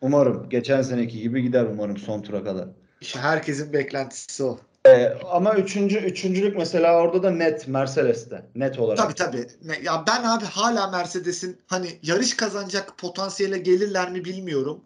Umarım. 0.01 0.49
Geçen 0.49 0.82
seneki 0.82 1.20
gibi 1.20 1.41
gider 1.41 1.65
umarım 1.65 1.97
son 1.97 2.22
tura 2.22 2.43
kadar. 2.43 2.67
işte 3.01 3.20
herkesin 3.20 3.74
beklentisi 3.74 4.43
o. 4.43 4.59
Ee, 4.86 5.13
ama 5.32 5.55
üçüncü, 5.55 5.97
üçüncülük 5.97 6.57
mesela 6.57 7.01
orada 7.01 7.23
da 7.23 7.32
net 7.32 7.67
Mercedes'te. 7.67 8.45
Net 8.55 8.80
olarak. 8.80 8.97
Tabii 8.97 9.13
tabii. 9.13 9.47
Ya 9.84 10.03
ben 10.07 10.23
abi 10.23 10.45
hala 10.45 10.88
Mercedes'in 10.88 11.61
hani 11.67 11.99
yarış 12.03 12.38
kazanacak 12.38 12.97
potansiyele 12.97 13.57
gelirler 13.57 14.11
mi 14.11 14.25
bilmiyorum. 14.25 14.82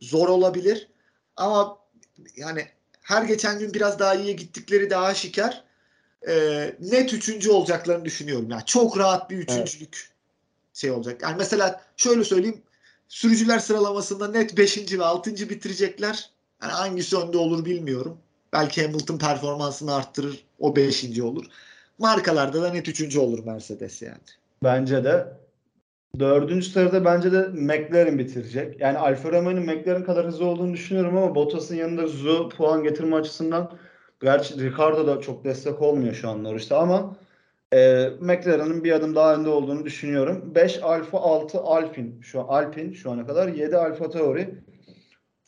Zor 0.00 0.28
olabilir. 0.28 0.88
Ama 1.36 1.78
yani 2.36 2.68
her 3.02 3.22
geçen 3.22 3.58
gün 3.58 3.74
biraz 3.74 3.98
daha 3.98 4.14
iyiye 4.14 4.32
gittikleri 4.32 4.90
daha 4.90 5.04
aşikar. 5.04 5.64
Ee, 6.28 6.76
net 6.80 7.14
üçüncü 7.14 7.50
olacaklarını 7.50 8.04
düşünüyorum. 8.04 8.50
Yani 8.50 8.62
çok 8.66 8.98
rahat 8.98 9.30
bir 9.30 9.36
üçüncülük 9.36 10.10
şey 10.74 10.90
olacak. 10.90 11.22
Yani 11.22 11.36
mesela 11.38 11.80
şöyle 11.96 12.24
söyleyeyim. 12.24 12.62
Sürücüler 13.08 13.58
sıralamasında 13.58 14.28
net 14.28 14.58
5. 14.58 14.98
ve 14.98 15.04
6. 15.04 15.30
bitirecekler. 15.50 16.30
Yani 16.62 16.72
hangisi 16.72 17.16
önde 17.16 17.38
olur 17.38 17.64
bilmiyorum. 17.64 18.18
Belki 18.56 18.86
Hamilton 18.86 19.18
performansını 19.18 19.94
arttırır. 19.94 20.44
O 20.58 20.76
5. 20.76 21.20
olur. 21.20 21.44
Markalarda 21.98 22.62
da 22.62 22.70
net 22.70 22.88
3. 22.88 23.16
olur 23.16 23.44
Mercedes 23.44 24.02
yani. 24.02 24.18
Bence 24.62 25.04
de. 25.04 25.26
Dördüncü 26.18 26.66
sırada 26.66 27.04
bence 27.04 27.32
de 27.32 27.48
McLaren 27.48 28.18
bitirecek. 28.18 28.80
Yani 28.80 28.98
Alfa 28.98 29.32
Romeo'nun 29.32 29.62
McLaren 29.62 30.04
kadar 30.04 30.26
hızlı 30.26 30.44
olduğunu 30.44 30.72
düşünüyorum 30.72 31.16
ama 31.16 31.34
Bottas'ın 31.34 31.76
yanında 31.76 32.02
hızlı 32.02 32.48
puan 32.48 32.82
getirme 32.82 33.16
açısından 33.16 33.78
gerçi 34.22 34.60
Ricardo 34.60 35.06
da 35.06 35.20
çok 35.20 35.44
destek 35.44 35.82
olmuyor 35.82 36.14
şu 36.14 36.28
an 36.28 36.44
Norris'te 36.44 36.74
ama 36.74 37.16
e, 37.72 38.10
McLaren'ın 38.20 38.84
bir 38.84 38.92
adım 38.92 39.14
daha 39.14 39.34
önde 39.34 39.48
olduğunu 39.48 39.84
düşünüyorum. 39.84 40.54
5 40.54 40.82
Alfa 40.82 41.18
6 41.18 41.60
Alpine 41.60 42.22
şu 42.22 42.40
an 42.40 42.46
Alpine 42.48 42.94
şu 42.94 43.10
ana 43.10 43.26
kadar 43.26 43.48
7 43.48 43.76
Alfa 43.76 44.10
Tauri 44.10 44.54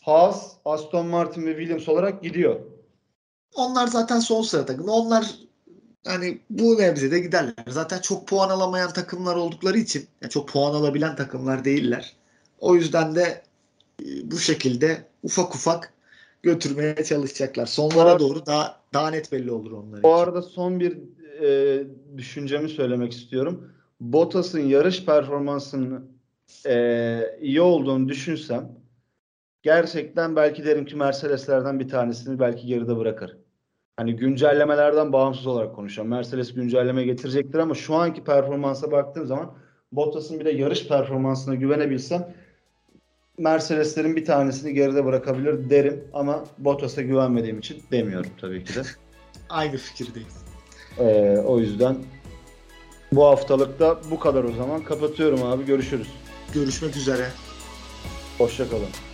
Haas, 0.00 0.56
Aston 0.64 1.06
Martin 1.06 1.46
ve 1.46 1.50
Williams 1.50 1.88
olarak 1.88 2.22
gidiyor. 2.22 2.61
Onlar 3.59 3.86
zaten 3.86 4.20
son 4.20 4.42
sıra 4.42 4.66
takımı. 4.66 4.92
Onlar 4.92 5.26
hani 6.06 6.38
bu 6.50 6.78
nebzede 6.78 7.18
giderler. 7.18 7.54
Zaten 7.68 7.98
çok 8.00 8.28
puan 8.28 8.50
alamayan 8.50 8.92
takımlar 8.92 9.36
oldukları 9.36 9.78
için 9.78 10.06
yani 10.22 10.30
çok 10.30 10.48
puan 10.48 10.74
alabilen 10.74 11.16
takımlar 11.16 11.64
değiller. 11.64 12.16
O 12.59 12.74
yüzden 12.74 13.14
de 13.14 13.42
e, 14.02 14.30
bu 14.30 14.38
şekilde 14.38 15.06
ufak 15.22 15.54
ufak 15.54 15.92
götürmeye 16.42 17.04
çalışacaklar. 17.04 17.66
Sonlara 17.66 18.11
arada- 18.11 18.18
doğru 18.18 18.46
daha 18.46 18.80
daha 18.94 19.11
net 19.11 19.32
belli 19.32 19.52
olur 19.52 19.72
onlar 19.72 20.02
Bu 20.02 20.14
arada 20.14 20.42
son 20.42 20.80
bir 20.80 20.98
e, 21.42 21.86
düşüncemi 22.16 22.68
söylemek 22.68 23.12
istiyorum. 23.12 23.72
Bottas'ın 24.00 24.61
yarış 24.61 25.04
performansının 25.04 26.11
e, 26.66 27.38
iyi 27.40 27.61
olduğunu 27.61 28.09
düşünsem 28.09 28.72
gerçekten 29.62 30.36
belki 30.36 30.64
derim 30.64 30.84
ki 30.84 30.96
Mercedeslerden 30.96 31.80
bir 31.80 31.88
tanesini 31.88 32.38
belki 32.40 32.66
geride 32.66 32.96
bırakır. 32.96 33.36
Hani 33.99 34.16
güncellemelerden 34.16 35.12
bağımsız 35.12 35.46
olarak 35.46 35.74
konuşuyorum. 35.74 36.11
Mercedes 36.11 36.55
güncelleme 36.55 37.05
getirecektir 37.05 37.59
ama 37.59 37.74
şu 37.74 37.94
anki 37.94 38.24
performansa 38.24 38.90
baktığım 38.90 39.26
zaman 39.26 39.55
Bottas'ın 39.92 40.40
bir 40.40 40.44
de 40.44 40.51
yarış 40.51 40.88
performansına 40.88 41.55
güvenebilsem 41.55 42.34
Mercedeslerin 43.38 44.16
bir 44.16 44.24
tanesini 44.24 44.74
geride 44.74 45.05
bırakabilir 45.05 45.70
derim 45.70 46.05
ama 46.12 46.44
Bottas'a 46.59 47.03
güvenmediğim 47.03 47.59
için 47.59 47.82
demiyorum 47.92 48.30
tabii 48.40 48.64
ki 48.64 48.74
de. 48.74 48.82
Aynı 49.49 49.76
fikirdeyiz. 49.76 50.44
Ee, 50.99 51.38
o 51.46 51.59
yüzden 51.59 51.96
bu 53.12 53.24
haftalıkta 53.24 54.01
bu 54.11 54.18
kadar 54.18 54.44
o 54.44 54.53
zaman. 54.53 54.84
Kapatıyorum 54.84 55.42
abi. 55.42 55.64
Görüşürüz. 55.64 56.09
Görüşmek 56.55 56.96
üzere. 56.96 57.28
Hoşçakalın. 58.38 59.07